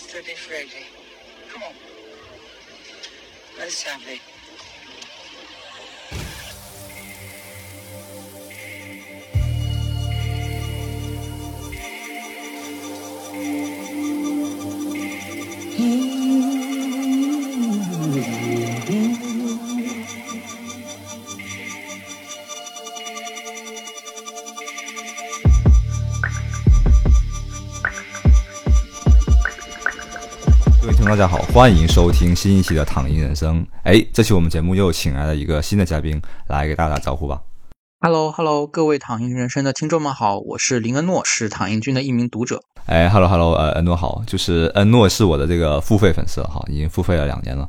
[0.00, 0.86] study Friday.
[1.52, 1.74] Come on.
[3.58, 4.29] Let's have it.
[31.20, 33.62] 家好，欢迎收听新一期的《躺赢人生》。
[33.82, 37.42] 哎，这期我们节目又请来了一个新的嘉宾，来给大家打招呼吧。
[38.00, 42.62] Hello Hello，各位躺赢人生的听众们好，我是林恩诺，是躺赢君的一名读者。
[42.86, 47.68] 哎，Hello Hello，呃，恩诺好，就是恩诺是我的这个付费粉丝哈，已经付费了两年了。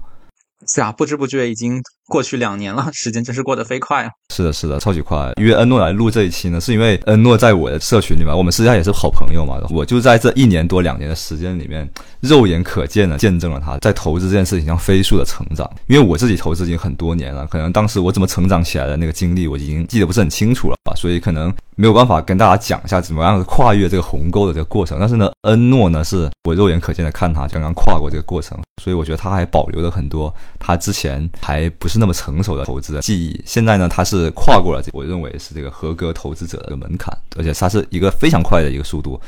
[0.66, 4.12] 是啊，不知不觉已经过去两年了，时间真是过得飞快啊！
[4.42, 5.32] 是的，是的，超级快。
[5.38, 9.62] 约恩诺来录这一期呢，是因为恩诺在我的社群里面，我们私下也是好朋友嘛。
[9.70, 11.88] 我就在这一年多两年的时间里面，
[12.22, 15.70] 肉眼可见的见证了他在投资这件事情上飞速的成长。
[15.88, 25.00] 因为我自己投资已经很多年了，可能当时我怎么成长起来的那个经历，我已经记得不是很清楚了吧，所以可能没有办法跟大家讲一下怎么样跨越这个鸿沟的这个过程。
[25.00, 33.42] 但是呢，恩诺呢是我肉眼可见的看他刚刚跨过这个过程，所以我觉得他还保留了很多他之前还不是那么成熟的投资的记忆。
[33.48, 39.20] 现在呢，他是跨过了，我认为是这个合格投资者的门槛，而且他是一个非常快的一个速度。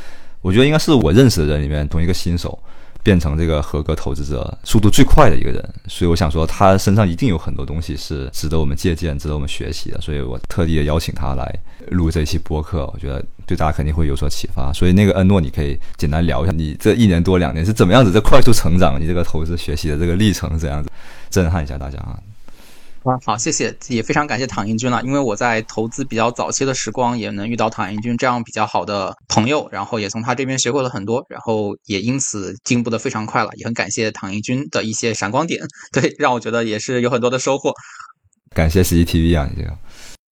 [0.42, 2.60] 我觉得应该是我认识的人里面，同一个新手
[3.04, 5.62] 变成这个合格投资者速度最快的一个人。
[5.88, 10.02] 所以我想说，他身上一定有很多东西是值得我们借鉴、值得我们学习的。
[10.02, 11.54] 所以我特地邀请他来
[11.90, 14.72] 录这期播客，我觉得对大家肯定会有所启发。
[14.74, 20.90] 所以那个恩诺，你可以简单聊一下你这一年多两年是怎么样子在快速成长，你这个投资学习的这个历程是怎样子，
[21.30, 22.18] 震撼一下大家啊。
[23.04, 37.74] 啊，好，谢谢，也非常感谢唐英军了，因为我在投资比较早期的时光，也能遇到唐英军这样比较好的朋友，然后也从他这边学会了很多，然后也因此进步的非常快了，也很感谢唐英军的一些闪光点， 对，让我觉得也是有很多的收获。
[38.56, 39.66] 感谢 CCTV 啊，你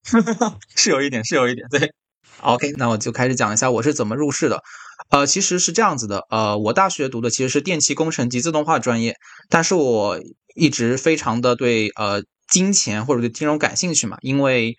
[0.03, 1.91] 这个是有一点，是有一点，对。
[2.39, 4.63] OK，那我就开始讲一下我是怎么入市的。
[5.09, 9.15] 呃，其实是这样子的，呃，我大学读的其实是电气工程及自动化专业，
[9.49, 10.19] 但是我
[10.55, 14.75] 一直非常的对呃金钱或者对金融感兴趣嘛，因为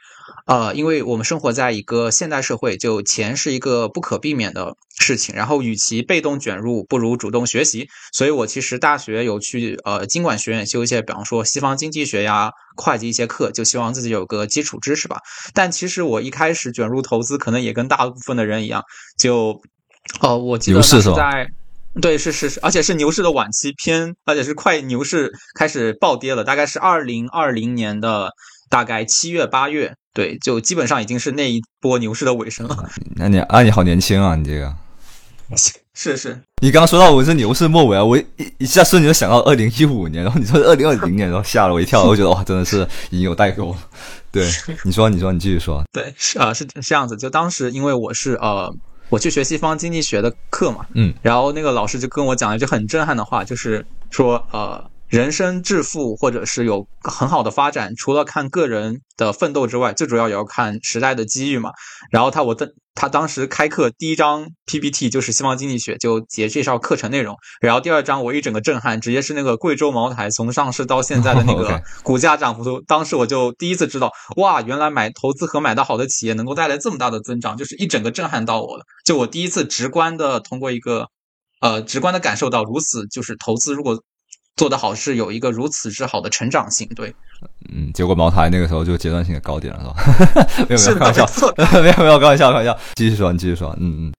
[0.47, 15.16] 呃，因为我们生活在一个现代社会，就钱是一个不可避免的事情，然后与其被动卷入，不如主动学习，所以我其实大学有去呃经管学院修一些，比方说西方经济学呀、会计一些课，就希望自己有个基础知识吧。
[15.54, 18.84] 但其实我一开始卷入投资，可能也跟大部分的人一样，
[19.16, 19.60] 就
[20.21, 21.61] 哦，我记得牛市是吧那是在。
[22.00, 28.30] 对，是是是，而且是牛市的晚期偏，而且是快牛市开始暴跌了，大概是二零二零年的
[28.70, 32.88] 大概七月八月，对，就基本上已经是那一波牛市的尾声了。
[33.16, 34.75] 那你啊，你好年轻啊，你这个。
[35.94, 38.24] 是是，你刚刚说到我是牛市末尾啊，我一
[38.56, 43.78] 一下瞬间就想到二零一五年，然后你说二零二零年，然后吓了我一跳，我觉得哇，真的是已经有代沟了。
[44.30, 44.48] 对，
[44.82, 45.84] 你说，你说，你继续说。
[45.92, 47.19] 对，是啊、是是这样子。
[47.19, 48.74] 就当时因为我是呃，
[49.12, 61.70] 我去学西方经济学的课嘛，嗯，然后那个老师就跟我讲了一句很震撼的话，就是说呃，人生致富或者是有很好的发展，除了看个人的奋斗之外，最主要也要看时代的机遇嘛。
[62.10, 67.36] 然后他我的他当时开课第一章 PPT 就是西方经济学，就介介绍课程内容。
[67.60, 72.80] 然后第二章我一整个震撼，直接是那个贵州茅台从上市到现在的那 个股价涨幅图。
[72.86, 78.84] 当时我就第一次知道，哇，原来买投资和买到好的企业能够带来这么大的增长，就是一整个震撼到我了。
[79.04, 81.08] 就我第一次直观的通过一个
[81.60, 84.02] 呃直观的感受到，如此就是投资如果
[84.56, 86.88] 做得好是有一个如此之好的成长性。
[86.94, 87.14] 对，
[87.72, 90.46] 嗯，结果茅台那个时候就阶段性的高点了，是吧？
[90.68, 91.26] 没有没有，开玩笑
[91.82, 92.78] 没有没有，开玩笑，开玩笑。
[92.94, 93.76] 继续说，你继续说。
[93.80, 94.12] 嗯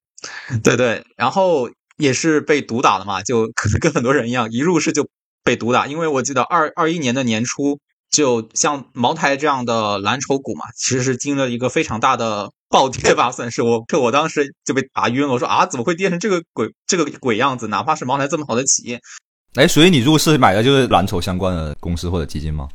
[0.52, 5.08] 嗯， 对对，然后也是被毒打了嘛，就可能跟很多人一样，一入市就
[5.44, 5.88] 被毒打。
[5.88, 7.80] 因为我记得二二一年的年初，
[8.10, 15.34] 就像茅台这样的蓝筹股嘛，其实是经历了一个非常大的暴跌吧，算是我，这我当时就被打晕了。
[15.34, 17.68] 我说啊，怎么会跌成这个鬼这个鬼样子？
[17.68, 19.00] 哪怕是茅台这么好的企业，
[19.56, 22.68] 哎，所以你入市买的就是蓝筹相关的公司或者基金吗？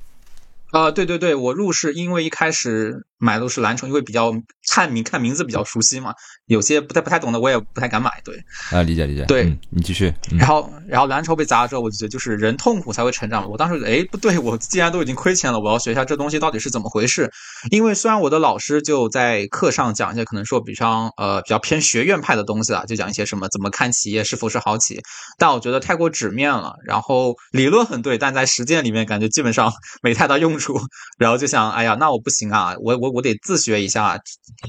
[0.70, 4.32] 啊、对对对，我入市因为一开始买的都是蓝筹，因为比较
[4.70, 6.12] 看名看名字比较熟悉嘛，
[6.47, 8.11] 有些不太不太懂的我也不太敢买。
[8.25, 8.37] 对，
[8.70, 9.25] 啊，理解理解。
[9.25, 10.12] 对嗯，你继续。
[10.31, 13.49] 嗯然后然后蓝筹被砸了之后，我就觉得就是人痛苦才会成长。
[13.50, 17.31] 我当时哎不对，我既然都已经亏钱了，我要学一下这东西到底是怎么回事。
[17.71, 25.03] 因为虽然我的老师就在课上讲一些可能说比方呃比较偏学院派的东西啊，就讲一些什么怎么看企业是否是好企业，
[25.38, 26.75] 但我觉得太过纸面了。
[26.85, 29.73] 然后理论很对，但在实践里面感觉基本上
[30.03, 30.79] 没太大用用处，
[31.19, 34.21] 然后就想，哎呀，那我不行啊，我我我得自学一下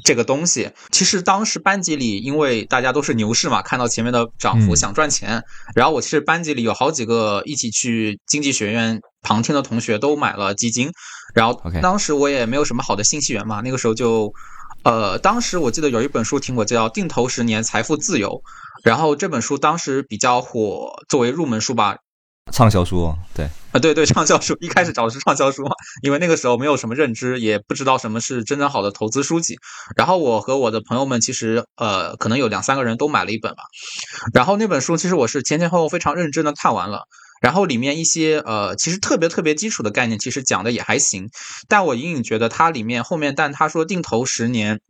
[0.06, 0.70] 这个东西。
[0.92, 5.44] 其实当时班级里，因为大家都是牛市嘛，看到前面的涨幅嗯想赚钱，
[5.76, 10.92] 然后我其实班级里有好几个一起去经济学院旁听的同学都买了基金，
[11.34, 14.32] 然后当时我也没有什么好的信息源嘛，那个时候就。
[14.82, 18.30] 呃，当时我记得有一本书听过，叫《定投十年，财富自由》，
[18.82, 21.98] 然后这本书当时比较火，作为入门书吧，
[22.52, 25.64] 畅销书，对，啊，对对，畅销书，一开始找的是畅销书，
[26.04, 29.58] 因为那个时候没有什么认知，也不知道什么是真正好的投资书籍。
[29.96, 33.64] 然后我和我的朋友们其实呃，可能有两三个人都买了一本吧。
[34.34, 37.04] 然后那本书其实我是前前后后非常认真的看完了。
[37.42, 41.30] 然后里面一些呃，其实特别特别基础的概念，其实讲的也还行。
[41.70, 44.82] 但我隐隐觉得它里面后面，但他说定投十年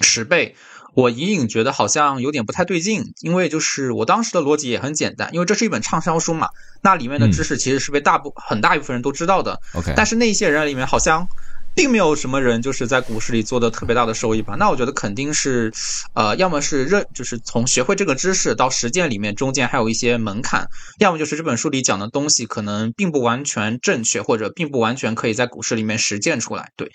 [0.00, 0.56] 十倍，
[0.94, 6.48] 我隐隐觉得好像有点不太对劲，因为就是我当时的逻辑也很简单，因为这是一本畅销书嘛，
[6.82, 11.26] 那里面的知识其实是被大部很大一部分人都知道的，OK，但是那些人里面好像
[11.74, 14.54] 并没有什么人就是在股市里做的特别大的收益吧？
[14.56, 15.72] 那我觉得肯定是，
[16.12, 20.68] 呃，要么是认，就是从学会这个知识到实践里面中间还有一些门槛，
[21.00, 26.70] 要么就是这本书里讲的东西可能并不完全正确，或者并不完全可以在股市里面实践出来。
[26.76, 26.92] 对，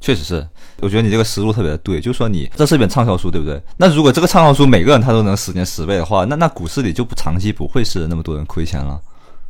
[0.00, 0.46] 确实是，
[0.80, 3.60] 我觉得你这个思路特别的对，就是说你这是一本畅销书，对不对？
[3.76, 9.00] 那如果这个畅销书每个人他都能十年十倍的话，那那股市里就不长期不会是那么多人亏钱了，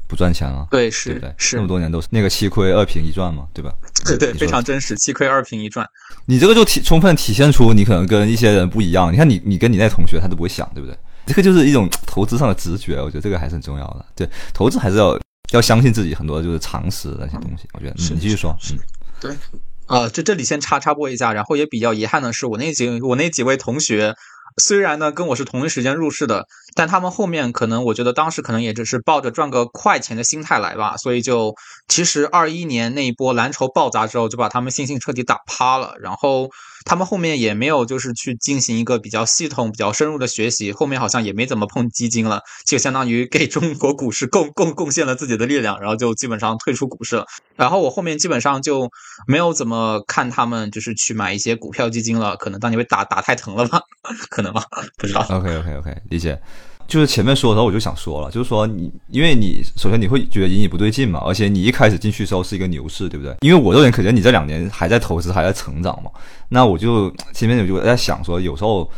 [0.07, 1.35] 不赚钱了，对，不对？
[1.37, 3.73] 是那么，多年都是那个七亏二平一赚嘛，对吧？
[4.05, 5.87] 对对，非常真实，七亏二平一赚。
[6.27, 9.13] 你这个就体充分体现出你可能跟一些人不一样。
[9.13, 10.97] 你看你，你跟你那同学他都不会想，对不对？
[11.27, 14.05] 这个就是一种投资上的直觉，我觉得这个还是很重要的。
[14.15, 15.19] 对，投资还是要
[15.51, 17.69] 要相信自己很多就是常识的那些东西。
[17.73, 18.79] 我觉得，嗯你继续说，嗯，
[19.21, 19.37] 对，
[19.87, 24.17] 啊，这这里先插插播一下，然后也比较遗憾的是，我那几我那几位同学，
[24.61, 31.55] 虽然呢跟我是同一时间入市的，但他们后面可能我觉得当时可能也只是抱着赚个快钱的心态来吧，所以就
[31.87, 36.51] 其实二一年那一波蓝筹爆砸之后，就把他们信心彻底打趴了，然后
[36.87, 47.27] 他们后面也没有就是去进行一个比较系统、比较深入的学习，后面好像也没怎么碰基金了，就相当于给中国股市贡 贡贡献了自己的力量，然后就基本上退出股市了。
[47.57, 48.89] 然后我后面基本上就
[49.27, 53.81] 没有怎么看他们就是去买一些股票基金了，可能当年被打打太疼了吧，
[54.31, 54.63] 可能吧，
[54.97, 55.27] 不知道。
[55.29, 56.41] OK OK OK，理解。
[56.87, 63.37] 就是前面说的时候我就想说了，就是说你，因为你首先你会觉得隐隐不对劲嘛，而且你一开始进去的时候是一个牛市，对不对？
[63.41, 66.11] 因为我肉眼可见你这两年还在投资，还在成长嘛，
[66.49, 68.89] 那我就前面我就在想说，有时候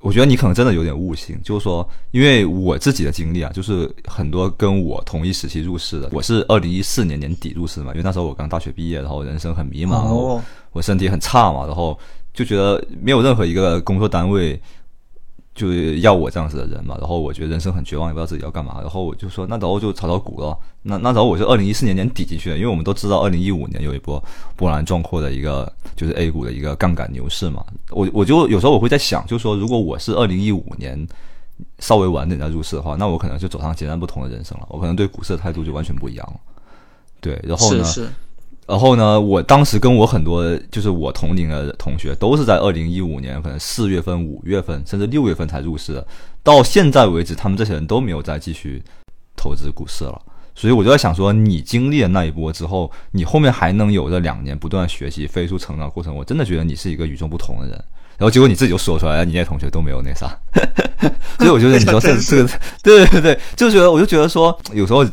[0.00, 10.42] 我觉得你可能真的有点悟性，就是说，因为我自己的经历啊，就是很多跟我同一时期入市的，我是二零一四年年底入市嘛，因为那时候我刚大学毕业，然后人生很迷茫，哦，
[10.72, 11.98] 我身体很差嘛，然后
[12.34, 14.60] 就觉得没有任何一个工作单位
[15.54, 20.58] 就是要我这样子的人嘛，然后我觉得人生很绝望，也不知道自己要干嘛，然后我就说那然后就炒炒股咯。
[20.82, 24.22] 那那然后我是二零一四年年底进去的，因为我们都知道二零一五年有一波
[24.56, 31.06] 波澜壮阔的一个就是 A 股的一个杠杆牛市嘛，我我就有时候我会在想，就是说如果我是二零一五年。
[31.78, 34.66] 稍微晚点再入市的话，那我可能就走上截然不同的人生了。
[34.70, 36.40] 我可能对股市的态度就完全不一样了。
[37.20, 37.84] 对，然后呢？
[38.66, 46.06] 然后呢，我当时跟我很多就是我同龄的同学，都是在二零一五年可能四月份、五月份甚至六月份才入市的，
[46.42, 48.82] 到现在为止，他们这些人都没有再继续
[49.36, 50.20] 投资股市了。
[50.54, 57.72] 所以我就在想说，你经历了那一波之后，你后面还能有这两年不断学习、飞速成长过程，我真的觉得你是一个与众不同的人。
[58.16, 60.38] 然后结果你自己就说出来，你那些同学都没有那啥，
[61.38, 65.04] 所以我觉得你说这这个，对对对，就觉得我就觉得说，有时候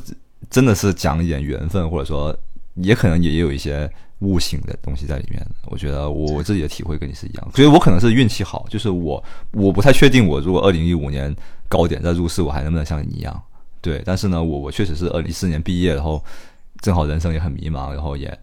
[0.52, 2.34] 真的是讲一点缘分，或者说
[2.76, 5.46] 也可能也有一些悟性的东西在里面。
[5.68, 11.36] 我觉得我我自己的体会跟你是一样，所以我可能是运气好，就是我我不太确定，我如果二零一五年
[11.68, 13.42] 高点再入市，我还能不能像你一样？
[13.82, 16.24] 对，但是呢，我我确实是二零一四年毕业，然后
[16.82, 18.38] 正好人生也很迷茫，然后也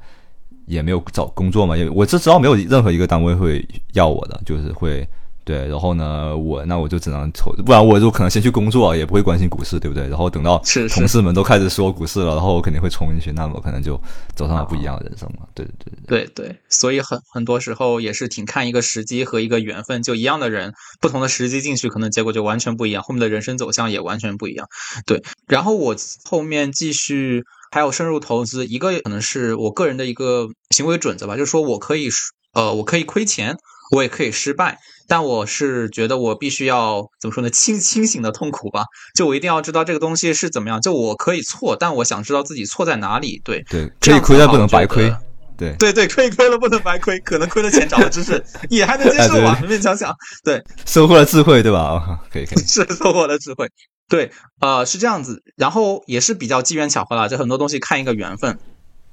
[0.67, 5.07] 也没有找工作嘛，也我只知道没有任何一个单位会要我的，就是会
[5.49, 10.07] 对，然后呢，我那我就只能投，不然我就可能先去工作，也不会关心股市，对不对？
[10.07, 10.63] 然后等到
[10.95, 13.99] 同事们都开始说股市了，然后我肯定会冲进去，那我可能就
[14.37, 15.47] 走上了不一样的人生嘛。
[15.55, 24.69] 对对对对对，所以很很多时候也是挺看一个时机和一个缘分，就一样的人，不同的时机进去，可能结果就完全不一样，后面的人生走向也完全不一样。
[25.07, 25.97] 对，然后我
[26.29, 32.11] 后面继续还有深入投资，一个可能是我个人的一个行为准则吧，就是说我可以
[32.53, 33.57] 呃，我可以亏钱，
[33.97, 34.79] 我也可以失败。
[35.09, 37.49] 但我是觉得我必须要怎么说呢？
[37.51, 38.85] 清清醒的痛苦吧，
[39.17, 40.81] 就我一定要知道这个东西是怎么样。
[40.81, 43.41] 就我可以错，但我想知道自己错在哪里。
[43.43, 45.21] 对，对，可以亏但不能白亏得。
[45.57, 50.15] 对对对，亏亏了不能白亏，可能亏了钱长了知识 也还能接受吧，哎勉勉强强。
[50.45, 51.81] 对， 收获了智慧，对吧？
[51.81, 53.69] 啊可以可以， 是收获了智慧。
[54.09, 58.59] 对，呃，是这样子，然后也是比较机缘巧合啦，就很多东西看一个缘分。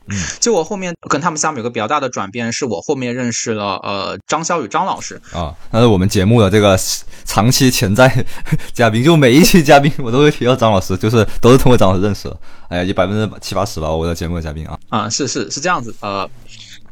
[0.08, 6.78] 嗯，就我后面跟他们相比有个比较大的转变，是我后面认识了呃张潇雨张老师，啊，那是我们节目的这个
[7.24, 8.26] 长期潜在
[8.74, 12.38] 嘉宾，就每一期嘉宾我都会提到张老师，就是都是通过张老师认识的。
[12.68, 14.78] 哎呀，也百分之七八十吧，我的节目的嘉宾啊。
[14.90, 16.28] 啊，是是是这样子，呃，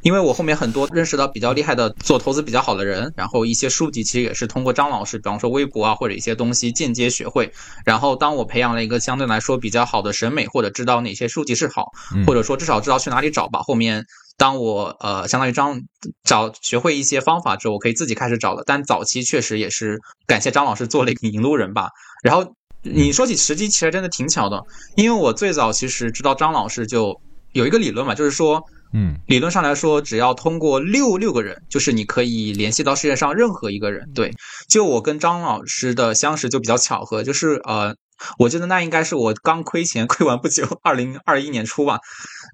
[0.04, 7.52] 因为我后面很多认识到比较厉害的做投资比较好的人，然后一些书籍其实也是通过张老师，比方说微博啊或者一些东西间接学会。
[7.86, 13.62] 然后当我培养了一个相对来说比较好的审美，或者知道哪些书籍是好，嗯或者说至少知道去哪里找吧。
[13.62, 14.06] 后面
[14.38, 15.82] 当我呃相当于张
[16.26, 18.64] 找学会一些方法之后，我可以自己开始找了。
[18.66, 21.88] 但早期确实也是感谢张老师做了一个引路人吧。
[22.22, 24.62] 然后你说起时机，其实真的挺巧的，
[24.98, 27.22] 因为我最早其实知道张老师就
[27.54, 28.62] 有一个理论嘛，就是说。
[28.94, 34.12] 嗯理论上来说，只要通过六六个人，就是你可以联系到世界上任何一个人。
[34.14, 34.32] 对，
[34.70, 37.96] 就我跟张老师的相识就比较巧合，就是呃，
[38.38, 42.00] 我记得那应该是我刚亏钱亏完不久，二零二一年初吧。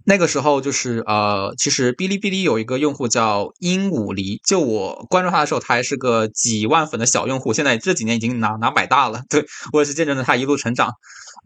[0.05, 9.23] 那个时候就是呃，其实哔哩哔哩有一个用户叫鹦鹉梨，就我关注他的时候，他还是个几万粉的小用户，现在这几年已经拿拿百大了。
[9.29, 10.93] 对我也是见证了他一路成长。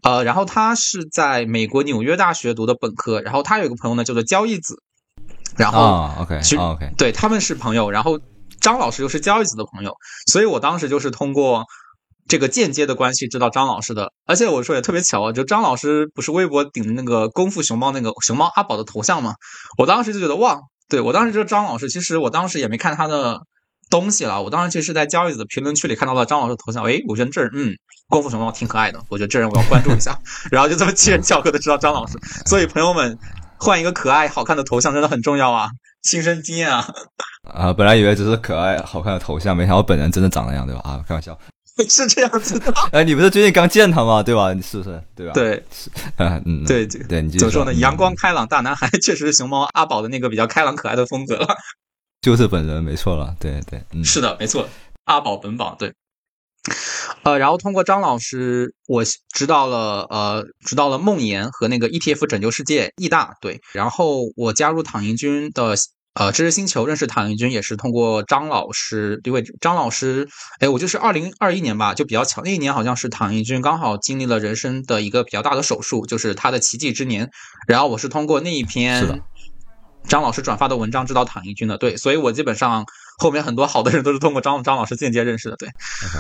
[0.04, 4.76] 呃，然后他是在美国纽约大学读的本科，然后他有一个朋友呢叫做交易子，
[5.58, 8.20] 然后啊，OK 其实啊 OK，对他们是朋友，然后
[8.60, 9.96] 张老师又是交易子的朋友，
[10.28, 11.64] 所以我当时就是通过
[12.28, 14.12] 这个间接的关系知道张老师的。
[14.26, 19.36] 而且我说也特别巧啊，就张老师不是微博顶的那个功夫熊猫那个熊猫阿宝的头像吗？
[19.78, 23.42] 我当时就觉得哇，对我当时觉得张老师，其实我当时也没看他的
[23.94, 27.76] 东西了，我当时其实是在交易子的评论区里看到了张老师的头像，诶，我觉得这人嗯。
[28.10, 30.16] 功夫熊猫挺可爱的，我觉得这人我要关注一下，
[30.52, 33.18] 然后就这么机缘巧合的知道张老师，所以朋友们
[33.58, 35.70] 换一个可爱好看的头像真的很重要啊，
[36.04, 36.86] 亲身经验啊。
[37.52, 40.82] 啊，本来以为只是可爱好看的头像，没想到本人真的长那样，对吧？
[40.84, 41.36] 啊，开玩笑。
[41.90, 44.22] 是这样子的，哎，你不是最近刚见他吗？
[44.22, 44.54] 对吧？
[44.54, 45.02] 你是不是？
[45.16, 45.64] 对吧？，对
[46.46, 47.72] 嗯，对对，你继续怎么说呢？
[47.74, 51.48] 嗯阳光开朗大男孩确实是熊猫阿宝的那个比较开朗可爱的风格了。
[52.24, 53.36] 就是本人，没错了。
[53.38, 54.68] 对对，嗯，是的，没错，
[55.04, 55.94] 阿宝本宝对。
[57.24, 59.04] 呃，然后通过张老师，我
[59.34, 65.76] 知道了，呃，知道了梦妍和那个 ETF 拯救世界易大对，然后我加入躺赢军的
[66.14, 77.30] 呃知识星球，认识躺赢军也是通过张老师，因为张老师，哎，我就是二零二一年吧，就比较巧，那一年好像是躺赢军刚好经历了人生的一个比较大的手术，就是他的奇迹之年，
[77.68, 79.22] 然后我是通过那一是的篇
[80.08, 82.86] 张老师转发的文章知道躺赢军的，对，所以我基本上
[83.18, 85.70] 后面很多好的人都是通过张 张老师间接认识的，对。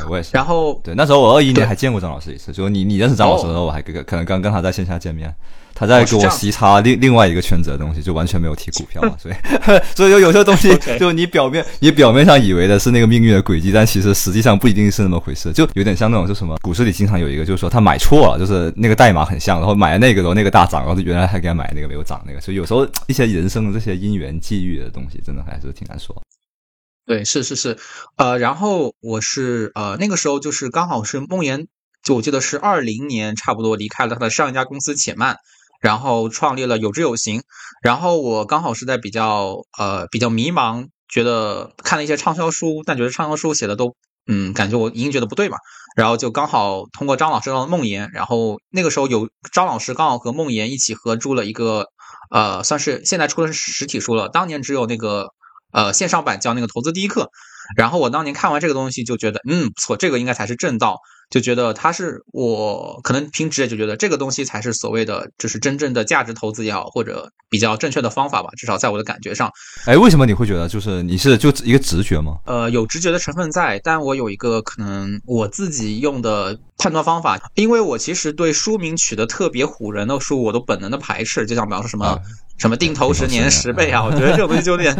[0.10, 0.30] 我也是。
[0.34, 1.62] 然后对，那时候我二一对。
[1.64, 5.34] 年还见过张老师一次，就你你认识张老师的时候，我还跟可能刚跟他在线下见面，
[5.74, 9.36] 他在给我哦是这样细插另另外一个圈子的东西，就完全没有提股票嘛， 所以
[9.96, 26.16] 所以就有些东西就你表面你表面上以为的是那个命运的轨迹，但其实实际上不一定是那么回事，就有点像那种就什么股市里经常有一个就是说他买错了，就是那个代码很像，然后买了那个然后那个大涨，然后原来还给他买那个没有涨那个，所以有时候一些人生的这些因缘际遇的东西，真的还是挺难说。
[27.06, 27.78] 对，是是是，
[28.16, 31.68] 呃，然后我是呃那个时候就是刚好是梦妍，
[32.02, 35.36] 就我记得是二零年差不多离开了他的上一家公司且慢，
[35.84, 37.42] 然后创立了有知有行，
[37.84, 43.94] 然后我刚好是在比较呃比较迷茫，觉得看了一些畅销书，但觉得畅销书写的都
[44.26, 45.58] 嗯感觉我已经觉得不对嘛，
[45.98, 51.88] 然后就刚好通过张老师让梦妍，然后那个时候有张老师刚好和梦妍一起合著了一个
[52.32, 55.34] 呃算是现在出的是实体书了，当年只有那个。
[55.76, 57.32] 呃线上版叫那个投资第一课，
[57.76, 61.00] 然后我当年看完这个东西就觉得，嗯，不错，这个应该才是正道，
[61.34, 69.52] 就觉得它是我可能凭直觉就觉得这个东西才是所谓的就是真正的价值投资也好，或者比较正确的方法吧，至少在我的感觉上，
[69.86, 72.38] 哎，为什么你会觉得就是你是就一个直觉吗？
[72.46, 82.22] 呃，有直觉的成分在，但我有一个可能我自己用的判断方法，因为我其实对书名取得特别唬人的书，我都本能的排斥，就像比方说什么。
[82.56, 84.04] 啊什么定投十年十倍啊？
[84.06, 84.96] 我觉得这种东西就有点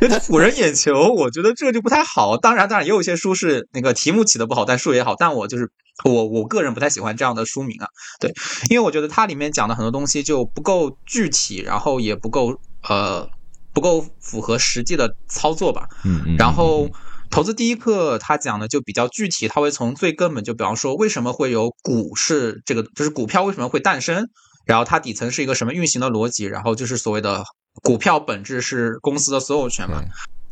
[0.00, 2.36] 有点唬人眼球，我觉得这就不太好。
[2.36, 5.14] 当然，当然也有一些书是那个题目起的不好，但书也好。
[5.18, 5.70] 但我就是
[6.04, 7.88] 我我个人不太喜欢这样的书名啊，
[8.20, 8.32] 对，
[8.70, 13.28] 因为我觉得它里面讲的很多东西就不够具体，然后也不够呃
[13.72, 15.88] 不够符合实际的操作吧。
[16.04, 16.90] 嗯嗯，然后嗯
[17.30, 24.28] 投资第一课他讲的就比较具体，他会从最根本，就比方说为什么会有股市这个，就是股票为什么会诞生，
[24.68, 27.42] 然后它底层是一个什么运行的逻辑，然后就是所谓的
[27.82, 30.04] 股票本质是公司的所有权嘛。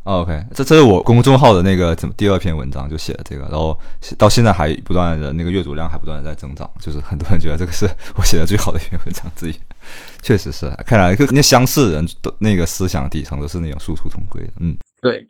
[0.05, 3.79] OK，这这是我公众号的那个怎么第二篇文章就写了这个，然后
[4.17, 9.55] 到现在还不断的那个阅读量还不断的在增长，就是很多人觉得这个是我写的最好的一篇文章之一，
[10.23, 14.75] 确实是，看来跟那相似人的那个思想底层都是那种殊途同归的，嗯。
[15.03, 15.29] 对，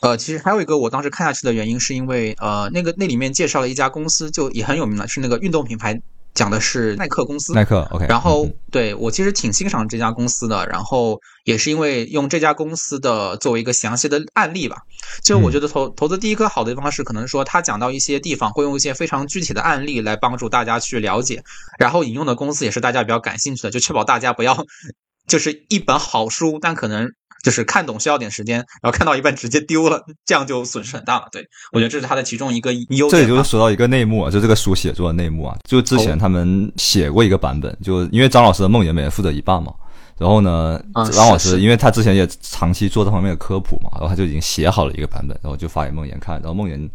[0.00, 6.02] 呃，其实还有一个我当时看下去的原因，是因为呃，那个那里面介绍了一家公司，就也很有名了，是那个运动品牌
[6.34, 7.52] 讲的是耐克公司。
[7.54, 8.06] 耐克，OK。
[8.06, 14.78] 然后嗯对我其实挺欣赏这家公司的，然后也是因为用这家公司的作为一个详细的案例吧。
[15.22, 21.42] 就我觉得投投资第一颗好的地方是，可能说他讲到一些地方会用一些非常具体的案例来帮助大家去了解，
[21.78, 24.64] 然后引用的公司也是大家比较感兴趣的，就确保大家不要
[25.28, 27.08] 就是一本好书，但可能
[27.42, 31.28] 就是看懂需要点时间，然后看到一半直接丢了，这样就损失很大了。
[31.32, 33.26] 对我觉得这是它的其中一个优这里。
[33.26, 39.72] 就是说到一个内幕啊，就这个书写作的内幕啊，就之前他们写过一个版本，就因为张老师的梦魇每人负责一半嘛，
[40.18, 46.88] 然后呢，啊张老师因为他之前也长期做这方面的科普嘛，然后他就已经写好了一个版本，然后就发给梦魇看，然后梦魇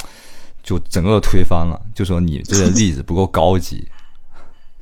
[0.63, 3.85] 就整个推翻了，就说你这个 例子不够高级。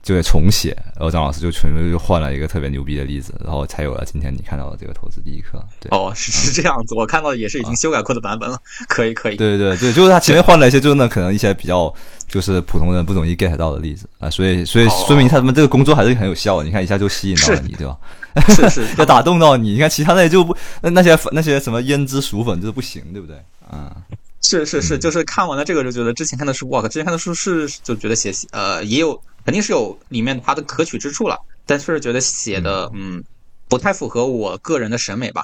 [0.06, 5.60] 就得重写，然后张老师就纯粹就换了一个特别牛逼的例子，然后才有了今天你看到的这个投资第一课。
[5.80, 8.56] 对，哦，是是这样子，我看到的也是已经修改过的版本了，
[8.88, 9.36] 可以可以。
[9.36, 11.92] 对对对，就是他前面换了一些，就是那可能一些比较
[12.28, 16.64] 就是普通人不容易 get 到的例子啊，所以所以哦说明他们这个工作还是很有效的。
[16.64, 17.98] 你看一下就吸引到了你，对吧？
[18.50, 19.72] 是 是，要打动到你。
[19.72, 23.36] 你看其他那些就不那那些那些什么胭脂薯粉就是不行，对不对？
[23.68, 23.96] 啊，
[24.44, 33.24] 是是是，就是看完了这个就觉得之前看的书，哇靠，之前看的书是就觉得写呃也有肯定是有里面它的可取之处了，但是觉得写的嗯
[33.70, 35.44] 不太符合我个人的审美吧。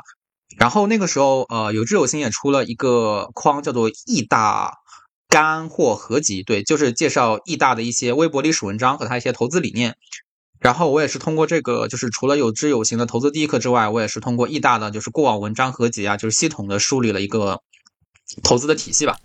[0.58, 4.79] 然后那个时候呃有志有心也出了一个框叫做易大
[5.29, 9.96] 干货合集，对，就是介绍易大的一些微博历史文章和他一些投资理念。
[10.60, 17.62] 然后我也是通过这个，就是除了有知有行的投资第一课之外，我也是通过易大的就是过往文章合集啊，就是系统的梳理了一个
[18.43, 19.17] 投资的体系吧。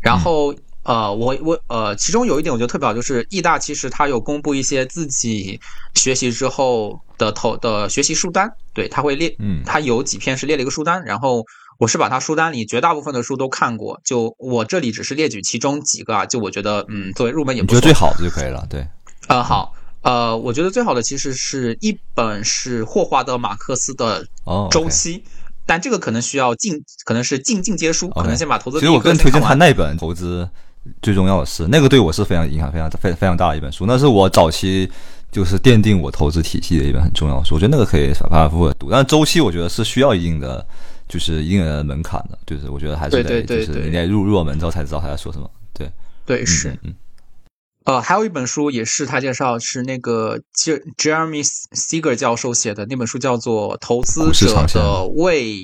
[0.00, 5.60] 然后呃，我我呃，其中有一点我觉得特别好，就是易大其实它有公布一些自己
[5.94, 11.44] 学习之后的投的学习书单，对，它会列，嗯它有几篇是列了一个书单，然后
[11.78, 17.94] 我是把它书单里绝大部分的书都看过，就我这里只是列举其中几个啊，就我觉得嗯，作为入门也不错你觉得最。
[17.94, 18.66] 好的就可以了。
[18.70, 18.86] 对，
[19.28, 25.22] 呃，好，呃，我觉得最好的其实是一本是霍华德马克思的哦，周期。
[25.66, 29.16] 但这个可能需要进，可能是进进阶书，可能先把投资第一其实我更。
[29.16, 30.48] 推荐他那本投资
[31.02, 34.90] 最重要的是，那个对我是非常影响非常非非常大的一本书，那是我早期
[35.30, 37.54] 就是奠定我投资体系的一本很重要的书。
[37.54, 40.66] 我觉得那个可以反反复复的读，但是周期我觉得是需要一定的
[41.08, 45.50] 就是一定的门槛的，就是我觉得还是得就是你得入入了门之后才知道他在说什么。
[45.74, 45.90] 对，
[46.24, 46.70] 对，是。
[46.70, 46.94] 嗯嗯
[47.90, 55.54] 呃，还有一本书也是他介绍，是那个 Jer- Jeremy Seeger 教授写的那本书，叫做《投资者的未》，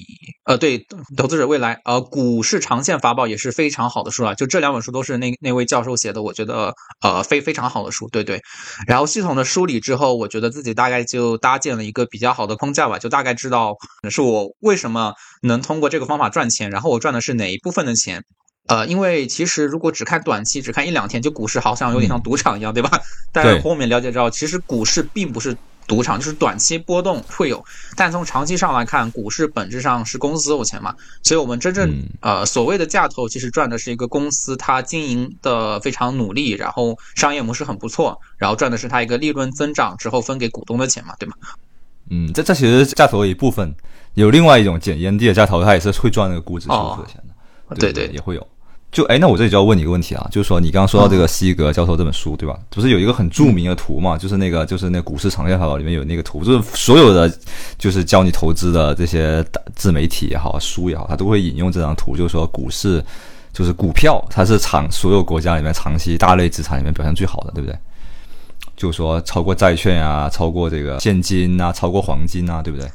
[0.44, 0.84] 呃，对，
[1.16, 4.34] 投资者未来，呃，股市长线法宝也是非常好的书啊。
[4.34, 8.42] 就这两本书都是那那位教授写的，我觉得呃非非常好的书，对对。
[8.88, 13.76] 然后系统的梳理之后，我觉得自己大概就搭建了一个比较好的框架吧，就大概知道
[14.10, 15.12] 是我为什么
[15.42, 18.24] 能通过这个方法赚钱，然后我赚的是哪一部分的钱。
[18.66, 23.00] 呃，因为其实如果只看短期，只看一两天，就股市好像有点像赌场一样，对吧？
[23.32, 41.36] 但是后面了解到，其实股市并不是赌场，就是短期波动会有，但从长期上来看，股市本质上是公司有钱嘛，所以我们真正、嗯呃所谓的价投，其实赚的是一个公司它经营的非常努力，然后商业模式很不错，然后赚的是它一个利润增长之后分给股东的钱嘛，对吗？
[42.10, 43.72] 嗯，这这其实是价投的一部分，
[44.14, 47.76] 有另外一种捡烟蒂的价投，它也是会赚那个估值收付的钱的。
[47.76, 48.46] 对对，也会有。
[48.96, 52.58] 就哎，那我这里就要问你一个问题啊，就是说你刚刚说到这个西格教授这本书，对吧？
[52.70, 54.16] 不是有一个很著名的图嘛？
[54.16, 57.30] 就是那个就是那股市长线法宝里面有那个图，就是所有的
[57.76, 63.04] 就是教你投资的这些大自媒体也好，书也好，它都会引用这张图，就是说股市
[63.52, 67.78] 就是股票，它是长所有国家里面长期大类资产里面表现最好的，对不对？
[68.78, 72.88] 就是说超过债券啊，超过这个现金啊，超过黄金啊，对不对？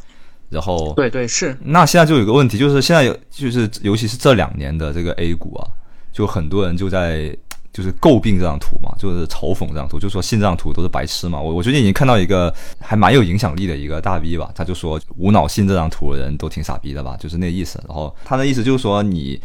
[0.50, 5.64] 然后对对是，那现在就有个问题，就是现在有，就是尤其是这两年的这个 A 股啊，
[6.12, 7.36] 就很多人就在
[7.74, 11.40] 就是诟病这张图嘛，就是嘲讽这张图，就说信这张图都是白痴嘛。
[11.40, 17.82] 我我最近已经看到一个还蛮有影响力的一个大 V 吧，他就说无脑信这张图的人都挺傻逼的吧，就是那意思。
[17.88, 19.40] 然后他的意思就是说你，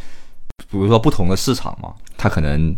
[0.70, 2.74] 比如说不同的市场嘛，他可能。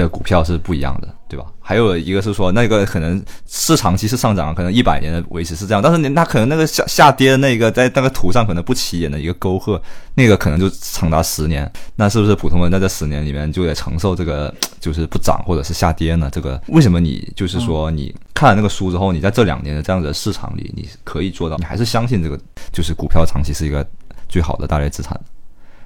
[0.00, 1.46] 的股票是不一样的，对吧？
[1.60, 9.80] 还有一个是说，那个可能是长期是上涨，可能一百年的维持是这样，但是你那可能那个下下跌的那个在那个图上可能不起眼的一个沟壑，
[10.14, 16.28] 那个可能就长达十年，那是不是普通人在这十年里面就得承受这个就是不涨或者是下跌呢？
[16.32, 22.38] 这个为什么你就是说你看了那个书之后，你在这两年的这样子的市场里，你可以做到，你还是相信这个
[22.72, 23.86] 就是股票长期是一个
[24.28, 25.18] 最好的大类资产？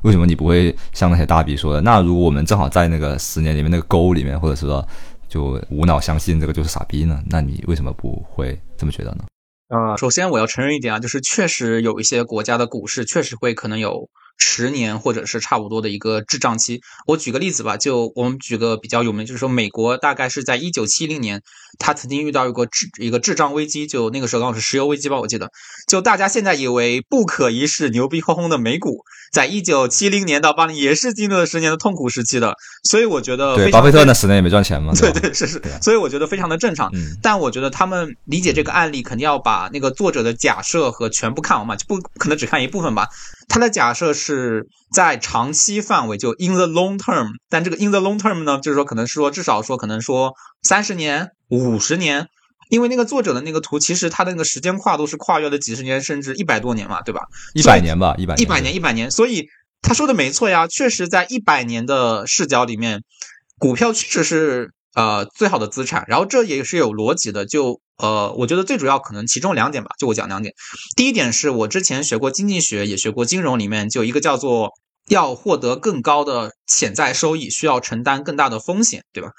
[0.04, 1.80] 为什么你不会像那些大 V 说的？
[1.80, 4.86] 那如果我们正好在那个十年里面那个沟里面，或者是说
[5.28, 7.22] 就无脑相信这个就是傻逼呢？
[7.30, 9.24] 那你为什么不会这么觉得呢？
[9.68, 16.82] 呃，首先我要承认一点啊，就是确实有一些国家的股市确实会可能有十年或者是差不多的一个滞胀期。
[17.06, 21.40] 我举个例子吧，就我们举个比较有名，就是说美国大概是在一九七零年，
[21.78, 25.50] 它曾经遇到一个智一个智障危机，就那个时候刚好是石油危机吧，我记得。
[25.88, 32.54] 就大家现在以为不可一世、牛逼哄哄的美股，在一九七零年到八零也是经历了十年的痛苦时期的。
[32.84, 36.90] 所以我觉得，对巴菲特那十年也没赚钱嘛，对对是是，所以我觉得非常的正常。
[37.22, 43.08] 但我觉得他们理解这个案例，肯定要把那个作者的假设和全部看完嘛，就不可能只看一部分吧。
[43.48, 47.28] 他的假设是在长期范围，就 in the long term。
[47.50, 50.32] 但这个 in the long term 呢，就是说可能是说至少说可能说
[50.64, 52.26] 三十年、五十年，
[52.70, 57.28] 因为那个作者的那个图，其实他的那个时间跨度是跨越了几十年，甚至一百多年嘛，对吧？
[57.54, 59.10] 一百年吧，一百一百年，一百年。
[59.10, 59.46] 所以
[59.82, 63.02] 他说的没错呀，确实在一百年的视角里面，
[63.58, 66.04] 股票确实是呃最好的资产。
[66.08, 67.80] 然后这也是有逻辑的，就。
[67.96, 70.52] 呃，我觉得最主要可能其中两点吧，就我讲两点。
[70.96, 74.72] 第一点是我之前学过经济学，也学过金融，里面就一个叫做
[75.06, 79.30] 要获得更高的潜在收益，需要承担更大的风险，对吧？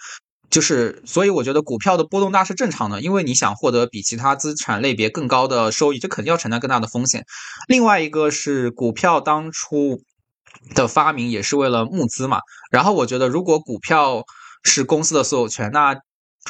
[0.55, 7.25] 就是所以我觉得股票的波动大是正常的，因为你想获得比其他资产类别更高的收益，这肯定要承担更大的风险。
[7.67, 9.99] 另外一个是股票当初
[10.73, 12.39] 的发明也是为了募资嘛，
[12.71, 14.23] 然后我觉得如果股票
[14.63, 15.97] 是公司的所有权，那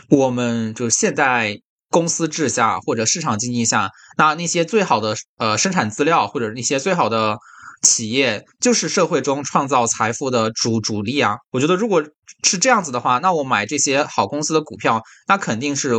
[0.10, 1.60] 我们就现在。
[1.91, 7.38] 公司制下或者市场经济下，那那些最好的呃生产资料或者那些最好的
[7.86, 11.38] 企业，就是社会中创造财富的主主力啊。
[11.52, 12.04] 我觉得如果
[12.43, 15.93] 是这样子的话，那我买这些好公司的股票，那肯定是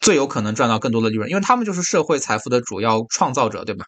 [0.00, 3.84] 最有可能赚到更多的利润，因为他们就是社会财富的主要创造者，对吧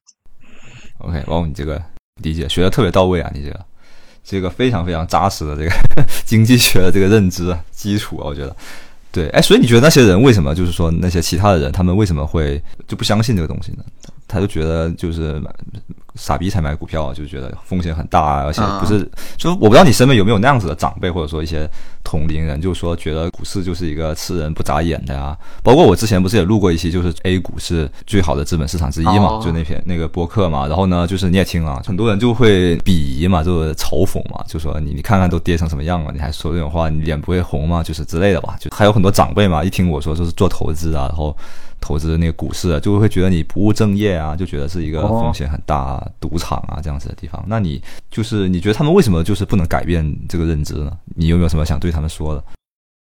[0.98, 1.83] ？OK，王，你这个
[2.22, 3.64] 理解学的特别到位啊，你这个
[4.24, 5.70] 这个非常非常扎实的这个
[6.24, 8.57] 经济学的这个认知基础啊，我觉得。
[9.12, 13.85] 对，哎，所以你觉得那些人为什么就是说那些其他的人，他们为什么会就不相信这个东西呢？
[14.26, 15.40] 他就觉得就是
[16.14, 21.68] 傻逼才买股票，就觉得风险很大，而且不是，就我不知道你身边有没有那样子的长辈，或者说一些
[22.05, 25.37] 同龄人，就是说觉得股市就是一个吃人不眨眼的呀。
[25.62, 30.68] 包括我之前不是也录过一期，就是 A 股是最好的资本市场之一嘛，就那篇那个播客嘛。
[30.68, 37.83] 然后呢，就是你也听了，很多人就会鄙夷嘛，就是嘲讽嘛，就说你你看看都跌成什么样了，你还说这种话，你脸不会红吗？
[37.83, 38.57] 就是之类的吧。
[38.61, 41.37] 就还有很多长辈嘛，一听我说就是做投资啊，然后。
[41.84, 47.44] 投资那个股市啊，就会觉得你不务正业啊，就觉得是一个风险很大、赌场啊这样子的地方。
[47.46, 50.90] 那你就是你觉得他们为什么就是不能改变这个认知呢？
[51.14, 52.42] 你有没有什么想对他们说的？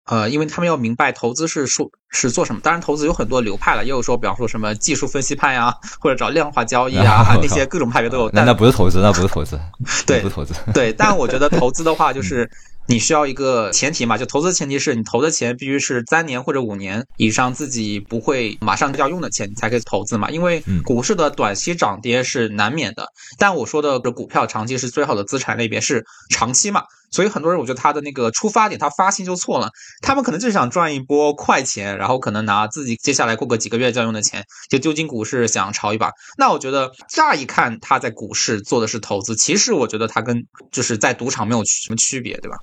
[0.07, 2.61] 呃，因为他们要明白投资是说，是做什么。
[2.63, 8.31] 当然，投资有很多流派了，也有说，比方说什么技术分析派呀，或者找量化交易啊， 那些各种派别都有。
[8.31, 9.59] 那那不是投资，那不是投资，
[10.05, 10.53] 对，不是投资。
[10.75, 12.51] 对，但我觉得投资的话，就是
[12.87, 20.31] 你需要一个前提嘛，就投资前提是你投的钱必须是三年或者五年以上自己不会马上就要用的钱，你才可以投资嘛。
[20.31, 23.07] 因为股市的短期涨跌是难免的，
[23.39, 26.83] 但我说的股票长期是最好的资产类别是长期嘛。
[27.11, 29.71] 所以很多人，我觉得他的那个出发点，他发心就错了。
[30.03, 36.11] 他们可能就是想赚一波快钱，然后可能拿自己接下来过个几个月就要用的钱，就丢进股市想炒一把。
[36.37, 40.43] 那我觉得乍一看他在股市做的是投资，其实我觉得他跟
[40.73, 42.57] 就是在赌场没有什么区别，对吧？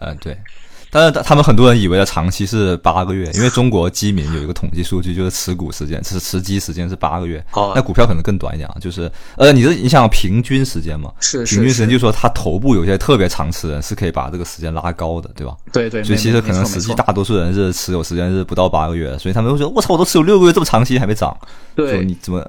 [0.00, 0.36] 嗯，对。
[0.92, 7.40] 但是他们很多人以为的长期是八个月，因为中国基民有一个统计数据，就是持股时间是持机时间是八个月。
[7.52, 11.12] 哦，那股票可能更短一点啊，就是呃，你是你想平均时间嘛？
[11.20, 15.54] 是平均时间，就是说他头部有些特别长持人是可以把这个时间拉高的，对吧？
[15.72, 16.02] 对对。
[16.02, 21.36] 所以其实可能实际大多数人是持有时间是不到八个月，所以他们会觉得我操，我都持有六个月这么长期还没涨，
[21.76, 22.44] 对，你怎么？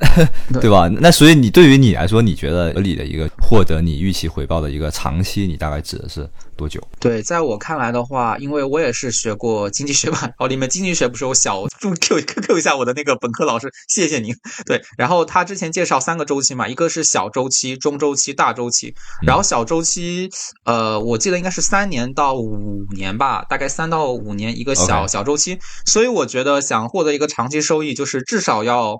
[0.60, 0.88] 对吧？
[1.00, 6.80] 那所以你对于你来说，你觉得合理的一个获得你预期回报的一个长期，你大概指的是多久？
[7.00, 14.34] 对，在我看来的话，因为我也是学过经济学吧，哦，里面经济学不是有小注 Q Q Q 一下我的那个本科老师，谢谢您。
[14.66, 18.94] 对，然后他之前介绍三个周期嘛，一个是小周期、中周期、大周期。
[19.26, 20.28] 然后小周期，
[20.64, 25.58] 呃，我记得应该是三年到五年吧，大概三到五年一个小小周期。
[25.86, 28.98] 所以我觉得想获得一个长期收益，就是至少要。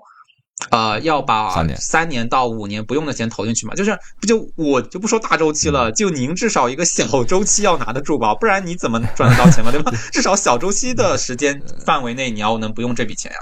[0.71, 3.73] 呃，要把三年到五年不用的钱投进去嘛？
[3.75, 9.71] 就是不就我就不说大周期了，就您至少一个小周期要拿得住吧，不然你怎么赚得到钱嘛？
[9.71, 9.91] 对吧？
[10.11, 13.37] 至少小周期的时间范围内，你要能不用这笔钱呀？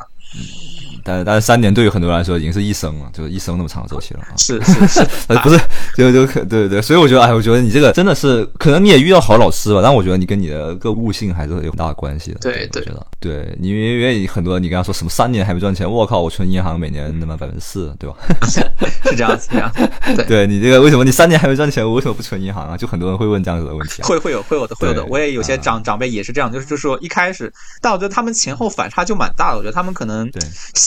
[1.06, 4.34] 但但是三年对于很多人来说已经是一生了，就是一生那么长的周期了啊！
[4.38, 5.06] 是是是，
[5.44, 5.60] 不是
[5.96, 12.40] 就就可对对对，所以我觉得哎，我觉得你这个真的是可能你也遇到好老师吧，但我觉得你跟你的个悟性还是有很大的关系的。
[12.40, 18.16] 对对，觉得对你因为很多你跟他说什么三年还没赚钱，我靠，我存银行每年那么百分之四，对吧？
[19.06, 19.72] 是这样子呀。
[20.16, 22.76] 对， 对你这个为什么你三年还没赚钱，我为什么不存银行啊？
[22.76, 24.02] 就很多人会问这样子的问题。
[24.02, 30.42] 会会有会有的会有的，我也有些长长辈也是这样，就是就是说一开始，但我觉得他们前后反差就蛮大的，我觉得他们可能对。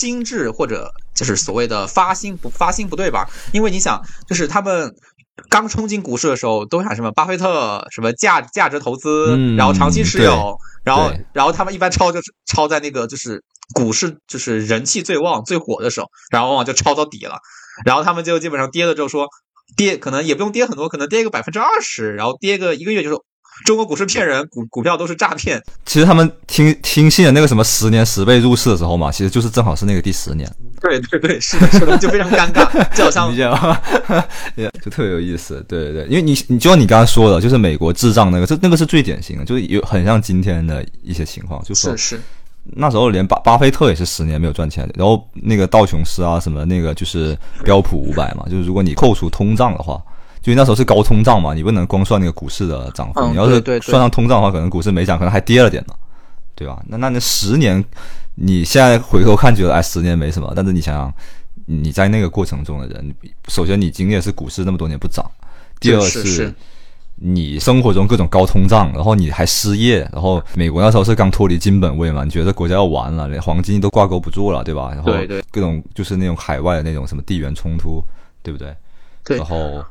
[0.09, 3.29] 心智或者就是所谓的发心不发心不对吧？
[3.53, 4.95] 因为你想，就是他们
[5.51, 13.45] 刚冲进股市的时候，都想什么巴菲特什么价价值投资，嗯然后长期持有，然后然后他们一般抄就是抄在那个就是
[13.75, 17.37] 股市就是人气最旺最火的时候，然后往往就抄到底了，
[17.85, 19.29] 然后他们就基本上跌了之后说
[19.77, 23.23] 跌可能也不用跌很多，可能跌个百分之二十，然后跌个一个月就说
[23.65, 33.81] 中国股市骗人，股股票都是诈骗，其实他们听听信了那个什么十年十倍入市的时候嘛，其实就是正好是那个第十年，对对对，是的，是的，就非常尴尬，就好像理解吗？
[34.83, 42.21] 就特别有意思，对对对，因为你你就像你刚刚说的，就是美国智障那个，这那个是最典型的，就是有很像今天的一些情况，就说是是，
[42.65, 50.01] 那时候连巴巴菲特也是十年没有赚钱的，然后那个道琼斯啊什么那个就是标普五百嘛，就是如果你扣除通胀的话，
[50.41, 55.95] 就那时候是高通胀嘛，你不能光算那个股市的涨幅，嗯你要是算上通胀的话，可能股市没涨，可能还跌了点呢，
[56.55, 56.83] 对吧？
[56.87, 57.85] 那那那十年，
[58.35, 61.13] 你现在回头看觉得哎十年没什么，但是你想想
[61.67, 63.15] 你在那个过程中的人，
[63.49, 65.25] 首先你经历的是股市那么多年不涨，
[65.81, 66.55] 第二是是
[67.21, 74.93] 你生活中各种高通胀，然后你还失业，然后美国那时候是刚脱离金本位嘛，你觉得国家要完了，连黄金都挂钩不住了，对吧？
[74.95, 75.13] 然后
[75.51, 78.03] 各种就是那种海外的那种什么地缘冲突，
[78.43, 78.73] 对不对？
[79.25, 79.85] 对然后，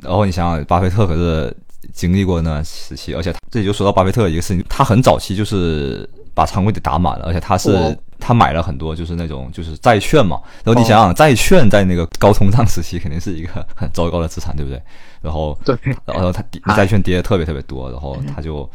[0.00, 1.54] 然后你想想，巴菲特可是
[1.92, 14.80] 经历过那段时期，而且他这里就说到巴菲特一个事情，他很早期就是把仓位给打满了，而且他是、哦他买了很多就是那种就是债券嘛，然后你哦想想，债券在那个高通胀时期肯定是一个很糟糕的资产，对不对？
[15.20, 15.76] 然后对，
[16.06, 16.42] 然后他
[16.74, 18.70] 债券跌的特别特别多，然后他就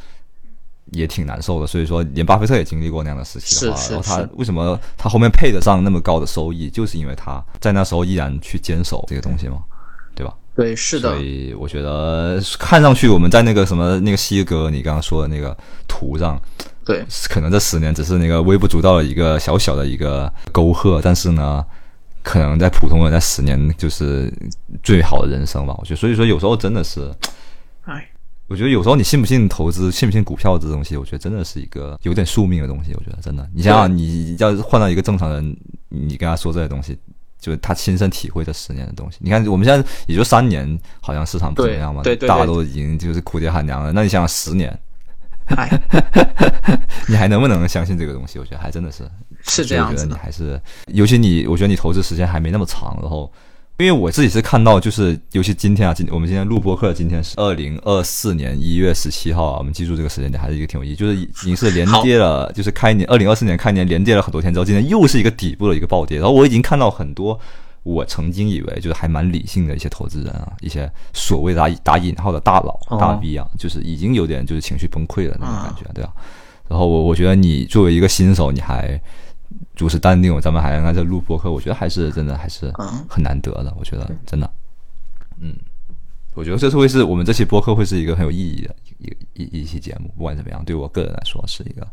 [0.91, 1.65] 也挺难受的。
[1.65, 9.63] 所以说，连巴菲特也经历过那样的时期的话，然后他是为什么他后面配得上那么高的收益，就是因为他在那时候依然去坚守这个东西嘛，
[10.13, 10.31] 对吧？
[10.59, 16.37] 对是的所，以我觉得看上去我们在那个什么那个西哥你刚刚说的那个图上，
[16.83, 21.63] 对可能这十年只是那个微不足道的一个小小的一个沟壑，但是呢，
[22.23, 24.29] 可能在普通人在十年就是
[24.83, 25.73] 最好的人生吧。
[25.77, 27.09] 我觉得，所以说有时候真的是，
[27.85, 28.05] 哎，
[28.49, 32.93] 我觉得有时候你信不信投资，信不信股票这东西，我觉得真的是一个有点宿命的东西。
[32.95, 35.55] 我觉得真的，你想想，你要是换到一个正常人，
[35.87, 36.99] 你跟他说这些东西。
[37.39, 39.17] 就是他亲身体会这十年的东西。
[39.21, 43.91] 你看，我们现在也就三年，好像市场不怎么样嘛，对对对大家都已经就是哭爹喊娘了。
[43.91, 44.77] 那你想想十年，
[45.55, 45.69] 哎，
[47.07, 48.37] 你还能不能相信这个东西？
[48.39, 49.09] 我觉得还真的是
[49.47, 53.31] 是这样子的我觉得你还是，尤其你，我觉得你投资时间还没那么长，然后。
[53.79, 67.39] 因为我自己是看到，就是尤其今天啊，今我们今天录播课，今天是二零二四年一月十七号啊，我们记住这个时间点，还是一个挺有意义，就是已经是连跌了，就是开年二零二四年开年连跌了很多天之后，今天又是一个底部的一个暴跌，然后我已经看到很多
[67.83, 72.97] 我曾经以为就是还蛮理性的一些投资人啊，一些所谓打打引号的大佬、哦。
[72.99, 76.11] 大 V 啊，就是已经有点就是情绪崩溃了那种感觉，对吧、
[76.67, 79.01] 然后我我觉得你作为一个新手，你还
[79.79, 83.73] 如此淡定，咱们还在这录播客，我觉得还是真的还是嗯很难得的。
[83.79, 84.51] 我觉得真的，
[85.39, 85.55] 嗯，
[86.33, 91.87] 我觉得这是会是我们这期播客会是一个很有意义的一一一一期节目，不管怎么样，对我个人来说是一个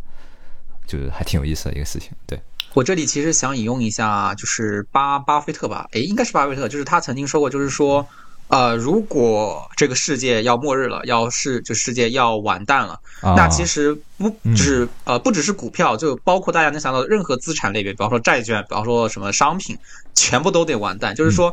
[0.86, 2.10] 就是还挺有意思的一个事情。
[2.26, 2.40] 对，
[2.74, 8.06] 我这里其实想引用一下，就是巴巴菲特吧，诶，应该是巴菲特，就是他曾经说过，就是说，
[8.48, 14.54] 呃，如果这个世界要末日了，要是就世界要完蛋了，啊、那其实不嗯。
[14.54, 19.76] 就是呃不只是股票，就包括大家能想到的任何资产类别，比方说债券，比方说什么商品，
[20.14, 21.14] 全部都得完蛋。
[21.14, 21.52] 就是说，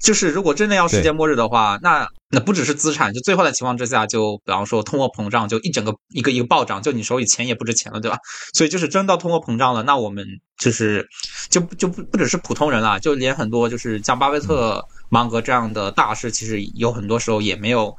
[0.00, 8.16] 就是如果真的要世界末日的话，那那不只是资产，就最坏的情况之下，就比方说通货膨胀，就一整个一个一个暴涨，就你手里钱也不值钱了，对吧？
[8.54, 10.26] 所以就是真到通货膨胀了，那我们
[10.56, 11.06] 就是
[11.50, 17.94] 就就不不只是普通人啦，就连很多就是像巴菲特、芒格这样的大师，其实有很多时候也没有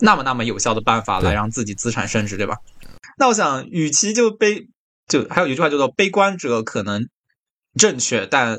[0.00, 2.56] 那么那么有效的办法来让自己资产升值，对吧？
[3.18, 4.66] 那我想，与其就悲，
[5.08, 7.08] 就还有一句话叫做“悲观者可能
[7.78, 8.58] 正确，但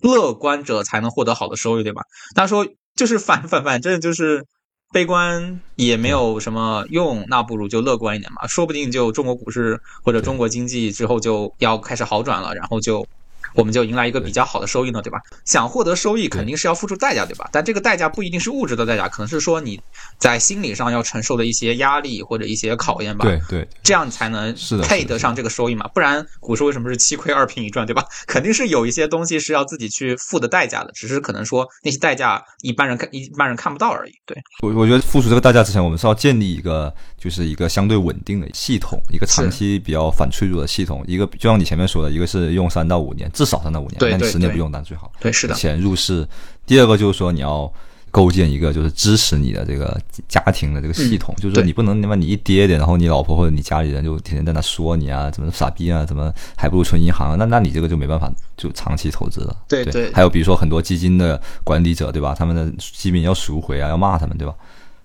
[0.00, 2.02] 乐观者才能获得好的收益”，对吧？
[2.34, 4.46] 他说就是反反反正就是
[4.92, 13.06] 悲观也没有什么用，那不如就乐观一点嘛，说不定就中国股市或者中国经济之后就要开始好转了，然后就。
[13.54, 15.18] 我们就迎来一个比较好的收益呢，对吧？
[15.44, 17.48] 想获得收益肯定是要付出代价，对吧？
[17.52, 19.80] 但这个代价不一定是物质的代价，可能是说你
[20.18, 23.24] 在心理上要承受的一些压力或者一些考验吧。
[23.24, 28.04] 对对，这样才能配得上这个收益嘛，不然股市为什么是七亏二平一赚，对吧？
[28.26, 34.12] 肯定是有一些东西是要自己去付的代价的，只是可能说那些代价一般人看一般人看不到而已。
[34.26, 41.04] 对，我我觉得付出这个代价之前，我们是要建立一个就是一个相对稳定的系统，一个长期比较反脆弱的系统。
[41.06, 45.10] 一个就像你前面说的，一个是用三到五年，至少三到五年，那你十年不用当然最好。
[45.18, 46.26] 对，是的，钱入市。
[46.64, 47.70] 第二个就是说你要
[48.12, 57.36] 构建一个就是支持你的这个家庭的这个系统，就是说你不能他妈你一跌点，然后你老婆或者你家里人就天天在那说你啊，怎么傻逼啊，怎么还不如存银行啊？
[57.36, 59.56] 那那你这个就没办法就长期投资了。
[59.66, 62.34] 对对还有比如说很多基金的管理者，对吧？
[62.38, 64.54] 他们的基民要赎回啊，要骂他们，对吧？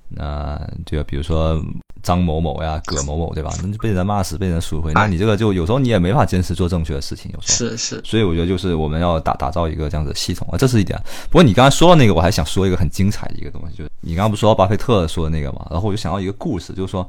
[0.10, 1.62] 那对啊，比如说
[2.02, 3.52] 张某某呀、葛某某，对吧？
[3.62, 7.72] 那就被人骂死，被人赎回，那哎你这个就有时候你也没法坚持做正确的事情，有时候。
[7.72, 10.98] 是是，所以我觉得就是我们要打打造一个这样子的系统啊，这是一点。
[11.30, 17.08] 不过你刚才说到那个，我还想说一个很精彩的一个东西，就是你刚刚不是说到巴菲特说的那个嘛，然后我就想到一个故事，就是说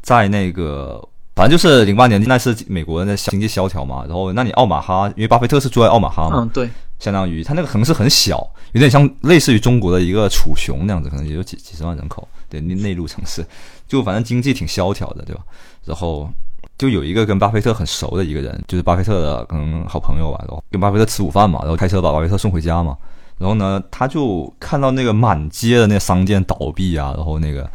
[0.00, 6.68] 在那个反正就是零八年那是美国的经济萧条嘛，然后那你奥马哈，因为巴菲特是住在奥马哈嘛，嗯对，
[6.98, 13.44] 相当于他那个城市很小，有点像类似于中国的一个楚雄那样子，可能也就几几十万人口，对，内内陆城市，
[13.88, 15.42] 就反正经济挺萧条的，对吧？
[15.84, 16.28] 然后
[16.76, 22.96] 就有一个跟巴菲特很熟的一个人，就是巴菲特的可能好朋友吧，然后跟巴菲特吃午饭嘛，然后开车把巴菲特送回家嘛，
[23.38, 27.68] 然后呢，他就看到那个满街的那商店倒闭啊，然后那个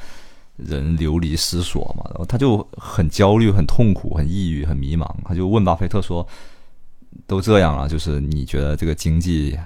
[0.57, 6.27] 人流离失所嘛，然后他就很焦虑、很痛苦、很抑郁、很迷茫，他就问巴菲特说。
[7.25, 9.57] 都这样了，就是你觉得这个经济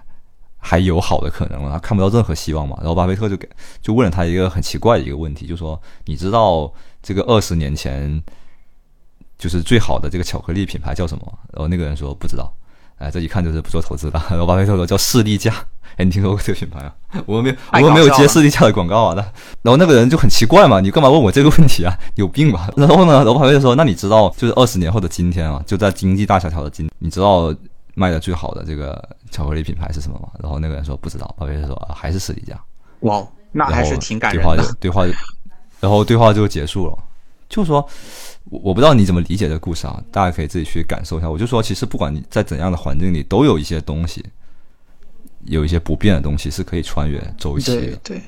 [0.58, 1.70] 还有好的可能吗？
[1.74, 2.78] 他看不到任何希望嘛？
[2.80, 3.50] 然后巴菲特就给
[3.82, 6.72] 就问了他一个很奇怪的一个问题，就说你知道
[7.04, 8.24] 这个二十年前
[9.38, 11.40] 就是最好的这个巧克力品牌叫什么？
[11.52, 12.54] 然后那个人说不知道，
[12.98, 14.20] 哎，这一看就是不做投资的。
[14.30, 15.54] 然后巴菲特说叫士力架，
[16.02, 16.92] 哎，你听说过这个品牌啊？
[17.28, 19.14] 我们没有我没有接士力架的广告啊。
[19.16, 19.22] 那
[19.62, 21.96] 然后那个人就很奇怪嘛，你干嘛问我这个问题啊？
[22.16, 22.68] 有病吧？
[22.76, 27.54] 然后呢，然后巴菲特说，那你知道就是二十年后的今天啊，就在经济大萧条的今，你知道
[27.94, 30.30] 卖的最好的这个巧克力品牌是什么吗？
[30.42, 32.60] 然后那个人说不知道，巴菲特说、啊、还是士力架。
[33.02, 34.78] 哇哦，那还是挺感对话就人的。
[34.80, 35.14] 对话就，
[35.80, 36.98] 然后对话就结束了。
[37.48, 37.86] 就说，
[38.46, 41.30] 我我不知道你怎么理解这个故事啊，大家可以自己去感受一下。
[41.30, 44.26] 我就说，其实不管你在怎样的环境里，都有一些东西，
[45.46, 47.82] 有一些不变的东西是可以穿越周期的。
[48.04, 48.22] 对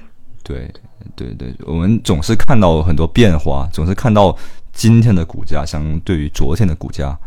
[0.44, 0.72] 对，
[1.16, 4.38] 对对对，我们总是看到很多变化，总是看到
[4.74, 7.18] 今天的股价相对于昨天的股价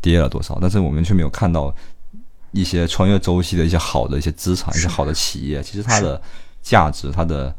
[0.00, 1.74] 跌了多少，但是我们却没有看到
[2.52, 6.20] 一些穿越周期的一些好的一些资产、一些好的企业，其实它的
[6.62, 7.54] 价值、它的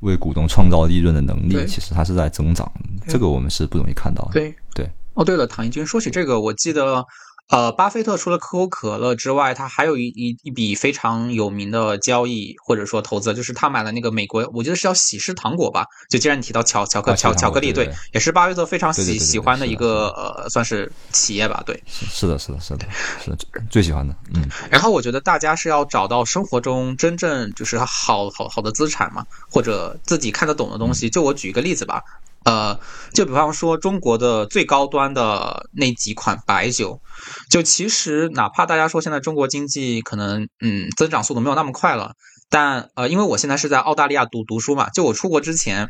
[0.00, 2.70] 为股东创造利润的能力，其实它是在增长，
[3.08, 4.32] 这个我们是不容易看到的。
[4.32, 4.88] 对对。
[5.14, 7.06] 哦，对了，唐一军说起这个，我记得，
[7.50, 15.84] 呃，巴菲特除了可口可乐之外，他还有一一一笔非常有名的交易或者说投资，就是他买了那个美国，我觉得是叫喜事糖果吧。
[16.08, 21.80] 就既然你提到巧巧克巧巧克力，对对也是巴菲特非常喜喜欢的一个呃，算是企业吧，对。
[21.86, 22.86] 是是的，是的，是的，
[23.22, 23.38] 是的，
[23.70, 31.10] 最喜欢的，嗯， 然后我觉得大家是要找到生活中真正就是好好好的资产嘛，或者自己看得懂的东西。
[31.10, 32.02] 就我举一个例子吧，
[32.44, 32.78] 呃，
[33.14, 37.00] 就比方说中国的最高端的那几款白酒，
[37.50, 42.12] 就其实哪怕大家说现在中国经济可能嗯增长速度没有那么快了，
[42.50, 45.88] 但呃，因为我现在是在澳大利亚读读书嘛，就我出国之前，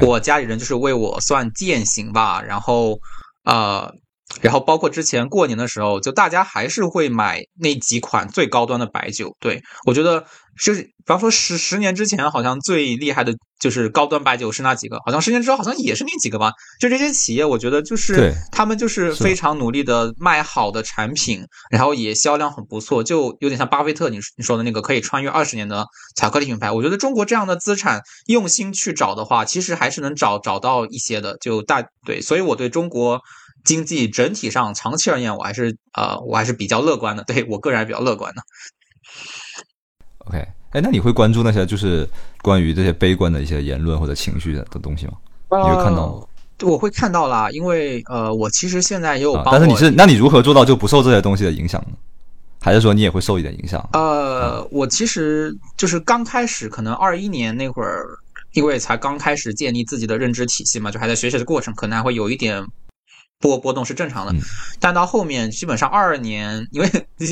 [0.00, 2.98] 我家里人就是为我算践行吧，然后
[3.44, 3.92] 呃，
[4.40, 9.36] 然后包括之前过年的时候，就大家还是会买那几款最高端的白酒。
[9.40, 10.24] 对我觉得
[10.60, 16.52] 就是，比方说十十年之前，好像最厉害的就是高端白酒是那几个，好像十年之后好像也是那几个吧。
[16.78, 25.86] 就这些企业，我觉得就是他们就是是非常努力的卖好的产品，然后也销量很不错，就有点像巴菲特你你说的那个可以穿越二十年的
[26.16, 26.70] 巧克力品牌。
[26.70, 31.38] 我觉得中国这样的资产用心去找的话，其实还是能找找到一些的。
[31.40, 33.22] 就大对，所以我对中国
[33.64, 37.24] 经济整体上长期而言，我还是呃我还是比较乐观的。
[37.24, 38.42] 对我个人还是比较乐观的。
[40.26, 40.38] OK，
[40.70, 42.08] 哎，那你会关注那些就是
[42.42, 45.12] 关于这些悲观的一些言论或者情绪的的东西吗？
[45.50, 46.12] 你会看到吗？
[46.20, 46.28] 呃
[46.62, 51.96] 我会看到啦，因为呃，我其实现在也有啊帮我、，但是你是，那你如何做到就不受这些东西的影响呢？
[52.60, 53.84] 还是说你也会受一点影响？
[53.94, 58.06] 呃，我其实就是刚开始，可能二一年那会儿，
[58.52, 62.64] 因为才刚开始建立自己的认知体系嘛，就还在学习的过程，可能还会有一点
[63.42, 64.32] 波波动是正常的。
[64.32, 64.40] 嗯。
[64.80, 66.88] 但到后面，基本上二二年，因为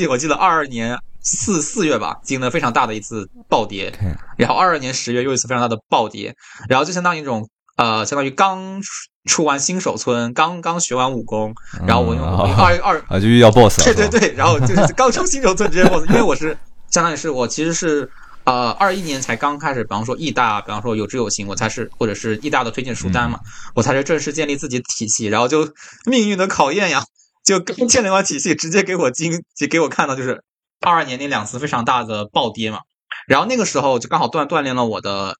[0.07, 3.91] 我记得二二年四四月吧，经历了非常大的一次暴跌
[4.37, 6.35] 然后二二年十月又一次非常大的暴跌，
[6.69, 7.47] 然后就相当于一种
[7.77, 8.89] 呃，相当于刚出
[9.25, 11.53] 出完新手村，刚刚学完武功，
[11.85, 16.57] 然后我用嗯二二啊，就遇到 boss 了，对对对，然后就是刚出新手村直接 boss，因为我是
[16.89, 18.09] 相当于是我其实是
[18.45, 23.39] 呃二一年才刚开始，比方说易大，比方说有知有行，我才是或者是易大的推荐书单嘛，
[23.75, 25.73] 我才是正式建立自己的体系，然后就
[26.09, 27.03] 命运的考验呀，
[27.43, 30.43] 就刚建立完体系，直接给我经就给我看到就是
[30.81, 32.79] 二二年那两次非常大的暴跌嘛，
[33.27, 35.37] 然后那个时候就刚好锻锻炼了我的。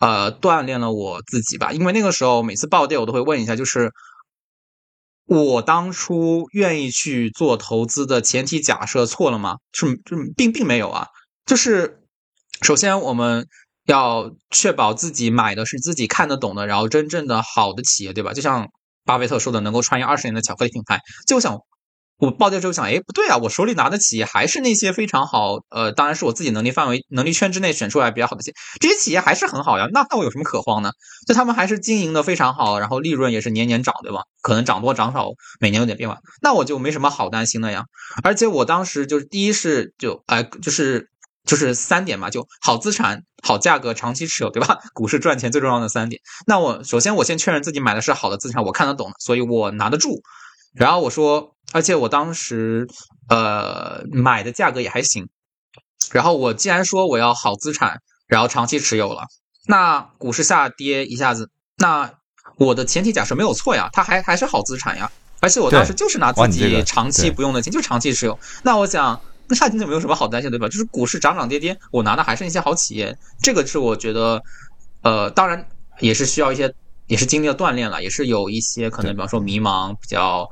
[0.00, 3.92] 呃，锻炼了我自己吧，因为那个时候每次暴跌，我都会问一下，就是
[5.26, 9.56] 我当初愿意去做投资的前提假设错了吗？
[9.74, 11.08] 是，就并并没有啊。
[11.44, 11.99] 就是
[12.62, 13.46] 首先我们
[13.86, 18.32] 要确保自己买的是自己看得懂的，然后真正的好的企业，对吧？
[18.32, 18.68] 就像
[19.04, 21.00] 巴菲特说的，能够穿越二十年的巧克力品牌。
[21.26, 21.58] 就想，
[22.18, 29.88] 我报价之后想，哎，不对啊，我手里拿的企业还是那些非常好，呃，当然是我自己能力范围、能力圈之内选出来比较好的企业，这些企业还是很好呀。
[29.92, 30.92] 那那我有什么可慌呢？
[31.26, 34.20] 就他们还是经营的非常好，然后利润也是年年涨，对吧？
[34.42, 37.86] 可能涨多涨少，每年有点变化，那我就没什么好担心的呀。
[38.22, 41.08] 而且我当时就是第一是就哎就是。
[41.44, 44.78] 就是三点嘛，就好资产、好价格、长期持有，对吧？
[44.92, 46.20] 股市赚钱最重要的三点。
[46.46, 50.22] 那我首先我先确认自己买的是好的资产，我看得懂，所以我拿得住。
[50.74, 52.86] 然后我说，而且我当时
[53.28, 55.28] 呃买的价格也还行。
[56.12, 59.24] 然后我既然说我要好资产，然后长期持有了，
[59.66, 62.12] 那股市下跌一下子，那
[62.56, 65.10] 我的前提假设没有错呀，它还还是好资产呀。
[65.40, 68.38] 而且我当时就是拿自己长期不用的钱，就长期持有。
[68.62, 69.20] 那我想。
[69.50, 70.68] 那下就没有什么好担心，对吧？
[70.68, 73.18] 就是股市涨涨跌跌，我拿的还是那些好企业。
[73.42, 74.40] 这个是我觉得，
[75.02, 75.66] 呃，当然
[75.98, 76.72] 也是需要一些，
[77.08, 80.48] 也是经历了锻炼了，也是有一些可能，比方说迷茫，比较，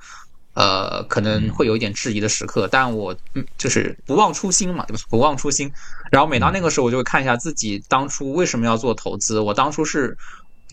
[0.54, 2.66] 呃，可能会有一点质疑的时刻。
[2.68, 5.02] 但我嗯，就是不忘初心嘛，对吧？
[5.08, 5.70] 不忘初心。
[6.10, 9.38] 然后每到那个时候，我就会看一下自己当初为什么要做投资。
[9.38, 10.18] 我当初是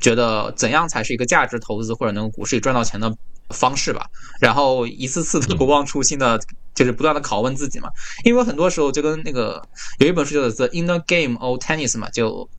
[0.01, 3.15] 觉得怎样才是一个价值投资，或者能股市里赚到钱的。
[3.49, 4.05] 方式吧，
[4.39, 6.39] 然后一次次的不忘初心的，
[6.73, 7.89] 就是不断的拷问自己嘛。
[8.23, 9.61] 因为很多时候就跟那个
[9.99, 12.49] 有一本书叫做《The Inner Game of Tennis》嘛，就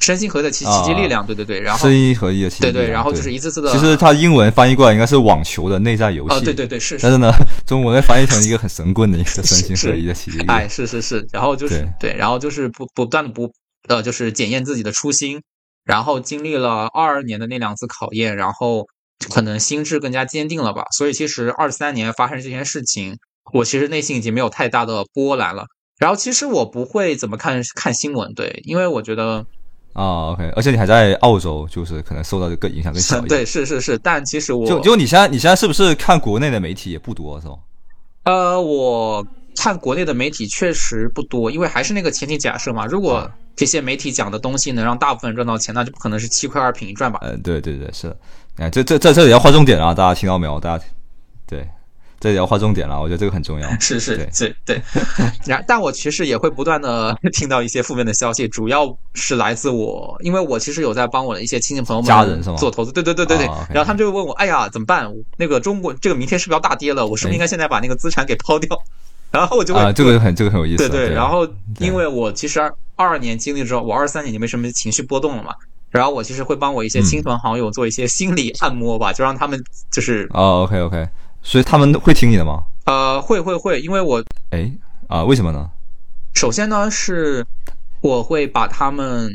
[0.00, 1.60] 身心合一的奇奇迹力量，对对对。
[1.60, 2.62] 然后身心合一的奇迹。
[2.62, 3.70] 对对，然后就是一次次的。
[3.70, 6.34] 其实它英文翻译过来应该是网球的内在游戏。
[6.34, 6.98] 啊，对对对，是。
[7.02, 7.30] 但是呢，
[7.66, 10.56] 中文翻译成一个很神棍的一个身心合一的 奇迹力量。
[10.56, 13.52] 哎，是是是，然后就是对，然后就是不不断的不
[13.88, 15.42] 呃，就是检验自己的初心，
[15.84, 18.86] 然后经历了二二年的那两次考验，然后。
[19.30, 23.16] 可能心智更加坚定了吧，所以其实二三年发生这件事情，
[23.52, 25.66] 我其实内心已经没有太大的波澜了。
[25.98, 29.44] 然后其实我不会怎么看看新闻，对，因为我觉得
[29.92, 33.28] 啊，OK，而且你还在澳洲，就是可能受到的更影响更小一 点。
[33.28, 37.54] 对，是是是，但其实我就就你现在你现在是不是看国内的媒体也不多是吧？
[38.24, 39.26] 呃，我
[39.56, 47.18] 看国内的媒体确实不多，因为还是那个前提假设嘛，如果这些媒体讲的东西能让大部分人赚到钱，那就不可能是七块二品一赚吧？
[47.22, 48.16] 嗯，对对对，是。
[48.60, 49.94] 哎，这这这这里要划重点啊！
[49.94, 50.60] 大家听到没有？
[50.60, 50.84] 大家
[51.46, 51.66] 对，
[52.20, 53.00] 这里要划重点了。
[53.00, 53.66] 我觉得这个很重要。
[53.80, 54.82] 是是对，对。
[55.46, 62.56] 然，但我其实也会不断的 听到一些负面的消息，主要是来自我，因为我其实有在帮我的一些亲戚朋友们、家人是吗？
[62.56, 62.92] 做投资。
[62.92, 63.46] 对对对对对。
[63.46, 65.10] 然后他们就会问我：“哎呀，怎么办？
[65.38, 67.06] 那个中国这个明天是不是要大跌了？
[67.06, 68.78] 我是不是应该现在把那个资产给抛掉？”
[69.32, 70.86] 然后我就会啊，这个很这个很有意思。
[70.86, 71.14] 对对。
[71.14, 71.48] 然后，
[71.78, 72.74] 因为我其实二
[73.08, 75.54] 二年经历之后，我二三年就没什么情绪波动了嘛。
[75.90, 79.60] 然后我其实会帮我一些亲朋好友做一些心理按摩吧，就让他们
[79.90, 81.08] 就是哦，OK OK，
[81.42, 82.62] 所以他们会听你的吗？
[82.86, 84.72] 呃，会会会，因为我哎
[85.08, 85.70] 啊，为什么呢？
[86.34, 87.44] 首先呢是
[88.00, 89.30] 我会把他们，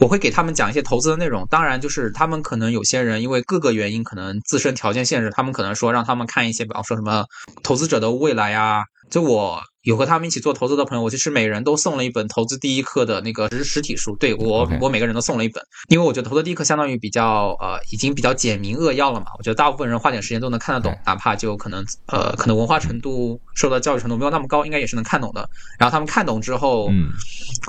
[0.00, 1.46] 我会给他们讲一些投资的内容。
[1.50, 7.24] 当然，就是他们可能有些人因为各个原因，可能自身条件限制，他们可能说让他们看一些，比方说什么
[7.62, 8.84] 投资者的未来啊。
[9.10, 9.58] 就我
[9.88, 14.14] 有和他们一起做投资的朋友，我其实每人都送了一本《投资第一课》的那个实实体书。
[14.16, 19.28] 对我，我每个人都送了一本，因为我觉得《投资第一课》相当于比较呃，已经比较简明扼要了嘛。
[19.38, 25.48] 我觉得大部分人花点时间都能看得懂，哪怕就可能呃，可能文化程度、受到教育程度没有那么高，应该也是能看懂的。
[25.78, 27.08] 然后他们看懂之后，嗯，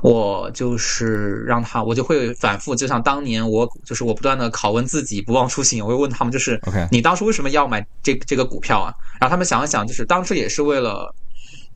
[0.03, 5.81] 我就是让他，我就会反复，就像当年我就是我不断的拷问自己，不忘初心。
[5.81, 6.59] 我会问他们，就是
[6.91, 8.91] 你当初为什么要买这这个股票啊？
[9.21, 11.15] 然后他们想一想，就是当时也是为了。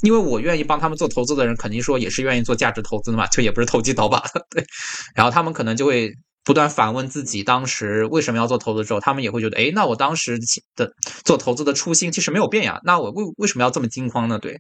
[0.04, 4.66] 因为我愿意帮他们做投资的人，肯定说也是愿意做价值投资的嘛， 就也不是投机倒把的， 对。
[5.16, 6.12] 然后他们可能就会
[6.44, 8.84] 不断反问自己，当时为什么要做投资？
[8.84, 10.38] 之后他们也会觉得，哎，那我当时
[10.76, 10.92] 的
[11.24, 14.38] 做投资的初心其实没有变呀，那我为为什么要这么惊慌呢？
[14.40, 14.60] 对。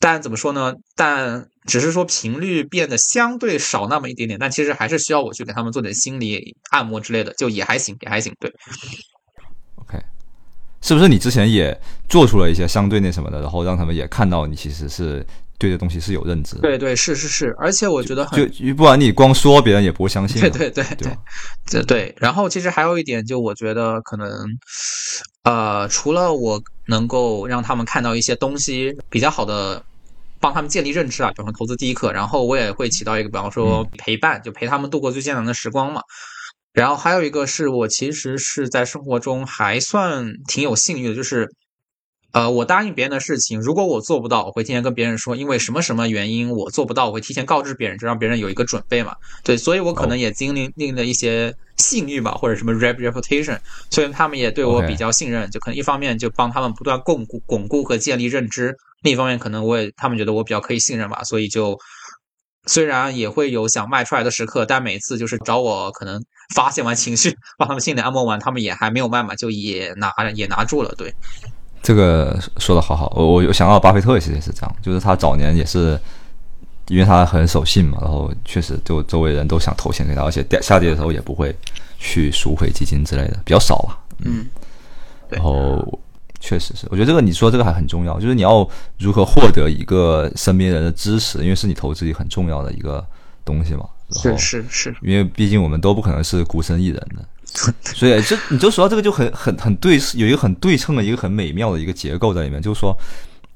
[0.00, 0.74] 但怎么说呢？
[0.96, 8.52] 但只是说频率变得相对少那么一点点，但其实还是需要我去给他们做点心理按摩之类的，就也还行，也还行，对。
[10.82, 15.24] 是不是你之前也做出了一些相对那什么的，然后让他们也看到你其实是
[15.56, 16.56] 对这东西是有认知？
[16.56, 20.40] 对对，是是是，而且我觉得很就不然你光说别人也不会相信。
[20.40, 21.16] 对对对对，
[21.64, 22.14] 这对。
[22.18, 24.28] 然后其实还有一点，就我觉得可能，
[25.44, 29.84] 呃，除了我能够让他们看到一些东西比较好的，
[30.40, 36.02] 帮他们建立认知啊，比方说投资第一课，然后我也会起到一个，比方说陪伴，就陪他们度过最艰难的时光嘛。
[36.72, 41.50] 然后还有一个是我其实是在生活中还算挺有信誉的，就是，
[42.32, 49.14] 呃，我答应别人的事情，如果我做不到，我会提前跟别人说，因为什么什么原因我做不到，我会提前告知别人，就让别人有一个准备嘛。
[49.44, 53.58] 对，所以我可能也经历历了一些信誉吧，或者什么 reputation，
[53.90, 61.78] 所以他们也对我比较信任，就可能一方面就帮他们不断巩固巩固和建立认知，另一方面可能我也他们觉得我比较可以信任吧，所以就。
[62.68, 66.22] 虽然也会有想卖出来的时刻，但每次就是找我，可能
[66.54, 70.94] 发泄完情绪，帮他们心理按摩完，他们也还没有卖嘛，就也拿也拿住了。
[70.96, 71.12] 对，
[71.82, 75.98] 这个说的好好，我我想到巴菲特其实也是这样，就是他早年也是，
[76.88, 81.54] 因为他很守信嘛，然后确实就周围人都想投钱给他，而且跌下跌的时候也不会
[81.98, 83.98] 去赎回基金之类的，比较少吧。
[84.24, 84.46] 嗯，
[85.28, 85.98] 对然后
[86.38, 93.04] 确实是，我觉得这个你说这个还很重要，就是你要如何获得一个身边人的支持，因为是你投资里很重要的一个
[93.44, 93.88] 东西嘛。
[94.14, 102.96] 是是是，因为毕竟我们都不可能是孤身一人的， 所以这你就说到这个就很很很对，有一个很对称的一个很美妙的一个结构在里面，就是说，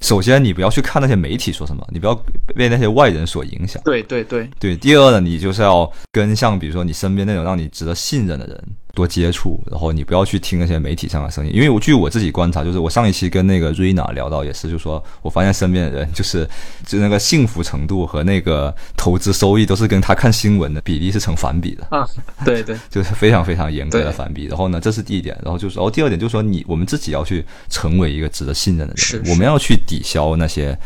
[0.00, 2.14] 首先你不要去看那些媒体说什么，你不要
[2.54, 3.80] 被那些外人所影响。
[3.84, 8.64] 对对对，对，第二呢，你就是要跟像比如说你身边那种让你值得信任的人
[8.96, 16.48] 多接触，然后你不要去听那些媒体上的声音，因为我据我自己观察，就是我上一期跟那个瑞娜聊到也是，就说我发现身边的人就是
[16.86, 21.86] 就那个幸福程度和那个投资收益都是跟他看新闻的比例是成反比的。
[21.90, 22.08] 啊，
[22.42, 24.46] 对对，就是非常非常严格的反比。
[24.46, 25.38] 然后呢，这是第一点。
[25.44, 30.76] 然后就是，然后第二点就是说你，我们自己要去成为一个值得信任的人，是是我们要去抵消那些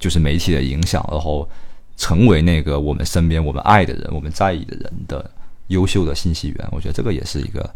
[0.00, 1.48] 就是媒体的影响，然后
[1.96, 5.30] 成为那个我们身边我们爱的人、我们在意的人的
[5.68, 6.68] 优秀的信息源。
[6.72, 7.68] 我觉得这个也是一个，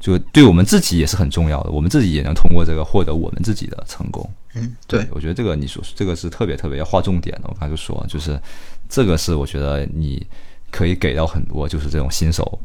[0.00, 1.70] 就对我们自己也是很重要的。
[1.70, 4.28] 我们自己也能通过这个获得我们自己的成功。
[4.54, 7.42] 嗯对，我觉得这个你说这个是特别特别要划重点的。
[7.44, 8.40] 我刚才就说，就是
[8.88, 10.26] 这个是我觉得你
[10.70, 12.58] 可以给到很多就是这种新手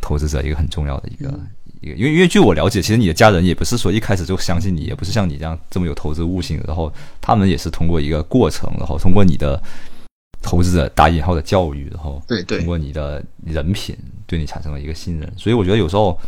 [0.00, 1.28] 投资者一个很重要的一个、
[1.80, 9.62] 一个，因为因为据我了解，其实你的家人也不是说一开始就相信你，也不是像你这样这么有投资悟性，然后他们也是通过一个过程，然后通过你的
[10.46, 13.94] 投资者打引号的教育，然后对对通过你的人品
[14.26, 16.18] 对你产生了一个信任，所以我觉得有时候。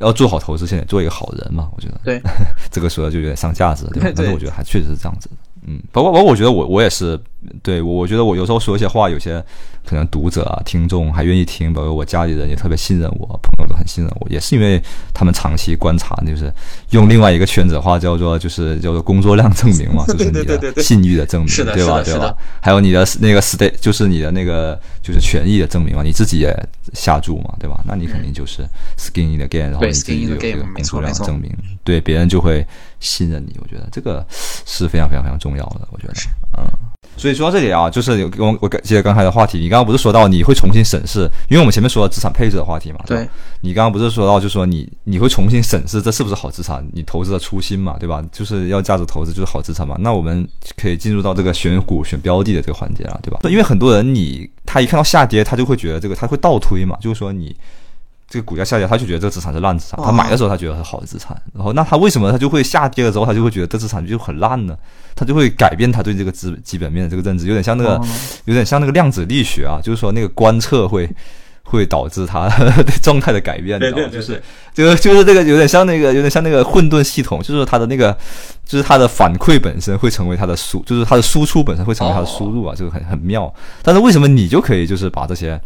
[0.00, 1.70] 要做好投资，先得做一个好人嘛。
[1.76, 2.20] 我觉得，对，
[2.68, 4.08] 这个说的就有点上价值，对吧？
[4.10, 5.36] 对但是我觉得还确实是这样子的。
[5.66, 7.18] 嗯，包括包括，我觉得我我也是，
[7.62, 9.42] 对我我觉得我有时候说一些话，有些
[9.86, 16.52] 可能读者啊、听众还愿意听，包括我家里人也特别信任我，朋友都很信任我，也是因为他们长期观察，就是
[16.90, 22.02] 用另外一个圈子话叫做就是叫做工作量证明嘛， 就是你的信誉的证明，对吧？
[22.02, 22.34] 对吧？
[22.60, 26.54] 还有你的那个 stay，就是你的那个就是权益的证明嘛，你自己也
[26.92, 27.80] 下注嘛，对吧？
[27.86, 28.62] 那你肯定就是
[28.98, 31.50] skin in the game，然后你自己就有这个工作量证明，
[31.82, 32.66] 对别人就会
[33.04, 33.56] 信任你。
[33.60, 34.26] 我觉得这个
[34.66, 36.14] 是非常非常非常重要的，我觉得，
[36.58, 36.64] 嗯。
[37.16, 43.24] 所以说到这里啊，就是有我我接着刚才的话题，你刚刚不是说到你会重新审视，因为我们前面说了资产配置的话题嘛，对
[43.60, 48.20] 你刚刚不是说到，就说你你会重新审视这是不是好资产，你投资的初心嘛，对吧？
[48.32, 49.94] 就是要价值投资就是好资产嘛。
[50.00, 50.46] 那我们
[50.76, 53.38] 可以进入到这个选股选标的的这个环节了，对吧？
[53.44, 57.54] 因为很多人你他一看到下跌，他就会觉得这个他会倒推嘛，就是说你
[58.28, 60.00] 这个股价下跌，他就觉得这个资产是烂资产。
[60.02, 64.76] 他买的时候他觉得是好的资产，然后那他为什么他就会下跌了之后，他就会觉得这资产就很烂呢？
[65.14, 68.06] 他就会改变他对这个资基本面的这个认知，有点像那个、哦
[68.46, 71.08] 有点像那个量子力学啊，就是说那个观测会
[71.62, 72.48] 会导致它
[72.82, 74.08] 对 状态的改变，你知道吗？
[74.12, 74.42] 就是
[74.74, 78.14] 就是就是这个有点像那个有点像那个混沌系统，就是它的那个
[78.66, 83.52] 就是它的反馈本身会成为它的输，就是它的输出本身会成为它的输入啊，这个很很妙。
[83.82, 85.58] 但是为什么你就可以就是把这些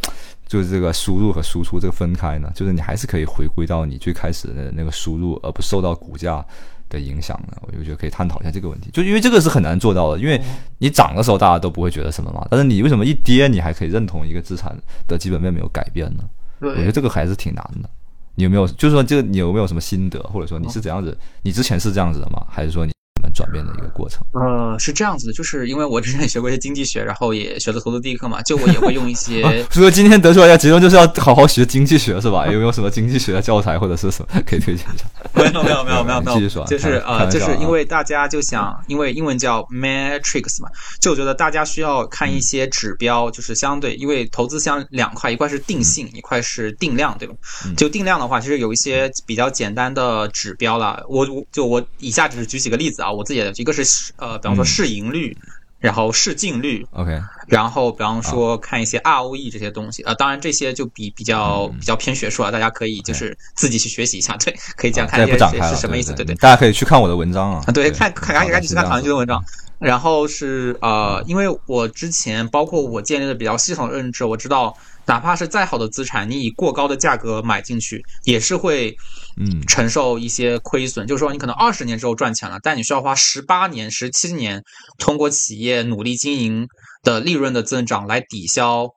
[0.48, 2.50] 就是这个输入和输出这个分开呢？
[2.54, 6.44] 就是你还是可以回归到你最开始的那个输入，而不受到股价
[6.88, 7.56] 的影响呢？
[7.60, 10.40] 我就觉得可以探讨一下这个问题，就因为这个是很难做到的，因为
[10.78, 14.76] 你涨的时候大家都不会觉得什么嘛，但是你为什么一跌你还可以认同一个资产
[15.06, 16.24] 的基本面没有改变呢？
[16.60, 17.88] 我觉得，这个还是挺难的。
[18.34, 21.16] 你有没有，就是说，这个你有没有什么心得，或者说你是怎样子？
[21.42, 22.44] 你之前是这样子的吗？
[22.48, 22.92] 还是说你
[23.38, 24.20] 转变的一个过程？
[24.32, 32.46] 呃，是这样子的，就是因为我之前也学过一些经济学， 然后也学了投资第一课嘛，就我也会用一些 所以今天得出来的结论就是要好好学经济学，是吧？
[32.50, 35.04] 有没有什么经济学的教材或者是什么可以推荐一下？
[35.34, 40.68] 没有没有没有没有没有，继续说就是呃，就是因为大家就想，因为英文叫 matrix 嘛，
[41.00, 47.34] 就我觉得大家需要看一些指标，就是相对，因为投资像两块，一块是定性，一块是定量，对吧？
[47.66, 55.36] 嗯就定量的话，其实有一些比较简单的指标啦，我我就我以下只是举几个例子啊，我自己的一个是市呃，比方说嗯市盈率。
[55.80, 66.34] 然后市净率，OK，然后比方啊说看一些 ROE 这些东西，呃，当然这些就比比较嗯比较偏学术啊，大家可以就是自己去学习一下，对，可以这样看这一些是什么意思，对对。
[66.34, 67.62] 大家可以去看我的文章啊。
[67.64, 69.40] 啊，对，看看赶紧赶紧去看唐人剧剧的文章。
[69.78, 74.76] 然后是呃，因为我之前包括我建立的比较系统的认知，我知道
[75.08, 78.94] 哪怕是再好的资产，你以过高的价格买进去，也是会
[79.40, 81.06] 嗯承受一些亏损。
[81.06, 84.62] 就是说，你可能二十年之后赚钱了，但你需要花十八年、十七年，
[84.98, 86.68] 通过企业努力经营
[87.02, 88.90] 的利润的增长来抵消。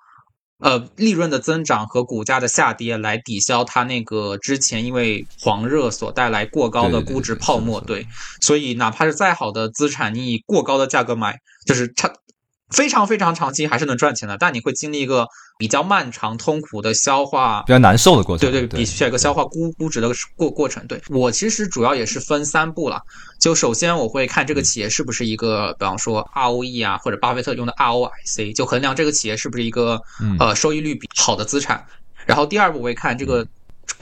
[0.64, 8.07] 呃，利润的增长和股价的下跌来抵消它那个之前因为黄热所带来过高的估值泡沫，是对，
[8.41, 11.36] 所以哪怕是再好的资产，你以过高的价格买，
[11.66, 12.14] 就是它
[12.72, 18.49] 非常非常长期还是能赚钱的，但你会经历一个比较漫长、痛苦的消化比较难受的过程。
[18.49, 20.86] 对对，必须要一个消化估估值的过过程。
[20.88, 23.01] 对我其实主要也是分三步了，
[23.39, 30.01] 就首先我会看这个企业是不是一个，比方说 ROE 啊，或者巴菲特用的 ROIC，就衡量这个企业是不是一个
[30.39, 31.86] 呃收益率比好的资产。
[32.26, 33.45] 然后第二步我会看这个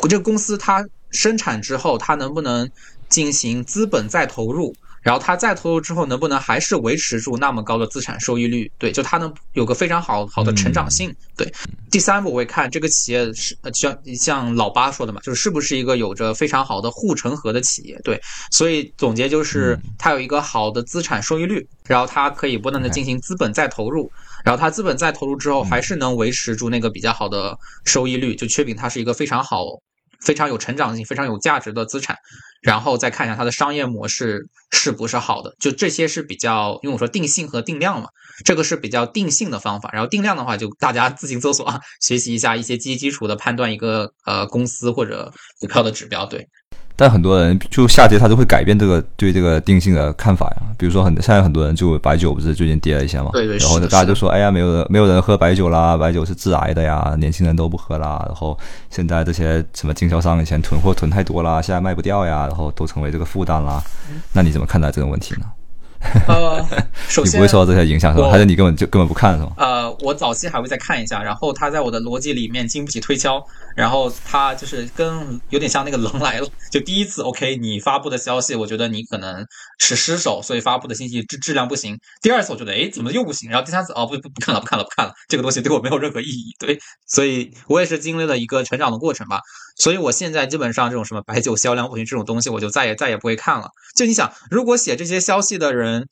[0.04, 2.70] 这个公司它生产之后，它能不能
[3.10, 4.76] 进行资本再投入。
[5.02, 8.72] 然后它再投入之后，能不能还是维持住那么高的资产收益率？
[8.78, 11.14] 对，就它能有个非常好好的成长性。
[11.38, 11.52] 对，
[11.90, 18.00] 第三步我会看这个企业是像像老八说的嘛，就是是不是一个有着非常好的护城河的企业？
[18.04, 18.22] 对，
[18.52, 24.12] 所以总结就是它有一个好的资产收益率，然后它可以不断的进行资本再投入，
[24.44, 29.66] 然后它资本再投入之后还是能维持住那个比较好的收益率，就确定它是一个非常好。
[30.20, 32.18] 非常有成长性、非常有价值的资产，
[32.62, 35.56] 然后再看一下它的商业模式是不是好的。
[35.60, 38.10] 就这些是比较，因为我说定性和定量嘛，
[38.44, 39.90] 这个是比较定性的方法。
[39.94, 46.26] 然后定量的话，就大家自行搜索啊，学习一下一些基基础的判断一个呃公司或者股票的指标。
[46.26, 46.48] 对。
[47.00, 50.64] 但很多人就下跌，他就会改变这个对这个定性的看法呀。
[50.78, 58.22] 比如说，很现在很多人就白酒不是最近跌了一些嘛，对对，然后大家就说，哎呀，没有人没有人喝白酒啦，白酒是致癌的呀，年轻人都不喝啦。
[58.28, 58.58] 然后
[58.90, 63.82] 现在这些什么经销商以前囤货囤太多啦，现在卖不掉呀，然后都成为这个负担啦。
[64.34, 65.46] 那你怎么看待这个问题呢？
[66.28, 66.66] 呃，
[67.08, 68.30] 首先你不会受到这些影响是吧？
[68.30, 69.52] 还是你根本就根本不看是吧？
[69.58, 73.44] 呃，我早期还会再看一下，然后他在我的逻辑里面经不起推敲，
[73.76, 79.46] 然后他就是跟有点像那个狼来了，就第一次 OK，你发布的消息，我觉得你可能
[79.80, 81.98] 是失手，所以发布的信息质质量不行。
[82.22, 83.50] 第二次我觉得，哎，怎么又不行？
[83.50, 86.56] 然后第三次，哦，不不不看了，不看了，不看了，这个东西对我没有任何意义。
[86.60, 89.42] 对，所以我也是经历了一个成长的过程吧。
[89.80, 93.70] 所以我现在基本上这种什么白酒销量不行这种东西，我就再也再也不会看了。
[93.96, 96.08] 就你想，如果写这些消息的人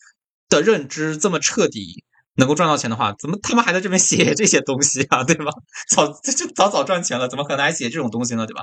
[0.49, 2.03] 的认知这么彻底，
[2.35, 5.23] 能够赚到钱的话，怎么他们还在这边写这些东西啊？
[5.23, 5.51] 对吧？
[5.89, 8.45] 早就早早赚钱了，怎么可能还写这种东西呢？
[8.45, 8.61] 对吧？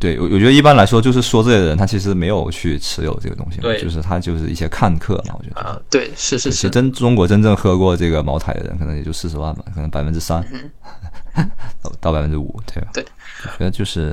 [0.00, 5.36] 对，我我觉得一般来说，就是说这些人他其实没有去持有这个东西，对，就是他就是一些看客嘛。
[5.38, 10.44] 我觉得啊，对，是是是，真中国真正喝过这个茅台的人，可能也就四十万吧，可能百分之三
[12.00, 12.90] 到百分之五，对吧？
[12.94, 13.04] 对，
[13.44, 14.10] 我觉得就是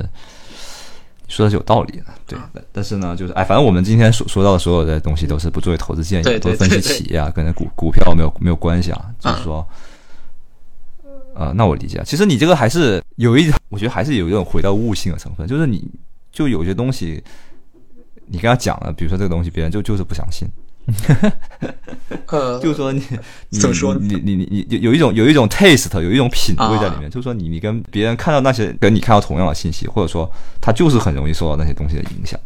[1.28, 1.32] 你。
[1.32, 2.40] 说的是有道理的，对，
[2.72, 9.64] 但是呢，就是哎，反正我们今天所说到的所有的东西都是不作为投资建议，都分析企业啊，跟股股票没有没有关系啊，就是说，
[11.36, 15.88] 呃，那我理解，其实你这个还是有一，我觉得还是有一种回到悟性的成分，就是你
[16.32, 17.24] 就有些东西，
[18.26, 20.48] 你跟他讲了，比如说这个东西，别人就就是不相信。
[22.28, 23.02] 呃， 就是说你
[23.60, 23.96] 怎么说？
[23.96, 27.10] 你你你你有有一种有一种 taste，有一种品味在里面。
[27.10, 30.30] 就是说你你跟别人看到那些跟你看到同样的信息，或者说
[30.62, 32.40] 他就是很容易受到那些东西的影响，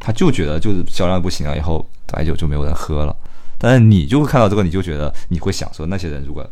[0.00, 3.14] 他就觉得就是销量不行了，以后白酒就没有人喝了。
[3.58, 6.44] 但是你就会看到这个，你就觉得你会想说，那些人如果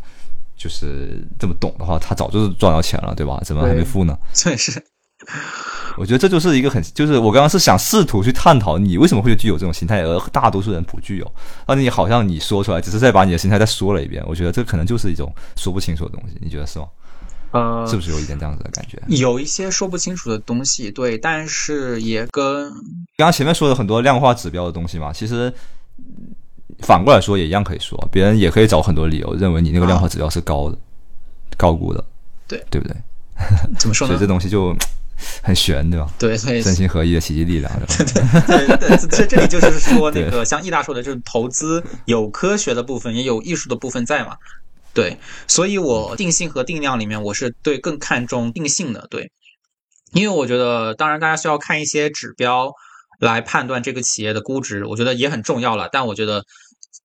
[0.56, 3.40] 就是这么懂的话，他早就是赚到钱了，对吧？
[3.44, 4.16] 怎么还没付呢？
[4.32, 4.82] 确实。
[5.98, 11.32] 我觉得这就是一个很，就是我刚刚是想试图去探讨你为什么会具有这种心态，而大多数人不具有。
[11.66, 14.22] 那你好像你说出来，只是再把你的心态再说了一遍。
[14.26, 16.86] 我觉得这可能就是一种说不清楚的东西，你觉得是吗？
[17.52, 18.98] 呃，是不是有一点这样子的感觉？
[19.08, 25.52] 有一些说不清楚的东西，对，但是也跟刚刚前面说的很多量化指标的东西嘛，其实
[26.80, 30.78] 反过来说也一样可以说，别人也可以找很多理由认为你那个量化指标是高的、
[31.58, 32.02] 高估的，
[32.48, 32.96] 对对不对？
[33.78, 34.14] 怎么说呢？
[34.14, 34.74] 所以这东西就。
[35.42, 36.08] 很悬，对吧？
[36.18, 38.96] 对，所以三心合一的奇迹力量，对对 对。
[39.08, 44.36] 这这里就是说， 那个像易大说的，就是投资有科学的部分，也有艺术的部分在嘛。
[44.94, 45.18] 对，
[45.48, 49.06] 所以我定性和定量里面，我是对更看重定性的。
[49.10, 49.30] 对，
[50.12, 52.72] 因为我觉得，当然大家需要看一些指标
[53.18, 55.88] 来判断这个企业的估值，我觉得也很重要了。
[55.90, 56.44] 但我觉得。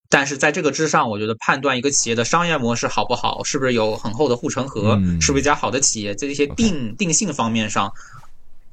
[0.09, 7.91] 但是在这个之上，我觉得判断一个企业的商业模式好不好，是不是有很厚的护城河，是不是一家好的企业，在这些定定性方面上。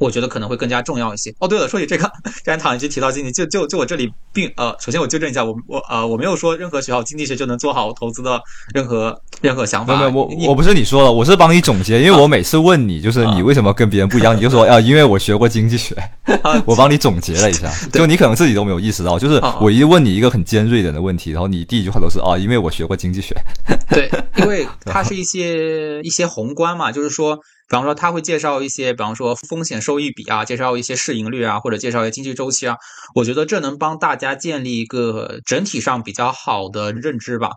[0.05, 1.35] 我觉得可能会更加重要一些。
[1.41, 2.05] 哦，对了，说起这个，
[2.45, 8.41] 刚才唐一直提到经济，就就就我这里并呃，首先我纠正一下，我我呃，我没有说任何学好经济学就能做好投资的
[8.75, 9.97] 任何任何想法。
[9.97, 15.97] 没有，我我不是你说的，我是帮你总结，因为我每次问你，就是你为什么跟别人不一样，你就说啊，因为我学过经济学。
[16.67, 23.35] 我帮你总结了一下，就你可能自己都没有意识到，就是我一问你一个很尖锐的问题，然后你第一句话都是啊，因为我学过经济学。
[23.89, 27.39] 对，因为 它是一些一些宏观嘛，就是说。
[27.69, 32.77] 比方说他会介绍一些，比方说风险收益比啊，介绍一些市盈率啊，或者介绍一些经济周期啊，
[33.15, 37.51] 我觉得这能帮大家建立一个整体上比较好的认知吧。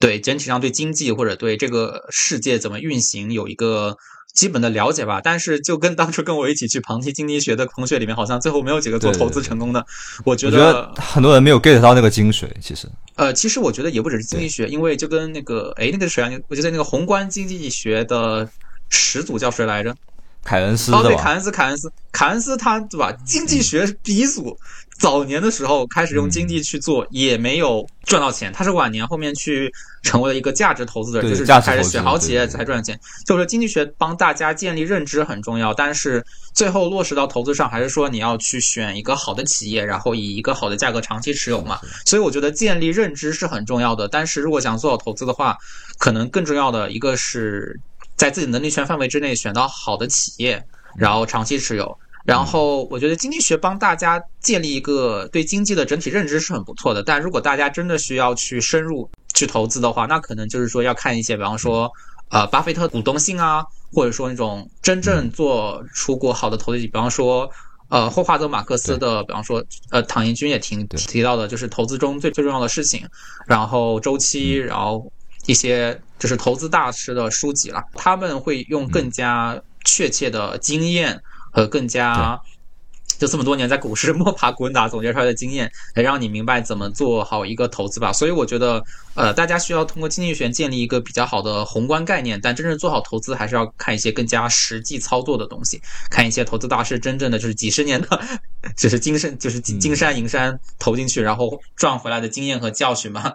[0.00, 3.96] 对整体上对经济或者对这个世界怎么运行有一个。
[4.34, 9.84] 基本的了解吧，但是就跟当初跟我一起去旁听经济学的同学里面，好像最后没有几个做投资成功的。
[10.24, 12.88] 我觉得很多人没有 get 到那个精髓，其实。
[13.16, 16.30] 呃，其实我觉得也不只是经济学，因为就跟那个，哎，那个谁啊？
[16.48, 18.48] 我觉得那个宏观经济学的
[18.92, 19.96] 始祖叫谁来着？
[20.44, 23.12] 凯恩斯哦，对，凯恩斯，凯恩斯，凯恩斯他对吧？
[23.24, 24.58] 经济学鼻祖，
[24.98, 28.52] 早年的时候开始用经济去做，也没有赚到钱。
[28.52, 29.72] 他是晚年后面去
[30.02, 32.98] 成为了一个价值投资者，就是开始选好企业才赚钱。
[33.24, 41.78] 就是经济学帮大家建立认知很重要，但是最后落实到投资上，还是说你要去选一个好的企业，然后以一个好的价格长期持有嘛。
[42.04, 45.56] 所以我觉得建立认知是很重要的，但是如果想做好投资的话，
[45.98, 47.78] 可能更重要的一个是。
[48.22, 50.64] 在自己能力圈范围之内选到好的企业，
[50.96, 51.98] 然后长期持有。
[52.24, 57.02] 然后我觉得经济学帮大家建立一个对经济的整体认知是很不错的。
[57.02, 61.90] 但如果大家真的需要去深入去投资的话，那可能就是说要看一些，比方说
[62.30, 67.50] 呃巴菲特股东性啊，或者说那种真正做出过好的投资，比方说
[67.88, 73.04] 呃霍华德马克思的，比方说呃唐寅军也提提到的，就是投资中最最重要的事情，
[73.48, 75.12] 然后周期，然后。
[75.46, 81.20] 一些就是投资大师的书籍了，他们会用更加确切的经验
[81.52, 82.40] 和更加
[83.18, 88.12] 就这么多年在股市 摸爬滚打总结出来的经验，来让你明白怎么做好一个投资吧。
[88.12, 88.82] 所以我觉得，
[89.14, 95.80] 呃，大家需要通过经济学建立一个比较好的宏观概念，但真正做好投资，还是要看一些更加实际操作的东西，
[96.10, 98.20] 看一些投资大师真正的就是几十年的，
[98.76, 103.32] 就是金山就是金山银山投进去然后赚回来的经验和教训嘛。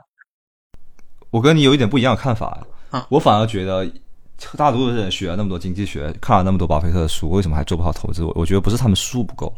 [1.29, 3.85] 我跟你有一点不一样的看法啊，我反而觉得
[4.55, 8.23] 大多数人学了那么多经济学，看了那么多巴菲特的书，为什么还做不好投资？
[8.23, 9.53] 我我觉得不是他们书不够，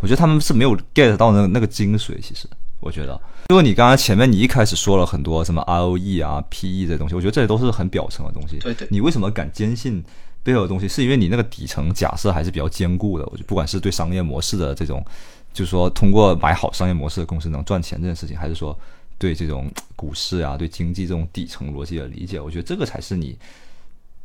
[0.00, 2.20] 我觉得他们是没有 get 到那那个精髓。
[2.20, 2.48] 其实
[2.80, 3.20] 我觉得，
[3.50, 8.58] 因为你刚刚前面你一开始说了很多什么 ROE 啊、PE 这些东西，我觉得这些都是很表层的东西。
[8.58, 10.02] 对对，你为什么敢坚信
[10.42, 10.88] 背后的东西？
[10.88, 13.24] 是因为你那个底层假设还是比较坚固的。
[13.26, 15.04] 我觉得不管是对商业模式的这种，
[15.52, 18.76] 就是说通过买好商业模式的公司能赚钱这件事情，还是说。
[19.22, 23.38] 对这种股市啊，对经济这种底层逻辑的理解，我觉得这个才是你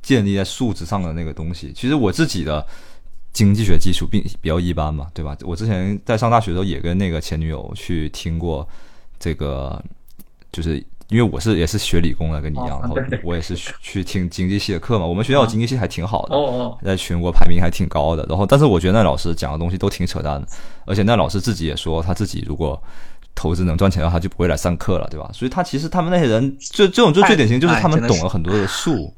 [0.02, 1.72] 建立在数字上的那个东西。
[1.72, 2.66] 其实我自己的
[3.32, 5.38] 经济学基础并比较一般嘛，对吧？
[5.42, 8.68] 我之前在上大学的时候也跟那个前女友去听过
[9.20, 9.80] 这个，
[10.52, 15.06] 就是因为我是也是学理工的，跟你一样，然后我也是去听经济系的课嘛。
[15.06, 16.36] 我们学校经济系还挺好的，
[16.84, 18.26] 在全国排名还挺高的。
[18.28, 20.48] 然后，但是我觉得那老师讲的东西都挺扯淡的，
[20.88, 22.82] 而且那老师自己也说他自己如果。
[23.38, 25.30] 投资能赚钱的话，他就不会来上课了，对吧？
[25.32, 29.14] 所以他其实他们那些人，就这种就最典型，就是他们懂了很多的术，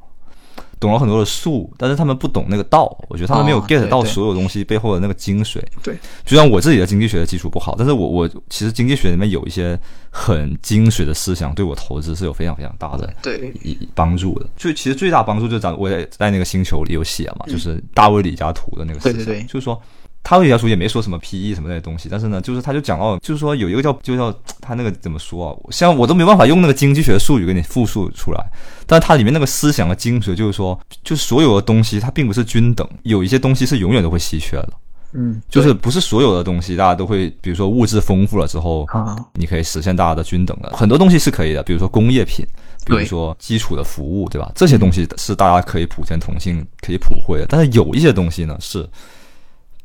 [0.78, 2.94] 懂了很多的术，但是他们不懂那个道。
[3.08, 5.62] 我觉得他们没有 get 到所有东西背后的那个精髓。
[5.82, 13.54] 对，就像我自己的经济学的基础不好，但是我我其实经济学里面有一些很精髓的思想，对我投资是有非常非常大的对
[13.96, 14.46] 帮助的。
[14.58, 19.82] 就其实最大帮助就是咱我也在那个星球里有写嘛，就是大卫李嘉图的那个思想，就是说。
[20.24, 25.52] 他那条书也没说什么 P E 什么那些东西，但是呢，就是他就讲到，就是说有一个叫就叫他那个怎么说啊？
[25.72, 28.46] 像我都没办法用那个经济学术语给你复述出来，
[28.86, 34.74] 但是它里面那个思想的精髓就是说，就所有的东西它并不是均等，有一些东西是永远都会稀缺的。
[35.14, 38.86] 嗯，就是不是所有的东西大家都会，比如说物质丰富了之后，
[39.34, 40.70] 你可以实现大家的均等的。
[40.78, 42.46] 很多东西是可以的，比如说工业品，
[42.86, 44.52] 比如说基础的服务，对吧？
[44.54, 47.48] 这些东西是大家可以普天同庆、可以普惠的。
[47.50, 48.88] 但是有一些东西呢是。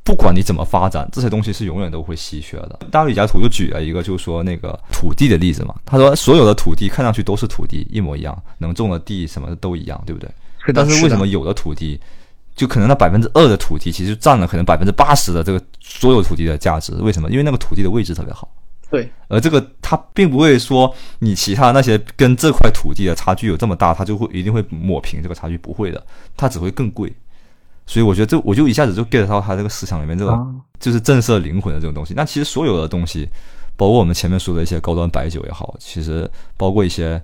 [0.05, 2.79] 不管你怎么发展，这些东西是永远都会稀缺的。
[2.91, 5.75] 大卫李嘉图就举了一个，就是说那个土地的例子嘛。
[5.87, 10.31] 他说，所有的土地看上去都是土地，一模一样，能种的地什么的都一样，对不对？
[10.75, 11.99] 但是为什么有的土地，
[12.55, 16.93] 就可能那百分之二的土地，其实占了可能百分之八十的这个所有土地的价值？
[16.97, 17.31] 为什么？
[17.31, 18.47] 因为那个土地的位置特别好。
[18.91, 19.11] 对。
[19.29, 27.11] 而这个它并不会说你其他那些跟这块土地的差距有这么大，它就会一定会抹平这个差距，不会的，它只会更贵。
[27.87, 32.15] 所以我觉得这我就一下子就 get 到他这个思想里面这种就是震慑灵魂的这种东西。
[32.15, 33.29] 那其实所有的东西，
[33.77, 37.21] 包括我们前面说的一些高端白酒也好，其实包括一些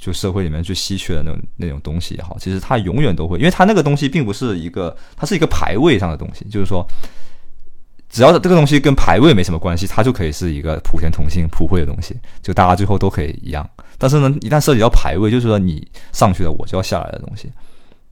[0.00, 6.86] 就社会里面最稀缺的那种那种东西也好，其实它永远都会，因为它那个东西并不是一个，它是一个排位上的东西，就是说，
[8.08, 13.68] 只要这个东西跟排位没什么关系，它就可以是一个普天同庆、普惠的东西，就大家最后都可以一样。
[13.98, 17.50] 但是呢，一旦涉及到排位，就是说你上去了，我就要下来的东西。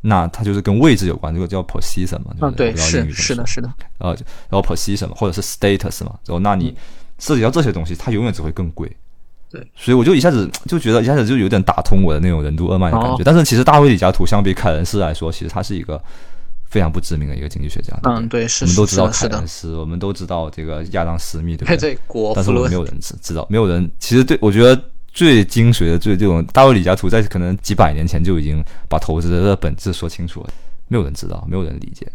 [0.01, 3.69] 那它就是跟位置有关，这个叫 position 嘛，嗯，对，是是的，是的，
[3.99, 4.17] 呃，
[4.49, 6.75] 然后 position 或者是 status 嘛，然后那你
[7.19, 8.89] 涉及到这些东西，它永远只会更贵，
[9.51, 13.25] 对，所以我就一下子就觉得一下子就有点打通我的那种任督二脉的感觉。
[13.25, 16.01] 但是其实大卫李嘉图相比凯恩斯来说，其实他是一个
[16.67, 17.99] 非常不知名的一个经济学家。
[18.03, 18.25] 对不对？
[18.25, 21.77] 嗯，对，是我们都知道，凯恩斯，我们都知道这个亚当斯密，对不对？
[21.77, 23.91] 对，国但是我们没有人知知道，没有人。
[23.99, 24.81] 其实对我觉得
[25.19, 30.51] 最精髓的、最这种大卫李嘉图在可能几百年前就已经把投资的本质说清楚了，
[30.87, 32.07] 没有人知道，没有人理解。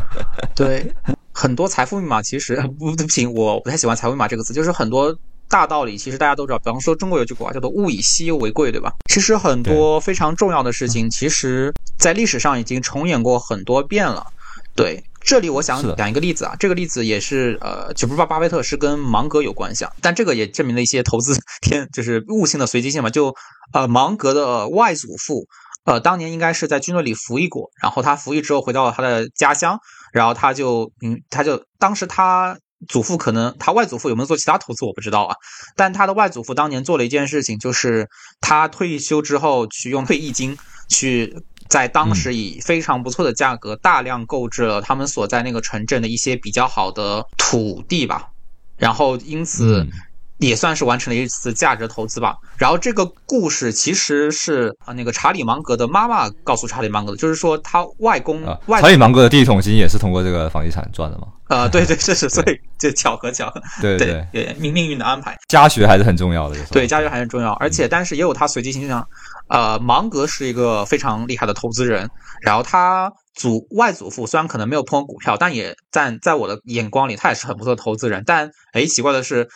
[0.56, 0.90] 对，
[1.32, 5.14] 很多财富密码其实不对不行，我不太喜欢财富密码这个词，就是很多
[5.50, 6.58] 大道理其实大家都知道。
[6.60, 8.90] 比方说中国有句古话叫做“物以稀为贵”，对吧？
[9.12, 14.26] 其实很多非常重要的事情，其实在历史上已经重演过很多遍了。
[14.74, 23.10] 对，这里我想讲一个例子啊，这个例子也是呃，就不是巴巴菲特是跟芒格有关系啊，但这个也证明了一些投资天就是悟性的随机性嘛。
[23.10, 23.34] 就
[23.72, 25.46] 呃，芒格的外祖父。
[25.84, 29.78] 呃，当年应该是在军队里服役过，然后他服役之后回到了他的家乡，
[30.12, 32.58] 然后他就，嗯，他就当时他
[32.88, 35.36] 祖父可能他外祖父有没有做其他投资我不知道啊，
[35.76, 38.08] 但他的外祖父当年做了一件事情，就是
[38.40, 40.58] 他退休之后去用退役金
[40.88, 41.36] 去
[41.68, 48.30] 在当时以非常不错的价格大量购置了他们所在那个城镇的一些比较好的土地吧，
[48.76, 49.82] 然后因此。
[49.82, 49.90] 嗯
[50.38, 52.36] 也算是完成了一次价值投资吧。
[52.58, 61.28] 然后这个故事其实是啊，那个查理芒格的妈妈告诉查理芒格的，就是说他外公、啊，查理芒格的第一桶金也是通过这个房地产赚的嘛？
[61.48, 66.56] 呃，对对，这是 所以这巧合巧合，对对对，命命运的安排，家学还是很重要的。
[66.70, 69.08] 对家学还是重要，而且但是也有他随机性上，
[69.48, 72.08] 呃，芒格是一个非常厉害的投资人，
[72.42, 79.48] 然后他祖外祖父虽然可能没有碰股票，但也在在我的眼光里他也是很不错的投资人，但哎奇怪的是。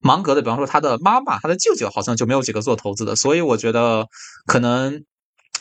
[0.00, 4.06] 芒格的，比方说他的妈妈、他的舅舅，好像就没有几个做投资的，所以我觉得
[4.46, 5.02] 可能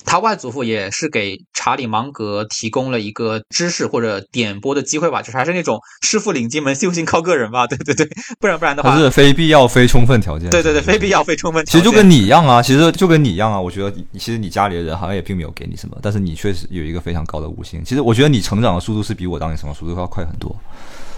[0.08, 8.08] 他外祖父也是给查理芒格提供了一个知识或者点拨的机会吧，就是还是那种师傅领进门，修行靠个人吧， 对对对，
[8.40, 10.50] 不然不然的话它，是非必要非充分条件。
[10.50, 11.18] 对对对，非必要。
[11.18, 13.60] 要非充分条件，其实就跟你一样啊，其实就跟你一样啊。
[13.60, 17.84] 我觉得你其实你家里的人好像也并没有给你什么，但是你确实有一个非常高的悟性。
[17.84, 20.56] 其实我觉得你成长的速度是比我当年成长速度要快很多。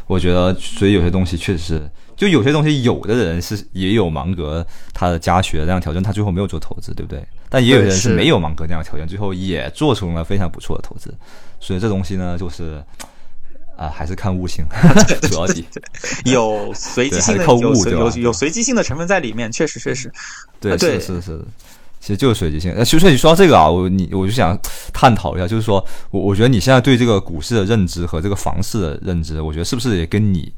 [0.09, 7.23] 我觉得，所以有些东西确实是，就有些东西有的人是也有芒格他的家学那样条件，他最后没有做投资，对不对？
[7.47, 11.13] 但也有人是是没有芒格那样条件，最后也做出了非常不错的投资。
[11.59, 12.83] 所以这东西呢，就是
[13.77, 14.65] 啊、还是看悟性，
[15.29, 15.63] 主要底。
[16.25, 20.11] 有随机性有有有随机性的成分在里面，确实确实，
[20.59, 21.41] 对，啊对是是是，
[21.99, 22.73] 其实就是随机性。
[22.77, 24.57] 那其实你说到这个啊，我你我就想
[24.93, 30.51] 探讨一下，就是说我我觉得你现在对这个股市的认知和这个房市的认知，我觉得是不是也跟你，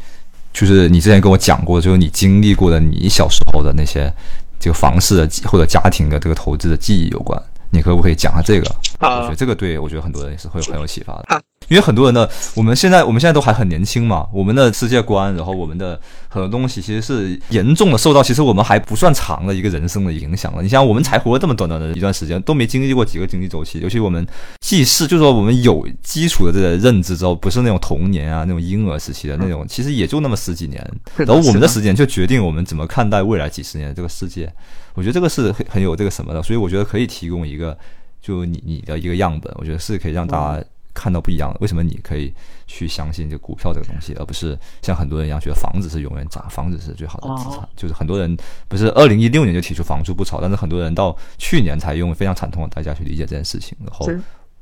[0.54, 4.14] 就是你之前跟我讲过，就是你经历过的你小时候的那些
[4.60, 7.42] 这个房市的或者家庭的这个投资的记忆有关？
[7.74, 8.70] 你可不可以讲下这个？
[9.00, 11.24] 啊我觉得这个对我觉得很多人也是会有很有启发的。
[11.28, 11.42] 啊
[11.72, 15.98] 因为很多人的，我们现在我们现在都还很年轻嘛，我们的世界观，然后我们的
[16.28, 20.62] 很多东西其实是严重的受到其实我们还不算长的一个人生的影响了。
[20.62, 24.28] 你像我们才活了这么短短的一段时间，都没经历过几个经济周期，尤其我们
[24.60, 34.52] 既是就是说我们有基础的这个认知之后，不是那种童年啊那种婴儿时期的那种，其实也就那么十几年，然后我们的时间就决定我们怎么看待未来几十年的这个世界。
[34.94, 37.78] 我觉得这个是很很有这个什么的，所以我觉得可以提供一个
[38.22, 40.64] 就你你的一个样本，我觉得是可以让大家
[40.94, 41.58] 看到不一样的。
[41.62, 42.34] 为什么你可以
[42.68, 47.60] 去相信这个股票这个东西，而不是像很多人一样觉得房子是永远涨，房子是最好的资产？
[47.60, 48.38] 哦就是很多人
[48.68, 53.78] 不是二零一六年就提出房住不炒，但是很多人到去年才用非常惨痛的代价去理解这件事情。
[53.86, 54.08] 然后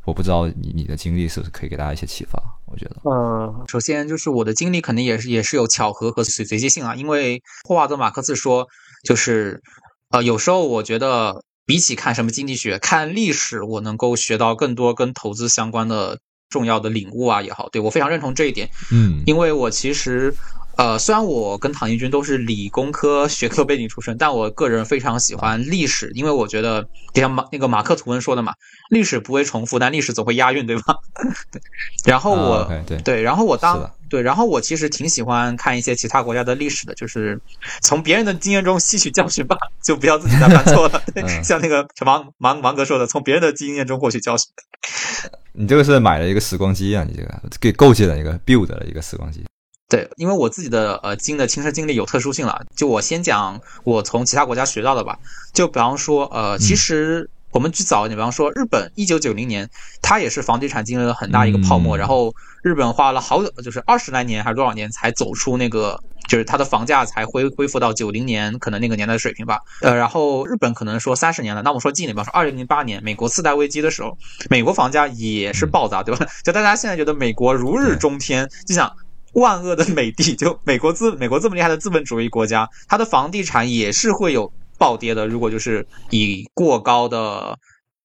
[0.05, 2.41] 我不知道你你的经历是不是可以给大家一些启发？
[2.65, 2.95] 我觉得。
[3.03, 8.67] 呃，首先就是我的经历肯定也是也是有巧合和随随机性啊，因为霍华德马克思说，
[9.03, 9.61] 就是
[10.09, 16.17] 呃，有时候我觉得比起看什么经济学，看历史，我能够学到更多跟投资相关的
[16.49, 20.33] 重要的领悟啊也好，对我非常认同这一点，嗯因为我其实。
[20.79, 26.81] 呃，虽然我跟唐一军都是理工科学科背景出身，但我个人非常喜欢历史，因为我觉得
[27.13, 28.53] 就像马那个马克吐温说的嘛，
[28.89, 30.95] 历史不会重复，但历史总会押韵，对吧？
[31.51, 31.61] 对。
[32.05, 37.37] 然后我、对对，然后我当对，然后我其实挺喜欢看一些其他国家的历史的，就是
[37.81, 41.03] 从别人的经验中吸取教训吧，就不要自己再犯错了。
[41.13, 44.47] 对，嗯像那个芒芒芒格说的，从别人的经验中获取教训。
[45.51, 49.43] 你这个是买了一个时光机啊，你这个给构建了一个 build 了一个时光机。
[49.89, 55.17] 对，因为我自己的呃经的亲身经历有特殊性了，就我先讲我从其他国家学到的吧。
[55.51, 59.67] 就比方说，呃，其实我们去早一点，比方说日本，一九九零年，
[60.01, 62.31] 它也是房地产经历了很大一个泡沫，嗯然后
[62.61, 65.99] 日本花了好就是二十来年还是多少年才走出那个。
[66.27, 74.15] 就是它的房价才恢恢复到九零年可能那个年代的水平吧，呃，然后日本可能说三十年了，那我们说近一点，比方说二零零八年美国次贷危机的时候，
[74.47, 76.23] 美国房价也是暴砸，对吧？
[76.45, 78.95] 就大家现在觉得美国如日中天，就想
[79.33, 85.27] 万恶的美帝， 就美国资美国这么厉害的资本主义国家，它的房地产也是会有暴跌的。
[85.27, 87.57] 如果就是以过高的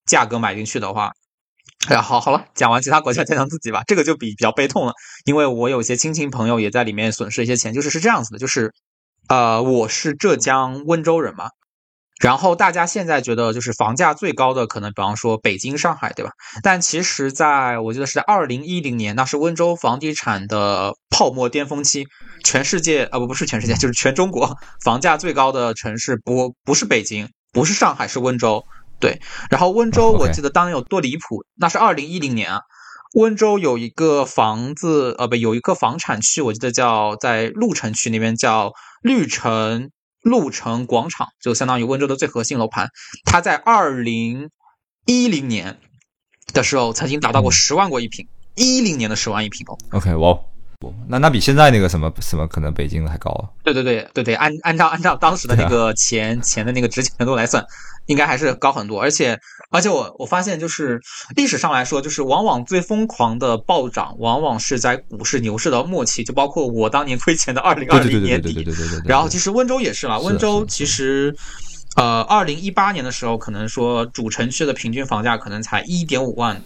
[0.05, 1.11] 价格买进去的话，
[1.87, 3.83] 哎呀，好好了，讲完其他国家，讲讲自己吧。
[3.87, 4.93] 这个就比比较悲痛了，
[5.25, 7.73] 因为我有些亲戚朋友也在里面损失一些钱。
[7.73, 8.73] 就是是这样子的，就是，
[9.27, 11.49] 呃，我是浙江温州人嘛，
[12.21, 16.31] 然后大家现在觉得就是房价最高的可能，比方说北京、上海，对吧？
[16.63, 22.05] 但其实在我记得是在二零一零年，那是温州房地产的泡沫巅峰期，
[22.43, 28.63] 全世界啊不不是全世界，就是全中国房价最高的城市不不是北京，不是上海，是温州。
[28.97, 32.61] 对，然后温州我记得当年有多离谱，那是二零一零年啊。
[33.13, 39.89] 温州有一个房子，呃，不，有一个房产区，我记得叫在鹿城区那边叫绿城
[40.25, 42.89] 鹿城广场，就相当于温州的最核心楼盘。
[43.25, 44.49] 它在二零
[45.05, 45.77] 一零年
[46.51, 49.77] 的时候曾经达到过十万过一平，一零年的十万一平哦。
[49.91, 50.39] OK，哇，
[51.07, 53.49] 那那比现在那个什么什么可能北京的还高啊？
[53.63, 57.65] 对对对对对，按按照按照当时的那个钱、钱的那个值钱度来算，
[58.05, 59.01] 应该还是高很多。
[59.01, 59.39] 而且
[59.71, 61.01] 而且我我发现就是
[61.35, 68.75] 历史上来说，就是往往最疯狂的暴涨，往往是在股市牛市的末期，就包括我当年亏钱的二零二零年底对对对。
[68.75, 69.09] 对对对。
[69.09, 71.35] 然后其实温州也是啦，温州其实。
[71.97, 76.61] 呃，二零一八年的时候，可能说主城区的平均房价可能才一点五万，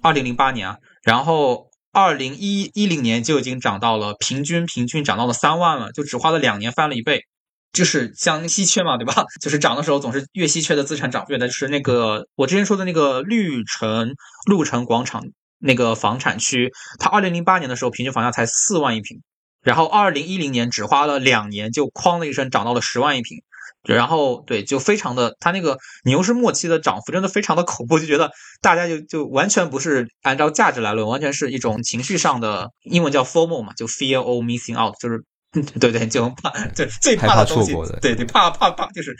[0.00, 7.26] 二零零八年啊，然后二零一一零年就已经涨到了平均平均涨到了三万了，就只花了两年翻了一倍。
[7.72, 9.24] 就是像稀缺嘛，对吧？
[9.40, 14.14] 就是涨的时候总是越稀缺的资产涨越的，就是那个我之前说的那个绿城
[14.46, 15.22] 绿城广场
[15.58, 19.22] 那个房产区，它二零零八年的时候平均房价才四万一平，
[19.62, 23.42] 然后二零一零年只花了两年就哐的一声涨到了十万一平。
[23.84, 28.30] 然后对，就非常的，它那个牛市末期的涨幅真的非常的恐怖，就觉得
[28.60, 35.24] 大家就就完全不是按照价值来论，完全是一种情绪上的，英文叫 formal 嘛，就 fear of missing out，就是
[35.78, 39.14] 对对，就怕，对最怕的东西对对，怕怕怕，就是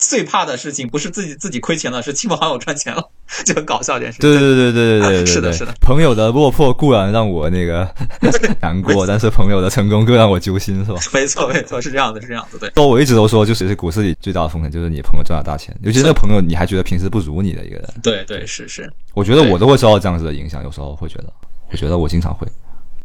[0.00, 3.08] 最怕的事情不是自己自己亏钱了，是亲朋好友赚钱了，
[3.44, 4.18] 就很搞笑这件事。
[4.18, 5.72] 对对对对对对是的是的。
[5.80, 7.86] 朋友的落魄固然让我那个
[8.60, 10.98] 难过，但是朋友的成功更让我揪心，是吧？
[11.12, 12.70] 没错没错，是这样的，是这样的，对。
[12.74, 17.88] 说我一直都说，就是股市里最大的风险就是你朋友赚了大钱，尤其是那个朋友你还觉得平时不如你的一个人。
[18.02, 21.32] 对对是是，我觉得我都会受到这样子的影响，有时候会觉得，
[21.70, 22.46] 我觉得我经常会。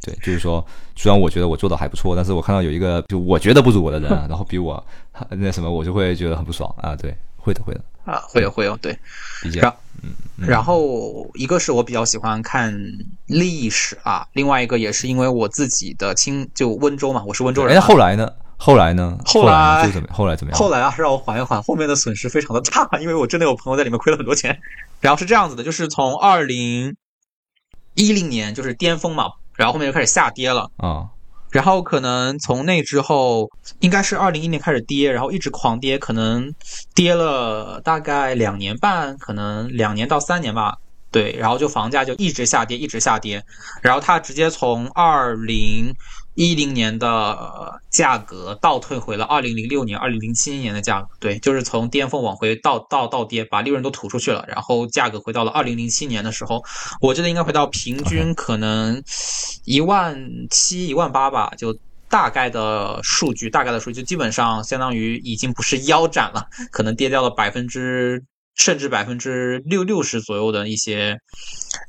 [0.05, 0.63] 对，就是说，
[0.95, 4.83] 虽然我觉得我做的还不错，但是我看到有一个就我觉得不如我的人啊， 然后比我
[5.29, 6.95] 那什么，我就会觉得很不爽啊。
[6.95, 8.97] 对，会的，会的，啊，会有会有，对。
[9.43, 9.59] 理解。
[9.59, 9.73] 然
[10.37, 12.71] 然后一个是我比较喜欢看
[13.25, 17.81] 历史啊，另外一个也是因为我自己的亲就温州嘛，我是温州哎，人嘛。
[17.81, 18.31] 那后来呢？
[18.57, 19.17] 后来呢？
[19.25, 20.07] 后来就怎么？
[20.13, 20.59] 后来怎么样？
[20.59, 24.57] 后来啊，让我缓一缓，后面的损失非常的大，因为我真的有朋友在里面亏了很多钱。
[25.01, 26.95] 然后是这样子的，就是从二零
[27.95, 30.69] 一零年就是巅峰嘛，然后后面就开始下跌了。
[30.77, 31.05] 啊，
[31.51, 33.49] 然后可能从那之后，
[33.79, 36.53] 应该是二零一年开始跌，然后一直狂跌，可能
[36.93, 40.75] 跌了大概两年半，可能两年到三年吧。
[41.15, 43.41] 对，然后就房价就一直下跌，一直下跌，
[43.81, 45.95] 然后它直接从二零
[46.33, 51.07] 一零年的呃价格倒退回了二零零六年、二零零七年的价格。
[51.21, 56.61] 对，就是从巅峰往回倒倒倒跌，把利润都吐出去了，然后价格回到了二零零七年的时候，
[56.99, 59.01] 我记得应该回到平均可能
[59.63, 61.73] 一万七、一万八吧，就
[62.09, 68.21] 大概的数据，大概的数据，就基本上相当于已经不是腰斩了，可能跌掉了百分之。
[68.55, 71.19] 甚至百分之六六十左右的一些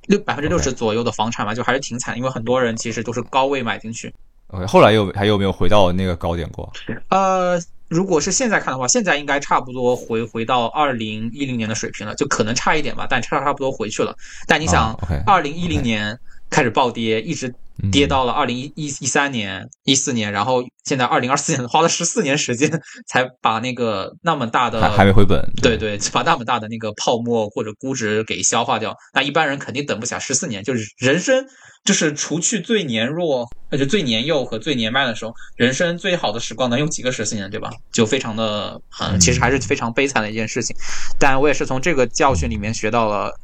[0.09, 4.13] 六百分之六十左右的房产吧，就还是挺惨，因为很多人其实都是高位买进去。
[4.49, 6.73] OK，后来又还有没有回到那个高点过？
[7.09, 14.17] 呃，如果是现在看的话，现在应该差不多回回到二零一零年的水平了，就可能差一点吧，但差差不多回去了。
[14.47, 14.93] 但你想
[15.27, 17.55] 二零一零年开始暴跌，一直嗯
[17.93, 25.43] 跌到了二零一一一三年、一四年，然后现在二零二四年，花了十四年时间才把那个那么大的还还没回本。
[25.63, 30.65] 对对，把那么大的那个泡沫或者估值给消化掉，那一般人肯定等不下十四年。
[30.65, 31.47] 就是人生，
[31.85, 37.71] 就是除去最年弱，那，就最年幼和最年迈的时候，人生最好的时光能有几个十四年，对吧？
[37.93, 40.75] 就非常的，嗯，其实还是非常悲惨的一件事情。
[41.19, 43.39] 但我也是从这个教训里面学到了，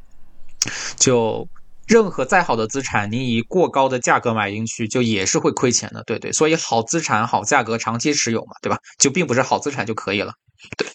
[0.96, 1.46] 就。
[1.86, 6.32] 任何再好的资产，你以过高的价格买进去，就也是会亏钱的，对对。
[6.32, 8.78] 所以好资产、好价格，长期持有嘛，对吧？
[8.98, 10.32] 就并不是好资产就可以了。
[10.78, 10.86] 对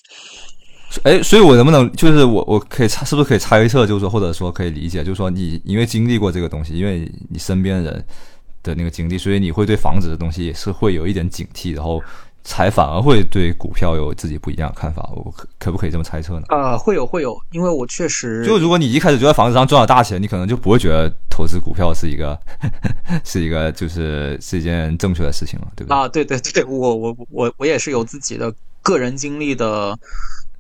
[1.04, 8.06] 哎，所以我能不能就是我我可以猜，是不是可以猜测，就是说或者说可以理解，就是说你因为经历过这个东西，因为你身边人
[8.64, 12.02] 的那个经历，所以你会对房子的东西是会有一点警惕，然后
[12.50, 15.10] 才反而会对股票有自己不一样的看法。
[15.14, 16.46] 我可可不可以这么猜测呢？
[16.48, 22.40] 呃，会有会有，因为我确实就如果你一开始就在房子上赚了大钱，你可能就不会觉得投资股票是一个
[23.26, 25.98] 是一个就是是一件正确的事情了，对不对？
[25.98, 29.98] 啊，对对对，我我我我也是有自己的个人经历的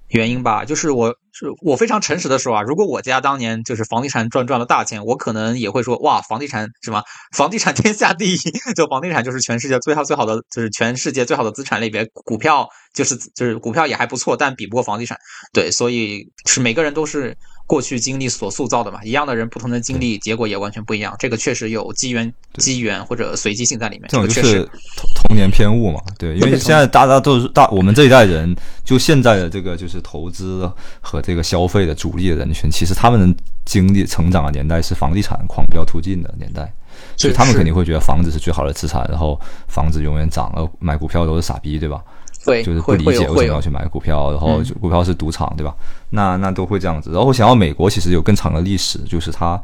[0.10, 7.04] 原因吧，就是我是我非常诚实的说啊，如果我家当年就是房地产赚赚了大钱，我可能也会说哇，房地产什么
[7.36, 8.38] 房地产天下第一，
[8.76, 15.16] 就房地产就是全世界最好最好的，就是全世界最好的资产类别，股票就是就是股票也还不错，但比不过房地产。
[15.54, 21.13] 对，所以是每个人都是过去经历所塑造的嘛，一样的人不同的经历，结果也完全不一样。
[21.20, 24.07] 这个确实有机缘、机缘或者随机性在里面。
[24.07, 24.63] 这种就确实是
[24.95, 28.55] 童童年偏误嘛，对，因为现在大家都是大，我们这一代人，
[28.86, 36.74] 就现在的这个就是投资和这个消费的主力的人群，其实他们经历成长的年代是房地产狂飙突进的年代，
[37.18, 39.38] 所以他们肯定会觉得房子是最好的资产，然后
[39.68, 42.01] 房子永远涨，呃，买股票都是傻逼，对吧？
[42.44, 45.76] 会就是不理解为什么要去买股票，然后股票是赌场，对吧？
[46.10, 47.12] 那那都会这样子。
[47.12, 49.62] 然后我想到美国其实有更长的历史，就是它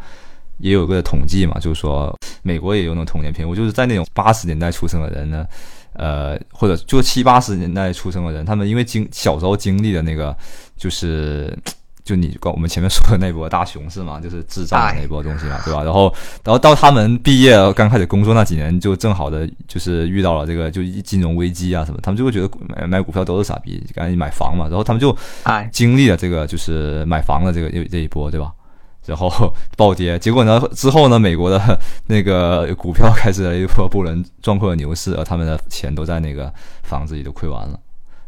[0.60, 5.46] 也有个统计嘛，就是说美国也有那种童年偏我，就是在那种八十年代出生的人呢，
[5.94, 10.36] 呃，或者就七八十年代出生的人，他们因为经小时候经历的那个
[10.78, 11.58] 就是。
[12.04, 15.84] 就你刚我们前面说的那波大熊市嘛，就是智障的那波东西嘛，对吧？
[15.84, 24.66] 然后，然后到他们毕业刚开始工作那几年，就正好的就是遇到了这个就金融危机啊什么，他们就会觉得买买股票都是傻逼，赶紧买房嘛。
[24.68, 25.16] 然后他们就，
[25.72, 28.52] 经历了这个就是买房的这个这一波，对吧？
[29.06, 29.30] 然后
[29.76, 37.80] 暴跌，结果呢之后呢，美国的那个股票开始了一波不能壮阔的牛市，而他们的钱都在那个房子里都亏完了。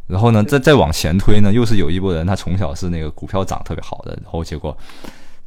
[0.07, 4.75] 然后呢，再再往前推呢，又是有一波人，他从小是那个股票涨特别好的，然后结果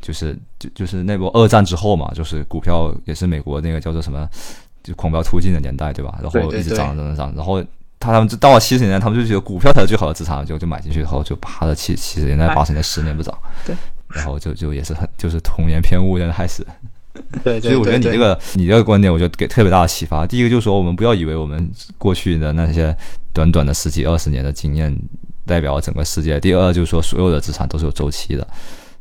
[0.01, 4.29] 就是就就是那波二战之后嘛，就是股票也是美国那个叫做什么，
[4.83, 6.19] 就狂飙突进的年代，对吧？
[6.21, 7.63] 然后一直涨涨涨涨，然后
[8.01, 13.77] 他他们到了七十年代，他们就觉得股票才是最好的资产，就就买进去，然后就趴了七七十年代哎八十年十年不涨，对，
[14.09, 16.67] 然后就就也是很就是童年偏误的开始。
[17.45, 20.27] 对所以我觉得你这个你这个观点，我觉得给特别大的启发。
[20.27, 22.97] 第一个就是说，我们不要以为我们过去的那些
[23.33, 24.97] 短短的十几二十年的经验
[25.47, 26.39] 代表整个世界。
[26.41, 28.47] 第二就是说，所有的资产都是有周期的。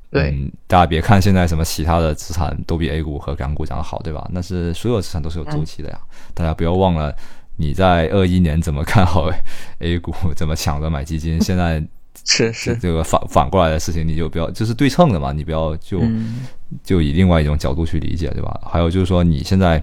[0.10, 4.26] 对嗯，大家别看现在什么其他的资产都比 A 股和港股涨得好，对吧？
[4.32, 6.00] 那是所有资产都是有周期的呀。
[6.34, 7.14] 大家不要忘了，
[7.58, 9.30] 你在二一年怎么看好
[9.80, 11.84] A 股，怎么抢着买基金，现在
[12.28, 16.00] 是是，这个反反过来的事情，你就不要就是对称的嘛，你不要就。
[16.02, 16.46] 嗯，
[16.84, 18.60] 就以另外一种角度去理解，对吧？
[18.70, 19.82] 还有就是说，你现在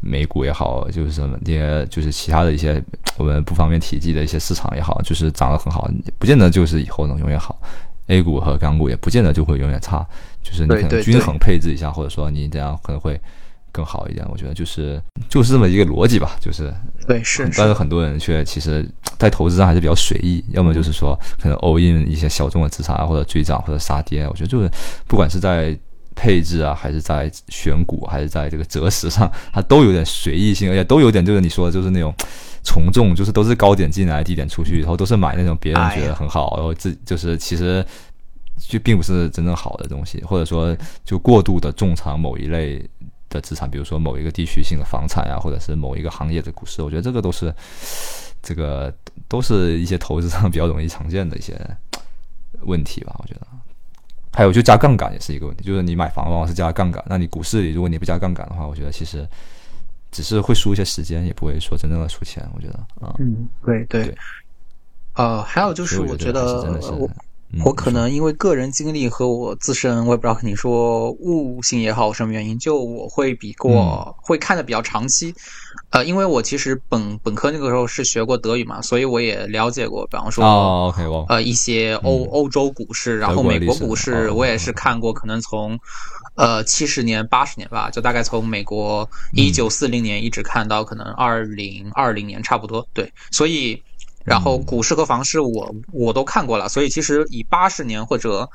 [0.00, 2.82] 美股也好，就是什么这些，就是其他的一些
[3.16, 7.58] 我们不方便提及的一些市场也好，就是涨得很好，不见得就是以后能永远好。
[8.08, 10.06] A 股和港股也不见得就会永远差，
[10.42, 13.18] 就是你可能均衡配置一下，或者说你这样可能会
[13.72, 14.26] 更好一点。
[14.28, 15.00] 我觉得就是
[15.30, 16.70] 就是这么一个逻辑吧，就是
[17.06, 18.88] 对是但是很多人却其实，
[19.18, 24.26] 在投资上还是比较随意，要么就是说可能 all in 一些小众的资产啊，或者追涨或者杀跌。
[24.28, 24.70] 我觉得就是
[25.06, 25.76] 不管是在
[26.14, 32.14] 配置啊，还是在选股，还是在这个择时上， 它都有点随意性，而且都有点就是你说的就是那种
[32.62, 37.84] 从众，就是都是高点进来，低点出去，然后都是买那种别人觉得很好，然后自就是其实。
[38.68, 42.78] 就并不是真正好的东西，或者说就过度的重仓某一类
[43.30, 47.54] 的资产，比如说某一个地区性的房产呀、或者是某一个行业的股市，我觉得这个都是
[48.42, 48.92] 这个
[49.26, 51.58] 都是一些投资上比较容易常见的一些
[52.60, 53.46] 问题吧，我觉得。
[54.32, 59.28] 还有就加杠杆也是一个问题，就是你买房往往是加杠杆，那你股市里如果你不加杠杆的话，我觉得其实
[60.12, 62.48] 只是会输一些时间，也不会说真正的输钱。
[62.54, 64.16] 我觉得啊，嗯，对对对。
[65.14, 66.92] 呃，还有就是，我觉得真的是
[67.64, 75.34] 我可能因为个人经历和我自身，我也不知道跟你说悟性也好，什么原因，就我会比过、会看的比较长期。
[75.90, 80.44] 呃，因为我其实本本科那个时候是学过德语嘛，所以我也了解过，比方说。
[80.44, 85.76] 哦，OK，我呃，一些欧、欧洲股市，然后美国股市，哦我也是看过，可能从
[86.36, 92.86] 呃七十年、八十年吧，就大概从美国一九四零年一直看到可能二零二零年差不多。
[92.94, 93.82] 对，所以
[94.24, 98.48] 然后股市和房市我我都看过了，所以其实以八十年或者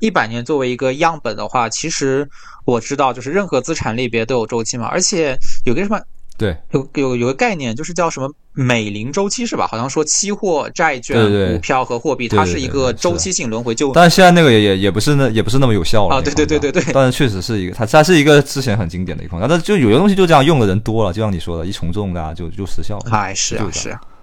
[0.00, 2.28] 一百年作为一个样本的话，其实
[2.64, 6.00] 我知道就是任何资产类别都有周期嘛，而且有个什么。
[6.36, 9.68] 对有有有个概念，就是叫什么美林周期是吧？
[9.68, 13.72] 好像说期货、债券、对对股票和货币，它是一个周期性轮回。
[13.72, 23.10] 就但是现在那个也也也不是那也不是那么有效了啊对对对对对但是确实是一个，它它是一个之前很经典的一个方法，但是就有些东西就这样用的人多了，就像你说的，一从众大家就就失效了。
[23.12, 24.13] 哎，是啊是啊，对。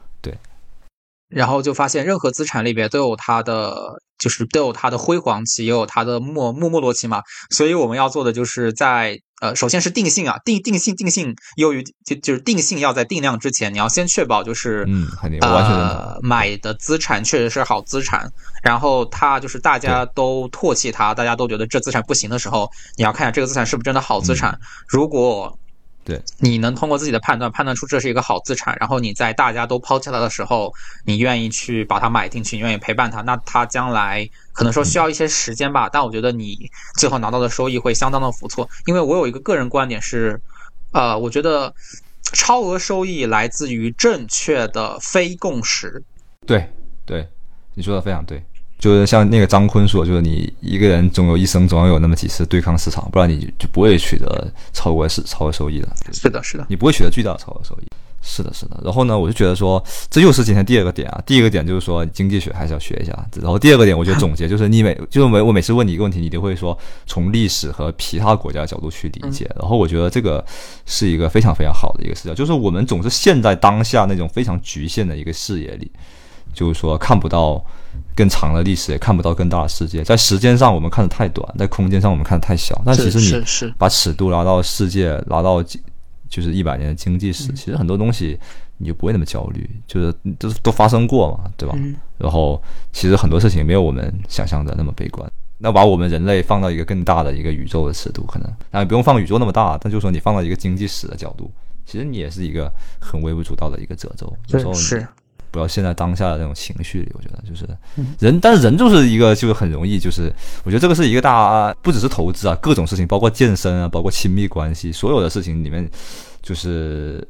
[1.31, 3.73] 然后就发现，任何资产类别都有它的，
[4.19, 7.21] 就是都有它的辉煌期，也有它的没没没落期嘛。
[7.49, 15.75] 所以我们要做的就是在呃，首先是定性啊，定定性定性优于就就是定性要在定量之前，你要先确保就是嗯，肯定，我完全。
[15.75, 18.29] 呃，买的资产确实是好资产，
[18.61, 24.51] 然后它就是大家都唾弃它，大家都觉得这资产不行的时候，你要看一下这个资产是不是真的好资产。
[24.51, 25.57] 嗯如果
[26.03, 30.73] 对，你能通过自己的判断判断出这是一个好资产，然后你在大家都抛弃它的时候，
[31.05, 36.57] 你愿意去把它买进去，你愿意陪伴它，那它将来可能说需要一些时间吧，但我觉得你
[36.97, 38.67] 最后拿到的收益会相当的不错。
[38.87, 40.41] 因为我有一个个人观点是，
[40.91, 41.71] 呃，我觉得
[42.33, 46.03] 超额收益来自于正确的非共识。
[46.47, 46.67] 对
[47.05, 47.29] 对，
[47.75, 48.43] 你说的非常对。
[48.81, 55.87] 就是像那个张坤说，就是你一个人总有一生，总要有那么几次对抗市场，不然你就不会取得超额是超额收益的。
[56.11, 57.85] 是的，是的，你不会取得巨大的超额收益。
[58.23, 58.79] 是的，是的。
[58.83, 61.21] 然后呢，我就觉得说，这又是今天第二个点啊。
[61.27, 63.13] 第一个点就是说，经济学还是要学一下。
[63.39, 66.75] 然后第二个点，我觉得总结就是你每就是每我每次问你一个问题，你都会说
[67.05, 69.47] 从历史和其他国家的角度去理解。
[69.59, 70.43] 然后我觉得这个
[70.87, 75.91] 是一个非常非常好的一个视角，就是我们总是陷在当下那种非常局限的一个视野里，
[76.51, 77.63] 就是说看不到。
[78.15, 82.81] 更长的历史也看不到更大的世界，在时间上我们看的太短，在空间上我们看的太小。
[82.85, 85.63] 但其实你把尺度拉到世界，拉到
[86.29, 88.39] 就是一百年的经济史，其实很多东西
[88.77, 91.75] 你就不会那么焦虑，就是都都发生过嘛，对吧？
[92.17, 92.61] 然后
[92.93, 95.29] 其实很多事情没有我们想象的那么悲观。
[95.57, 101.51] 那把我们人类放到一个更大的一个宇宙的尺度，可能那不用放宇宙那么大，但就是说你放到一个经济史的角度，
[101.85, 104.33] 其实你也是一个很微不足道的一个褶皱。
[104.47, 105.07] 有时候是。
[105.51, 107.67] 不要陷在当下的那种情绪里，我觉得就是
[108.19, 110.31] 人，但是人就是一个就是很容易，就是
[110.63, 115.87] 我觉得这个是一个大，不只是投资啊，各种事情，包括健身啊，包括亲密关系，所有的事情里面，
[116.41, 117.27] 就是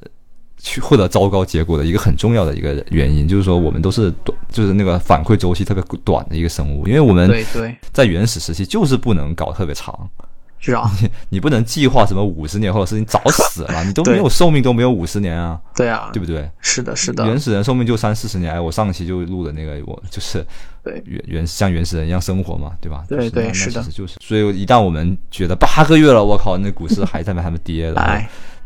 [0.57, 7.29] 去获得糟糕结果的一个很重要的一个原因，就是说我们都是短，就是那个反馈周期特别短的一个生物，因为我们
[7.91, 10.09] 在原始时期就是不能搞特别长。
[10.63, 15.59] 是啊，你 你不能计划什么五十年或者是你早死了， 你都没有寿命都没有五十年啊。
[15.75, 16.47] 对啊，对不对？
[16.61, 17.25] 是的，是的。
[17.25, 18.53] 原始人寿命就三四十年。
[18.53, 20.45] 哎，我上期就录的那个，我就是
[20.83, 23.03] 对原原像原始人一样生活嘛，对吧？
[23.09, 24.17] 对对是的，就是。
[24.21, 28.21] 所以一旦我们觉得八个月了，我靠，那股市还在那还没跌了。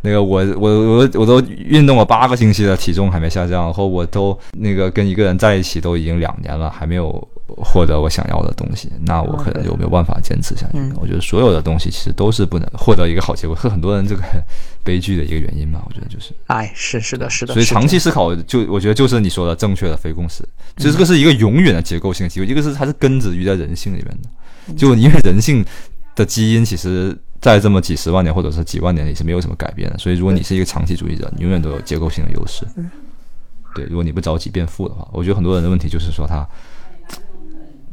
[0.05, 10.77] 那个我我我我都运动了八个星期了，体重还没下降，然后我都那个跟一个人在一起都已经两年了，还没有获得我想要的东西，那我可能就没有办法坚持下去。
[11.01, 14.21] 我觉得所有的东西其实都是不能获得一个好结果，是很多人这个
[14.85, 15.83] 悲剧的一个原因吧。
[15.87, 17.53] 我觉得就是，哎，是是的，是的。
[17.53, 20.43] 所以长期思考，就我觉得就是你说的正确的非共识，
[20.77, 25.65] 其实这个是一个永远的结构性机构，一个是它是根植于在人性里面的，就因为人性
[26.15, 27.17] 的基因其实。
[27.41, 32.65] 在这么几十万年或者是几万年里是没有什么改变的，所以如果你是一个长期主义者，你永远都有结构性的优势。
[33.75, 36.43] 对，如果你不着急变富的话，我觉得很多人的问题就是说他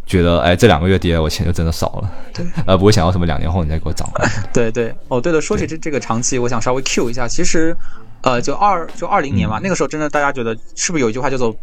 [0.07, 4.09] 觉得，哎，这两个月跌，我钱就真的少了，对， 呃不会想要什么两年后你再给我涨。
[4.55, 7.77] 对对，哦对了，说起这这个长期，我想稍微 Q 一下，其实，
[8.23, 11.55] 呃，就二就二零年嘛，那个时候真的大家觉得是不是有一句话叫做？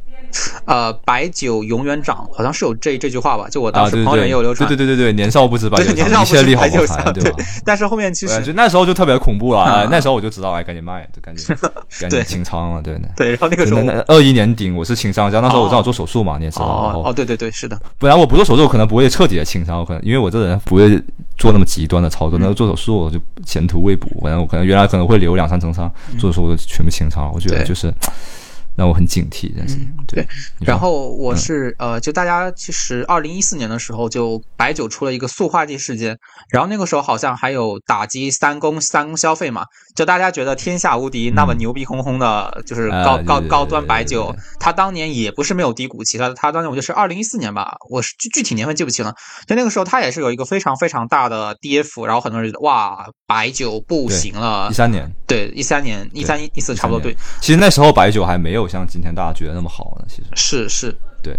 [0.65, 3.47] 呃，白酒永远涨，好像是有这这句话吧？
[3.49, 4.67] 就我当时朋友也有流传。
[4.67, 7.37] 对对对对对，年少不知白酒长，一切利好谈，对吧？
[7.65, 11.55] 但是后面其实那时候就特别恐怖了， 那时候我就知道，哎，赶紧卖，就赶紧
[11.99, 13.29] 赶紧清仓了，对对。
[13.29, 16.65] 然后那个时候二一年顶，我是清仓，加那时候我正好做手术嘛，你也知道。
[16.65, 17.79] 哦哦，对对对，是的。
[17.97, 21.01] 不然我不做手术，可能不会彻底的清仓，可能因为我这人不会
[21.37, 22.37] 做那么极端的操作。
[22.39, 27.31] 那做手术我就前途未卜，反正我可能原来可能会留两三成仓，做手术我就全部清仓。
[27.33, 27.91] 我觉得就是。
[28.79, 29.75] 让我很警惕，但是
[30.07, 30.25] 对。
[30.61, 36.17] 然后我是呃，就大家其实二零一四年的时候，就白酒出了一个塑化剂事件，
[36.49, 39.65] 然后那个时候好像还有打击三公三公消费嘛，
[39.97, 49.13] 就大家觉得天下无敌，那么牛逼哄哄的，就是高高高端白酒，它当年也不是没有低谷期，它它当年我就是二零一四年吧，我是具具体年份记不清了，
[49.45, 54.69] 就那个时候它也是有一个非常非常大的跌幅，然后很多人觉得哇，白酒不行了。
[54.71, 57.13] 一三年，对，一三年一三一四差不多对。
[57.41, 58.68] 其实那时候白酒还没有。
[58.69, 60.05] 像今天大家觉得那么好呢？
[60.07, 61.37] 其实是是，对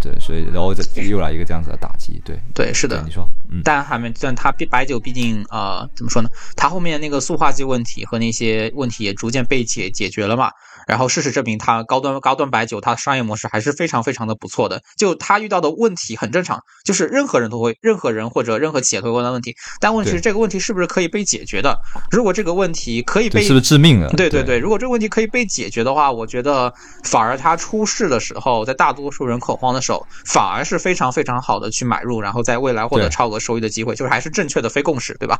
[0.00, 6.28] 对，所以然后再又来一个这样子的打击，对对是的，你说，嗯但还没，但它白酒毕竟呃怎么说呢？
[6.56, 10.50] 它后面那个塑化剂问题和那些问题也逐渐被解解决了嘛。
[10.86, 14.82] 然后事实证明，它高端高端白酒，它的商业模式还是非常非常的不错的。
[14.96, 19.54] 就它遇到的问题很正常，就是任何人都会，任何人或者任何企业都会问到问题。
[19.80, 21.78] 但问题是，这个问题是不是可以被解决的？
[22.10, 24.08] 如果这个问题可以被，是不是致命的？
[24.10, 26.72] 对对对，如果这个问题可以被解决的话，我觉得
[27.04, 35.38] 反而它出事的时候，在大多数人恐慌的时候，反而是非常非常好的去买入，然后在未来获得超额收益的机会，就是还是正确的非共识，对吧？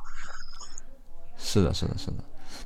[1.39, 2.15] 是的，是的，是的。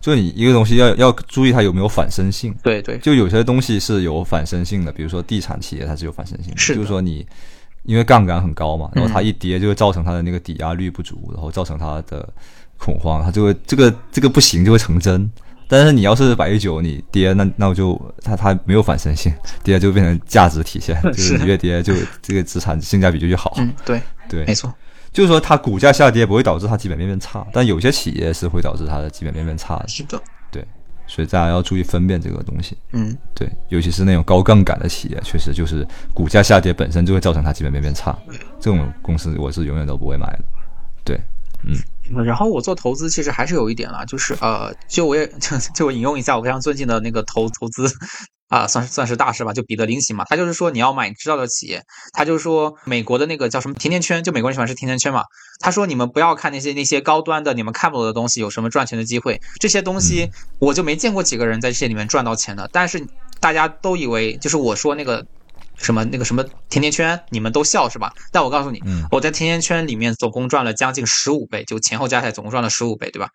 [0.00, 7.26] 就你一个东西要要注意它有没有反身性，对对，就有些东西是有反身性的，比如说地产企业它是有反身性，是就是说你
[7.84, 12.28] 因为杠杆很高嘛，然后它一跌就会造成它的那个抵押率不足，然后造成它的
[12.78, 15.30] 恐慌，它就会这个这个不行就会成真。
[15.70, 19.30] 但是你要是白酒你跌，那那我就它它没有反身性，
[19.62, 21.92] 跌就变成价值体现， 就是你越跌就
[22.22, 24.00] 这个资产性价比就越好，嗯，对
[24.30, 24.72] 对，没错。
[25.12, 29.88] 就是说它股价下跌不会导致它基本面变差，但有些企业是会导致它的基本面变差的。
[29.88, 30.20] 是的，
[30.50, 30.64] 对，
[31.06, 32.76] 所以大家要注意分辨这个东西。
[32.92, 38.16] 嗯，对，尤其是那种高杠杆的企业，确实就是股价下跌本身就会造成它基本面变差，
[38.60, 40.44] 这种公司我是永远都不会买的。
[41.04, 41.20] 对，
[41.64, 41.74] 嗯。
[42.24, 47.86] 然后我做投资其实还是有一点啦，就是呃，就我也就 就我引用一下我非常尊敬的那个投投资
[48.48, 55.24] 啊，算是算是大师吧，就彼得林奇嘛，他就是说你要买你知道的企业，他就是说美国的那个叫什么甜甜圈，就美国人喜欢吃甜甜圈嘛，
[55.60, 63.06] 他说你们不要看那些那些高端的你们看不懂的东西有什么赚钱的机会，这些东西我就没见过几个人在这些里面赚到钱的，但是
[63.40, 65.26] 大家都以为就是我说那个。
[65.80, 68.12] 什么那个什么甜甜圈，你们都笑是吧？
[68.32, 73.28] 但我告诉你，我在甜甜圈里面总共赚了将近十五倍，就前后加起来总共赚了十五倍，对吧？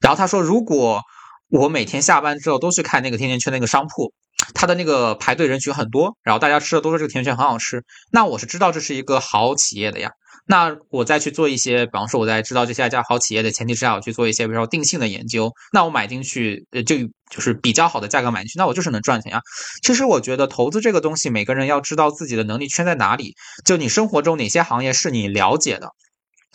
[0.00, 1.02] 然后他说，如果
[1.50, 4.12] 我每天下班之后都去看那个甜甜圈那个商铺，
[4.54, 10.10] 它的那个排队人群很多，然后大家吃的都说这个甜甜圈很好吃，那我是知道这是一个好企业的呀。
[10.50, 16.96] 那我再去做一些，比方说我在知道这些家好企业的前提之下，我去做一些比如说定性的研究，那我买进去，呃，就
[17.30, 19.42] 就是比较好的价格买进去，那我就是能赚钱呀。
[19.82, 23.34] 其实我觉得投资这个东西，每个人要知道自己的能力圈在哪里，
[23.64, 25.90] 就你生活中哪些行业是你了解的。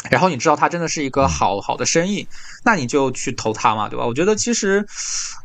[0.09, 2.27] 然后你知道它真的是一个好好的生意，
[2.63, 4.05] 那你就去投它嘛，对吧？
[4.05, 4.85] 我觉得其实，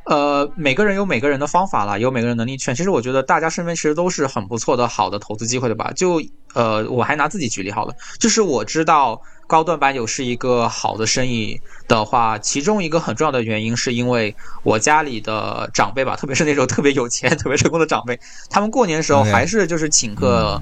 [0.04, 2.74] 呃，每个人有每个人的方法啦，有每个人能力圈。
[2.74, 5.92] 其实我觉得大家身边其实都是很不错的好的投资机会，对吧？
[5.94, 6.20] 就
[6.54, 18.18] 呃，我还拿自己举例好了，就是我知道高端白酒是一个好的生意的话，其中一个很重要的原因是因为我家里的长辈吧， 特别是那种特别有钱、 特别成功的长辈，
[18.50, 20.60] 他们过年的时候还是就是请客，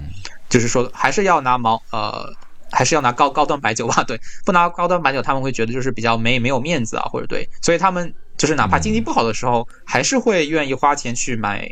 [0.51, 2.31] 就是说还是要拿毛呃。
[2.71, 11.69] 还是要拿高高端白酒吧，对，不拿高端白酒，他们会觉得就是比较没没有面子啊，或者对，所以他们就是哪怕经济不好的时候，还是会愿意花钱去买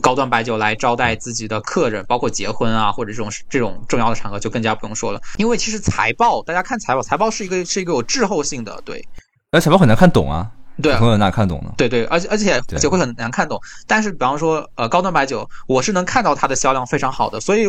[0.00, 5.20] 高端白酒来招待自己的客人，包括结婚啊，或者这种这种重要的场合就更加不用说了。
[5.36, 9.06] 因为其实财报，大家看财报，财报是一个是一个有滞后性的，对，
[9.52, 10.50] 而财报很难看懂啊，
[10.82, 13.60] 对，很难看懂的，对对，而且而且而且会很难看懂。
[13.86, 17.66] 但是比方说呃高端白酒，我是能看到它的销量非常好的，所以。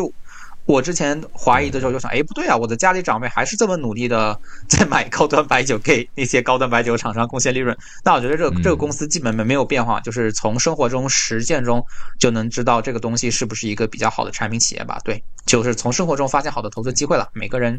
[0.66, 7.76] 我之前怀疑的时候就想，哎，不对啊，我的家里长辈还是这么努力的 在买高端白酒，给那些高端白酒厂商贡献利润。
[8.02, 11.84] 那我觉得这这个公司基本没没有变化，就是从生活中实践中
[12.18, 14.98] 就能知道这个东西是不是一个比较好的产品企业吧？
[15.04, 17.28] 对，就是从生活中发现好的投资机会了。
[17.34, 17.78] 每个人，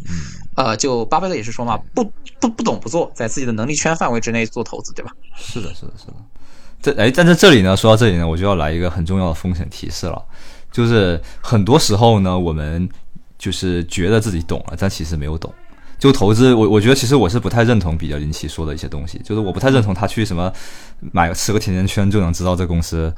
[0.55, 2.03] 呃，就巴菲特也是说嘛，不
[2.39, 5.11] 不不懂不做，在自己的能力圈范围之内做投资，对吧？
[5.35, 6.13] 是的，是的，是的。
[6.81, 10.23] 这哎，但在这里呢，说到这里呢，我就要来一个很重要的风险提示了。
[10.76, 12.89] 就是很多时候呢，我们
[13.38, 15.53] 就是觉得自己懂了，但其实没有懂。
[15.97, 20.52] 就投资，我我觉得其实我是不太认同比较林奇说的一些东西，就是我不太认同他去什么
[21.14, 23.10] 买吃个甜甜圈就能知道这公司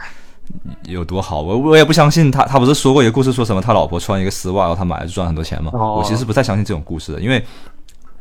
[0.84, 1.42] 有多好。
[1.42, 5.72] 我我也不相信他，他不是说过一个故事，说什么他老婆穿一个丝袜，然后他买了就赚很多钱吗？
[5.74, 7.44] 我其实不太相信这种故事的，因为。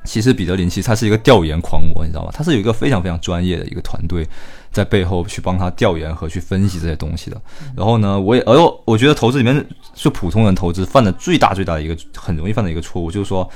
[0.06, 2.30] 其实彼得林奇他是一个调研狂魔，你知道吗？
[2.32, 4.24] 他是有一个非常非常专业的一个团队
[4.70, 7.40] 在背后去帮他调研和去分析这些东西的。
[7.76, 13.48] 然后呢，我也，而我我觉得投资里面就普通人投资犯的最大最大的一个很容易犯的一个错误，就是说，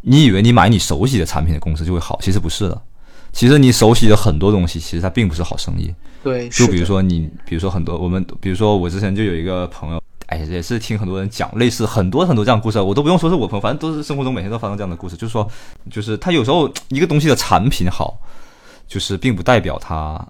[0.00, 2.82] 你以为你买你熟悉的产品的公司就会好，其实不是的。
[3.32, 5.94] 其实你熟悉的很多东西，其实它并不是好生意。
[6.22, 10.00] 对，就比如说你，比如说很多我们，比如说我之前就有一个朋友。
[10.26, 15.14] 哎，也是听很多人讲类似很多很多这样的故事，我都不用说是我朋友，反正都是生活中每天都发生这样的故事。
[15.14, 15.46] 就是说，
[15.90, 18.18] 就是他有时候一个东西的产品好，
[18.86, 20.24] 就是并不代表他，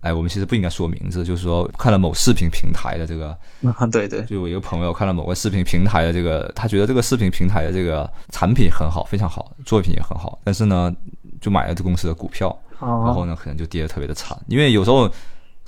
[0.00, 3.36] 哎，我们其实不应该说名字，就是说看了某视频平台的这个，
[3.90, 10.94] 对对，就我一个朋友看了某个视频平台的这个，他觉得这个视频平台的这个产品很好，非常好，作品也很好，但是呢，
[11.40, 15.10] 就买了这公司的股票，然后呢，可能就跌得特别的惨，因为有时候。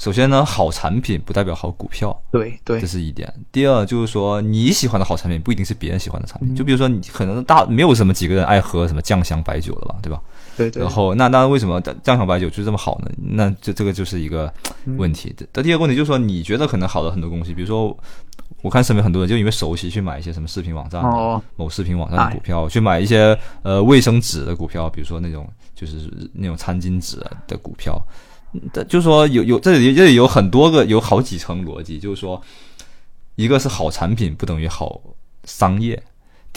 [0.01, 3.35] 首先呢，好产品不代表好股票，对对，这是一点。
[3.51, 6.55] 第二就是说，你喜欢的好产品不一定是别人喜欢的产品。
[6.55, 10.23] 就比如说，你可能大没有什么几个人爱喝什么酱香白酒的吧，对吧？
[10.59, 10.83] 对对。
[10.83, 13.11] 然后那那为什么酱香白酒就这么好呢？
[13.17, 14.53] 那这这个就是一个
[14.99, 15.33] 问题。
[15.53, 17.97] 的第二个问题就是说，你觉得可能好的很多东西，比如说，
[18.61, 21.03] 我看身边很多人就因为熟悉去买一些什么视频网站、
[21.57, 27.97] 某视频网站的股票，去买一些呃卫生纸的股票，比如说那种就是那种餐巾纸的股票。
[28.89, 32.41] 就是说有有这里这里有很多个有好几层逻辑，就是说，
[33.37, 34.99] 一个是好产品不等于好
[35.45, 36.03] 商业，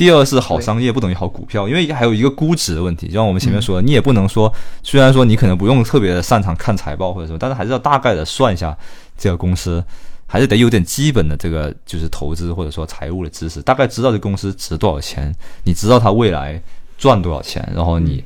[0.01, 3.05] 第二是好商业不等于好股票，因为还有一个估值的问题。
[3.05, 4.51] 就像我们前面说的，你也不能说，
[4.81, 8.75] 虽然说你可能不用特别的擅长看财报或者什么，但是还是要大概的算一下
[9.15, 9.83] 这个公司，
[10.25, 15.31] 还是得有点基本的这个就是投资或者说财务的知识，大概知道这公司值多少钱，
[15.65, 16.59] 你知道它未来
[16.97, 18.23] 赚多少钱，然后你。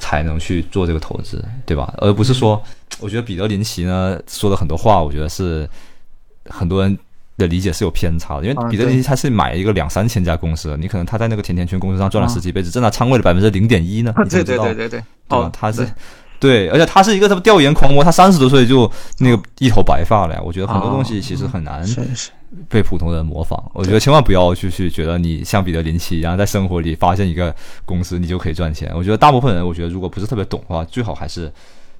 [0.00, 1.92] 才能去做这个投资，对吧？
[1.96, 2.62] 而不是说，
[3.00, 5.68] 我觉得彼得林奇呢说的很多话，我觉得是
[6.48, 6.96] 很多人
[7.38, 15.50] 的理解是有偏差的，因啊为彼得林奇他是买一个两三千家公司的，你可能他在那个甜甜圈公司上赚了十几倍，只，占他仓位的百分之零点一呢， 啊对对对对对，对？
[15.52, 15.86] 他是
[16.40, 20.40] 对对，而且他是一个什么调研狂魔，他三十多岁就那个一头白发了呀。
[20.44, 21.84] 我觉得很多东西其实很难
[22.68, 23.58] 被普通人模仿。
[23.72, 27.54] 我觉得千万不要去去觉得你像彼得林奇一样，在生活里发现一个
[27.84, 28.90] 公司你就可以赚钱。
[28.94, 31.52] 我觉得大部分人，我觉得如果不是特别懂的话，最好还是。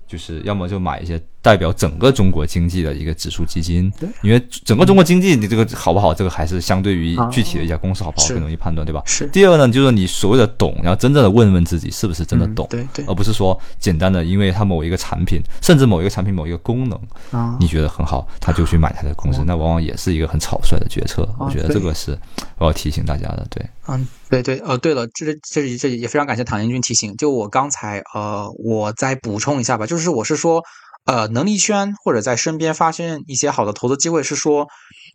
[0.07, 3.91] 就是要么就买一些代表整个中国经济的一个指数基金，
[4.23, 9.03] 因为整个中国经济你这个好不好，这个还是相对于啊具体的一家公司好不好更容易判断，对吧？
[9.07, 17.01] 是第二个呢，就是你所谓的懂，然后真正的问问自己是不是真的嗯懂，对对而不是说简单的因为它某一个产品，甚至某一个产品某一个功能，
[17.31, 21.29] 啊你觉得很好，他就去买它的公司，那往往也是一个很草率的决策。
[21.39, 22.19] 我觉得这个是
[22.59, 23.47] 我要提醒大家的。
[23.51, 27.17] 对，嗯，对对，呃，对了，这这这也非常感谢唐彦军提醒。
[27.17, 30.63] 就我刚才呃，我再补充一下吧，就是我是说，
[31.05, 34.69] 呃，能力圈或者在身边发现一些好的投资机会，是说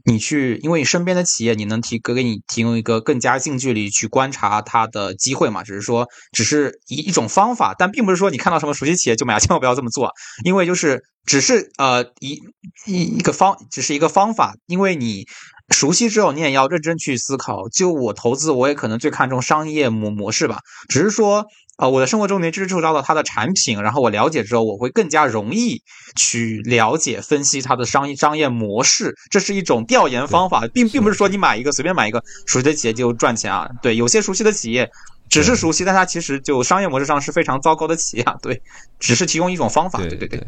[0.05, 5.63] 你去，因为你身边的企业，你能提给给你提供一个更加近距离去观察它的机会嘛？
[5.63, 10.11] 只是说，只是一一种方法，但并不是说你看到什么熟悉企业就买， 千万不要这么做，
[10.43, 12.41] 因为就是只是呃一
[12.87, 15.25] 一一个方，只是一个方法，因为你。
[15.69, 17.69] 熟悉之后，你也要认真去思考。
[17.69, 20.59] 就我投资，我也可能最看重商业模模式吧。
[20.89, 21.45] 只是说，
[21.77, 25.81] 呃，我的生活中间接触到了它的产品，然后我了解之后，我会更加容易
[26.15, 29.15] 去了解、分析它的商业商业模式。
[29.31, 33.67] 这是一种调研方法，并并不是说你买一个随便买一个熟悉的企业就赚钱啊。
[33.81, 34.87] 对，有些熟悉的企业
[35.27, 38.35] 只是熟悉，但它其实就商业模式上是非常糟糕的企业啊。
[38.41, 38.61] 对，
[38.99, 39.97] 只是提供一种方法。
[39.97, 40.45] 对对对。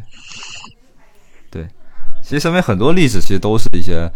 [1.50, 1.66] 对，
[2.22, 4.08] 其实身边很多例子其实都是一些。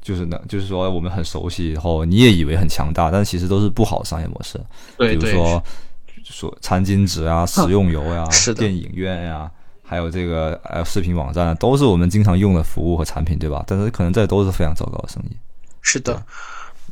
[0.00, 4.58] 就是呢，就是说我们很熟悉，然后你也以为很强大，但其实都是不好的商业模式。
[4.96, 5.62] 对比如说
[6.32, 8.60] 说餐巾纸啊、食用油呀、 是的。
[8.60, 9.50] 电影院呀，
[9.82, 13.64] 还有这个呃视频网站啊，都是我们经常用的服务和产品，对吧？
[13.66, 15.36] 但是可能这都是非常糟糕的生意。
[15.80, 16.22] 是的，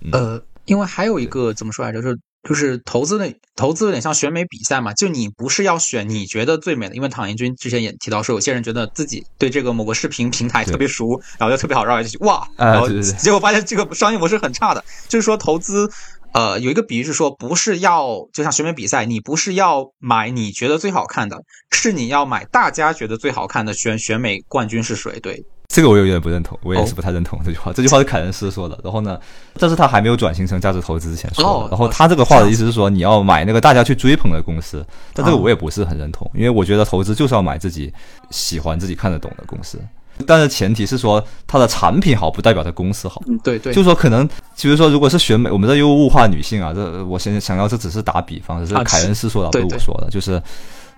[0.00, 0.10] 嗯。
[0.12, 2.18] 呃，因为还有一个怎么说来着，就是
[2.48, 15.90] 就是投资的投资有点像选美比赛嘛，就你不是要选你觉得最美的，因为唐彦军之前也提到说，有些人觉得自己对这个某个视频平台特别熟，然后就特别好绕来去，哇，哎然后结果发现这个商业模式很差的，就是说投资。
[16.32, 25.18] 呃，有一个比喻是说，不是要就像选美比赛，你不是要买你觉得最好看的，是你要买大家觉得最好看的选选美冠军是谁？
[25.20, 27.72] 对，这个我有点不认同，我也是哦不太认同这句话。
[27.72, 28.78] 这句话是凯恩斯说的。
[28.84, 29.18] 然后呢，
[29.54, 31.48] 这是他还没有转型成价值投资之前说的。
[31.48, 34.84] 哦然后他这个话的意思是说，你要买那个大家去追捧的公司。
[35.14, 37.92] 但这个我也不是很认同，因为我觉得投资就是要买自己
[38.30, 39.80] 喜欢、自己看得懂的公司。
[40.24, 43.22] 但是前提是说，它的产品好，不代表它公司好。
[43.26, 44.26] 嗯，对对，就是说，可能
[44.60, 50.42] 比如说，如果是选美，我们这又物化女性啊，这我先想要这只是打比方，这是啊凯恩斯说的，不是我说的，就是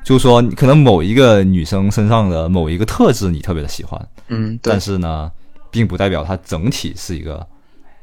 [0.04, 5.30] 就是说，可能某一个女生身上的某一个特质你特别的喜欢，嗯，对但是呢，
[5.70, 7.44] 并不代表她整体是一个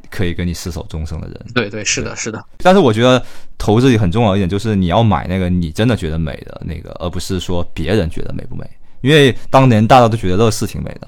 [0.10, 1.46] 可以跟你厮守终生的人。
[1.54, 3.24] 对对，是的，是的，但是我觉得
[3.58, 8.70] 投资里很重要一点就是你要买那个你真的觉得美的那个，而不是说别人觉得美不美。
[9.06, 11.08] 因为当年大家都觉得乐视挺美的，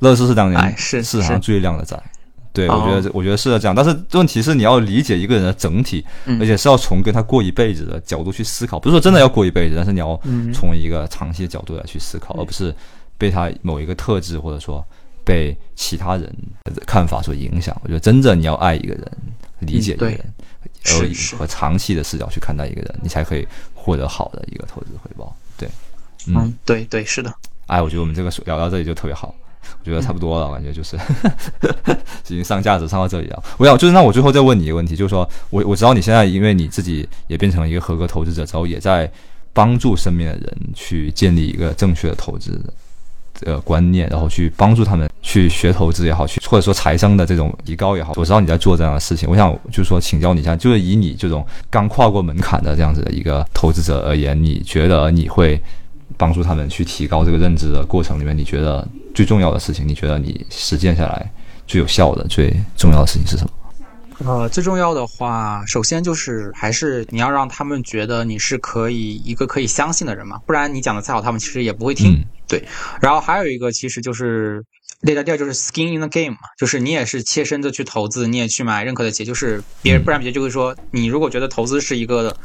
[0.00, 1.96] 乐视是当年市场上最亮的仔。
[2.52, 2.82] 对，哦。
[2.82, 6.40] 我觉得这我觉得是这样，但是问题是你要理解一个人的整体，嗯。
[6.40, 10.52] 而且是要从跟他过一辈子的角度去思考，不是说真的要过一辈子，但是你要嗯。
[10.52, 12.74] 从一个长期的角度来去思考，而不是
[13.16, 14.84] 被他某一个特质或者说
[15.24, 16.22] 被其他人
[16.64, 17.78] 的看法所影响。
[17.84, 19.12] 我觉得真正你要爱一个人，
[19.60, 20.18] 理解一个人，
[20.82, 25.32] 是而以和长期的视角去看待一个人，你才可以获得好的一个投资回报。
[26.26, 27.32] 对，嗯，嗯，对对，是的，
[27.66, 29.34] 哎，我觉得我们这个聊到这里就特别好，
[29.80, 30.96] 我觉得差不多了，我感觉就是
[32.28, 33.42] 已经上价值上到这里了。
[33.58, 39.10] 我想就是那我最后再问你一个问题，就是说我我知道你现在因为你自己也变成了一个合格投资者之后，也在
[39.52, 49.28] 帮助身边的人去建立一个正确的投资的呃观念，然后去帮助他们去学投资也好，去或者说财商的这种提高也好，我知道你在做这样的事情。
[49.28, 55.60] 我想就是说请教你一下，就是以你这种刚跨过门槛的这样子的一个投资者而言，你觉得你会
[56.16, 61.30] 帮助他们去提高这个认知的过程里面，你觉得最重要的事情，你觉得你实践下来
[61.66, 63.50] 最有效的、最重要的事情是什么？
[64.24, 72.12] 呃，最重要的话，首先就是还是你要让他们觉得你是可以一个可以相信的人嘛，不然你讲的再好，他们其实也不会听。
[72.12, 72.64] 嗯对，
[73.00, 74.64] 然后还有一个其实就是。
[75.02, 82.36] 第二，第二就是 skin in the game 嘛，就是你也是切身的去投资，你也去买认可的企业，就是别人，嗯不然别人就会说，你如果觉得投资是一个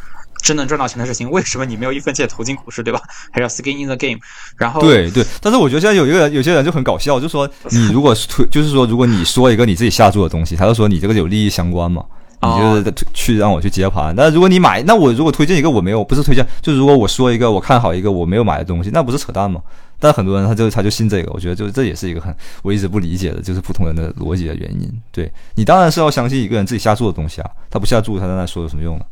[0.42, 3.00] 真能赚到钱的事情，为什么你没有一分钱投进股市，对吧？
[3.32, 4.20] 还要 skin in the game。
[4.58, 12.04] 然后对对，但是我觉得现在有一个人，有些人就很搞笑，就说你如果推，就是说如果你说一个你自己下注的东西，他就说你这个有利益相关嘛。
[12.42, 19.62] 你哦就是去让我去接盘，那如果你买，那我如果推荐一个我没有，不是推荐，就是如果我说一个我看好一个我没有买的东西，那不是扯淡吗？
[20.00, 25.02] 但很多人他就他就信这个，我觉得就这也是一个很我一直不理解的，就是普通人的逻辑的原因。
[25.14, 29.06] 对你当然是要相信一个人自己下注的东西啊，他不下注，他在那说有什么用呢？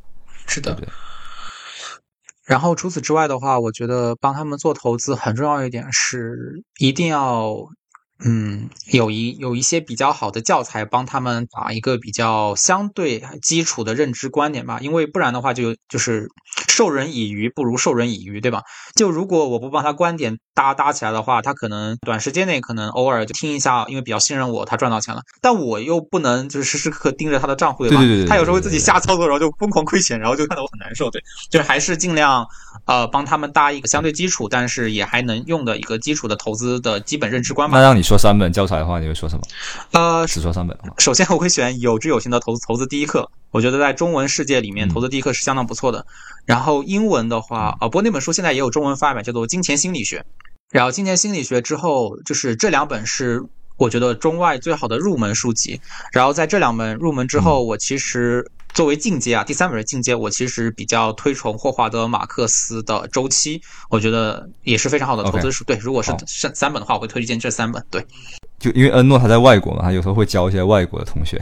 [0.45, 0.85] 是的对。
[0.85, 0.89] 对？
[2.45, 7.55] 然后除此之外的话，我觉得帮他们做投资很重要一点是一定要，
[8.25, 16.29] 嗯，有一有一些比较好的教材帮他们打一个比较相对基础的认知观点吧，因为不然的话就就是
[16.69, 18.61] 授人以鱼不如授人以渔，对吧？
[18.95, 27.89] 就如果我不帮他观点搭搭起来的话，他可能短时间内可能偶尔就听一下，因为比较信任我，他赚到钱了，但我又不能就是时时刻刻盯着他的账户，吧？
[27.89, 31.21] 对对对对他有时候会自己瞎操作，然后就疯狂亏钱，然后就看得我很难受，对。
[31.49, 32.47] 就是还是尽量
[32.85, 37.77] 呃帮他们搭一个相对基础，但是也还能用的一个基础的投资的基本认知观吧。
[37.77, 39.41] 那让你说三本教材的话，你会说什么？
[39.91, 46.05] 呃，只说三本的话，首先我会选有知有行的投资投资第一课，我觉得在中文世界里面嗯投资第一课是相当不错的。
[46.45, 50.19] 然后英文的话，呃，不过那本书现在也有中文发版，叫做《金钱心理学》。
[50.71, 53.43] 然后《金钱心理学》之后，就是这两本是
[53.77, 55.79] 我觉得中外最好的入门书籍。
[56.11, 65.63] 然后在这两本入门之后，我其实作为进阶啊，第三本是进阶，我其实比较推崇霍华德·马克思的周期，我觉得也是非常好的投资书。
[65.63, 67.83] 对，如果是三三本的话，我会推荐这三本。
[67.91, 68.03] 对，
[68.57, 71.39] 就因为恩诺他在外国嘛，他有时候会教一些外国的同学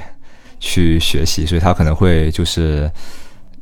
[0.60, 2.92] 去学习，所以他可能会就是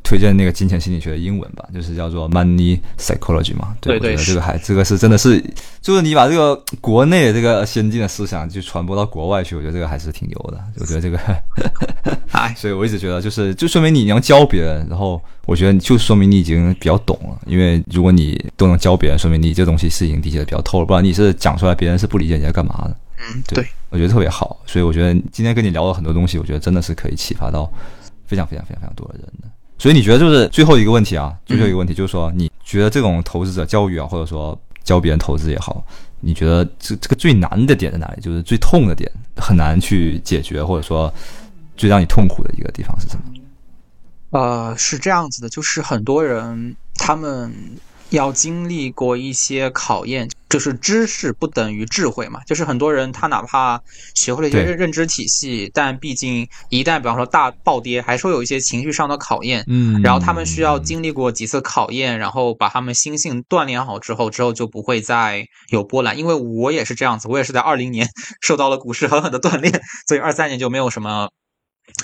[0.09, 3.75] 推荐那个金钱心理学的英文吧，就是叫做 Money Psychology 嘛。
[3.79, 5.39] 对我觉得这个还这个是真的是，
[5.81, 10.59] 就是你把这个国内的这个先进的思想就传播到国外去，我觉得这个还是挺牛的。
[10.79, 11.19] 我觉得这个，
[12.33, 22.97] 哎， 所以我一直觉得就是就说明你能教别人，然后我觉得就说明你已经比较懂了，因为如果你都能教别人，说明你这东西是已经理解的比较透了，不然你是讲出来别人是不理解你在干嘛的。
[23.19, 27.71] 嗯，对对，我觉得特别好，所以我觉得今天跟你聊了很多东西，我觉得真的是可以启发到
[28.25, 29.47] 非常非常非常非常多的人的。
[29.79, 35.83] 所以你觉得就是最后一个问题啊，最后一个问题就是说，你觉得这种投资者教育啊，或者说教别人投资也好，
[36.19, 38.21] 你觉得这这个最难的点在哪里？
[38.21, 41.11] 就是最痛的点，很难去解决，或者说
[41.77, 43.23] 最让你痛苦的一个地方是什么？
[44.31, 47.51] 呃，是这样子的，就是很多人他们
[48.09, 52.41] 要经历过一些考验，就是知识不等于智慧嘛。
[52.45, 53.81] 就是很多人他哪怕
[54.15, 59.63] 学会了一些认认知体系，但毕竟一旦比方说大暴跌，还是会有一些情绪上的考验。
[59.67, 66.17] 嗯然后他们需要经历过几次考验，然后把他们心性锻炼好之后，之后就不会再有波澜。
[66.17, 68.07] 因为我也是这样子，我也是在二零年
[68.41, 71.29] 受到了股市狠狠的锻炼，所以二三年就没有什么，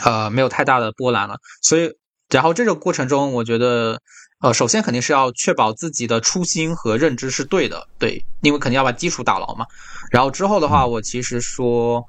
[0.03, 1.38] 呃，没有太大的波澜了。
[1.61, 1.90] 所以，
[2.30, 3.99] 然后这个过程中，我觉得，
[4.45, 9.65] 呃，首先肯定是要确保自己的初心和认知是对的，对，因为肯定要把基础打牢嘛。
[10.11, 12.05] 然后之后的话，我其实说。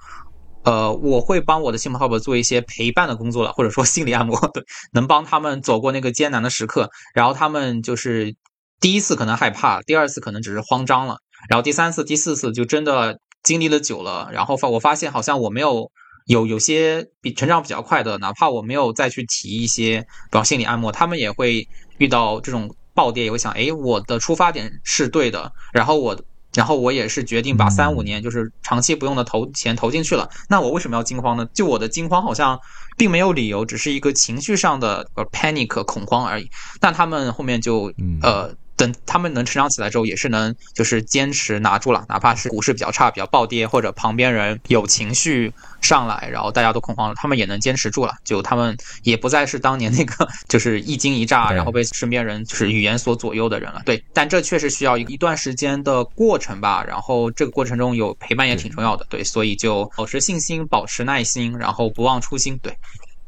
[0.65, 6.91] 呃，我会帮我的亲朋好友做一些陪伴的工作了，或者说心理按摩，对，能帮他们走过那个艰难的时刻。
[7.15, 8.35] 然后他们就是
[8.81, 11.19] 第一次可能害怕，第二次可能只是慌张了，
[11.49, 15.93] 然后第三次、第四次就真的经历了久了，然后发我发现好像我没有
[16.27, 21.67] 有有些比成长比较快的，哪怕我没有再去提一些，比方心理按摩，他们也会
[21.99, 26.17] 遇到这种暴跌，也会想，哎，我的出发点是对的，然后我。
[26.55, 30.27] 然后我也是决定把三五年就是长期不用的投钱投进去了。
[30.49, 31.47] 那我为什么要惊慌呢？
[31.53, 32.59] 就我的惊慌好像
[32.97, 36.49] 并没有理由，只是一个情绪上的呃 panic 恐慌而已。
[36.81, 48.15] 但他们后面就嗯呃等他们能成长起来之后，也是能就是坚持拿住了，哪怕是股市比较差、比较暴跌，或者旁边人有情绪上来，然后大家都恐慌了，他们也能坚持住了。
[48.23, 53.83] 就他们也不再是当年那个就是一惊一乍，然后被身边人就是语言所左右的人了。
[53.87, 56.85] 对，但这确实需要一一段时间的过程吧。
[56.87, 59.07] 然后这个过程中有陪伴也挺重要的。
[59.09, 62.59] 对，所以就保持信心，保持耐心，然后不忘初心。
[62.63, 62.77] 对，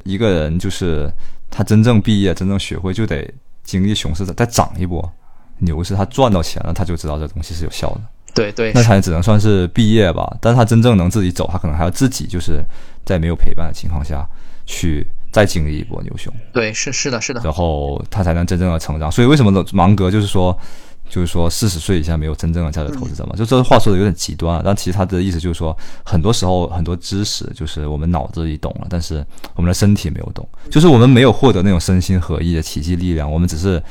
[0.05, 1.11] 一个人就是
[1.51, 3.33] 他真正毕业、真正学会，就得
[3.65, 5.13] 经历熊市再涨一波，
[5.59, 8.01] 牛是他赚到钱了，他就知道这东西是有效的。
[8.35, 10.37] 对对那才只能算是毕业吧。
[10.41, 12.63] 但是他真正能自己走，他可能还要自己就是
[13.05, 14.25] 在没有陪伴的情况下
[14.65, 17.41] 去再经历一波牛熊，对，是是的，是的。
[17.43, 19.11] 然后他才能真正的成长。
[19.11, 20.57] 所以为什么芒格就是说，
[21.09, 23.35] 就是说四十岁以下没有真正的价值投资者嘛？
[23.35, 29.25] 就这话说的有点极端啊，但其实他的意思就是说，很多时候很多知识就是我们脑子里懂了，但是
[29.55, 33.83] 我们的身体没有懂，就是我们没有获得那种身心合一的奇迹力量，我们只是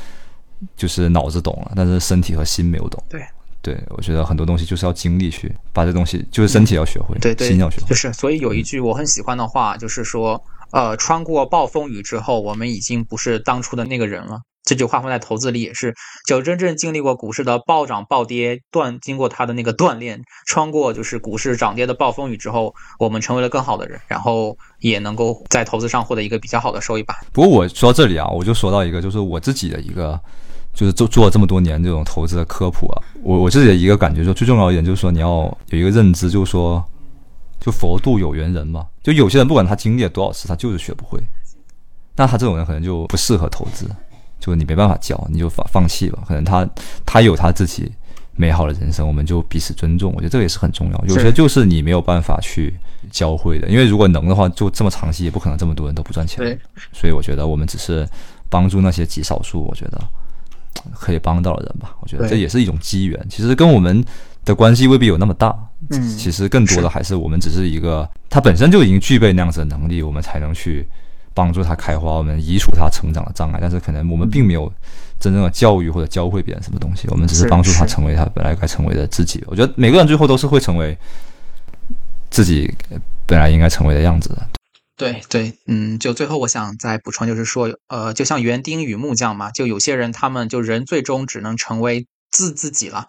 [0.76, 3.02] 就是脑子懂了，但是身体和心没有懂。
[3.08, 3.22] 对。
[3.60, 7.88] 对，我觉得很多东西就是要经历去把这东西，就是身体要学会，对对，心要学会。
[7.88, 10.40] 就是所以有一句我很喜欢的话，就是说，
[10.70, 14.40] 呃，穿过暴风雨之后，我们已经不是当初的那个人了。
[14.62, 15.92] 这句话放在投资里也是，
[16.26, 27.16] 就真正经历过股市的暴涨暴跌，锻经过它的那个锻炼，穿过就是股市涨跌的暴风雨之后，我们成为了更好的人，然后也能够在投资上获得一个比较好的收益吧。
[27.32, 30.18] 不过我说到这里啊，我就说到一个，就是我自己的一个
[30.72, 36.84] 就是做做了这么多年这种投资的科普啊，我我自己的一个感觉说，最重要一点就是说你要有一个认知，就是说，
[37.58, 41.20] 就佛度有缘人嘛，就有些人不管他经历了多少次，他就是学不会，
[42.16, 43.86] 那他这种人可能就不适合投资，
[44.38, 46.68] 就是你没办法教，你就放放弃吧，可能他
[47.04, 47.90] 他有他自己
[48.36, 51.04] 美好的人生，我们就彼此尊重，我觉得这个也是很重要。
[51.08, 52.72] 有些就是你没有办法去
[53.10, 56.56] 教会的，因为如果能的话，就这么长期也不可能这么多人都不赚钱，对，
[56.92, 58.08] 所以我觉得我们只是
[58.48, 60.00] 帮助那些极少数，我觉得
[60.94, 61.94] 可以帮到的人吧。
[62.00, 64.04] 我觉得这也是一种机缘，其实跟我们
[64.44, 65.54] 的关系未必有那么大。
[65.90, 70.84] 嗯其实更多的还是我们只是一个，他本身就已经具备那样子的能力，我们才能去
[71.32, 73.58] 帮助他开花，我们移除他成长的障碍。
[73.62, 74.70] 但是可能我们并没有
[75.20, 79.42] 真正的教育或者教会别人什么东西，我们只是是帮助他成为他本来该成为的自己。
[79.46, 80.98] 我觉得每个人最后都是会成为
[82.28, 82.74] 自己
[83.24, 84.36] 本来应该成为的样子的。
[84.52, 84.57] 对
[84.98, 93.06] 对对，嗯，就最后我想再补充，就是说，呃，就像园丁与木匠嘛，就有些人他们就人最终只能成为自自己了，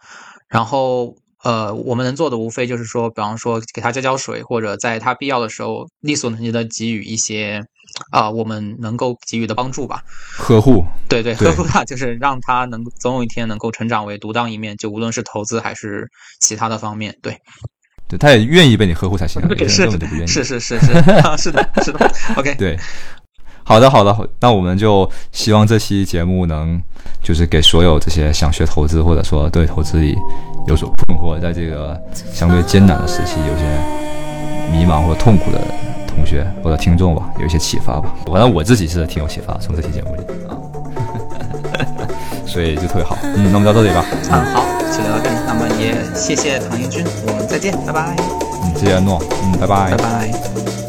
[0.48, 7.66] 然后呃，我们能做的无非就是说，比方说给他浇浇水，或者在他必要的时候力所能及的给予一些
[8.11, 10.03] 啊、我们能够给予的帮助吧。
[10.38, 16.07] 呵护，对对，呵护他，就是让他能总有一天能够成长为独当一面，就无论是投资还是
[16.40, 17.40] 其他的方面，对。
[18.10, 20.27] 对，他也愿意被你呵护才行啊，有 些人是根本就不愿意。
[20.27, 20.91] 是是是是
[21.23, 22.76] 啊是的是的，OK， 对，
[23.64, 26.81] 好的好的，那我们就希望这期节目能
[27.22, 30.18] 就是给所有这些想学投资或者说对投资里
[30.68, 31.95] 有所困惑，在这个
[32.34, 33.64] 相对艰难的时期有些
[34.72, 35.61] 迷茫或者痛苦的
[36.07, 38.11] 同学或者听众吧，有一些启发吧。
[38.26, 40.57] 反正我自己是挺有启发，从这期节目里啊，
[42.48, 43.15] 所以就特别好。
[43.22, 44.03] 嗯，那我们到这里吧。
[44.31, 45.36] 嗯，好，就聊到这里。
[45.48, 48.16] 那么也谢谢唐英军，我们再见，拜拜，
[48.64, 50.89] 嗯，谢谢安诺，嗯，拜拜拜拜。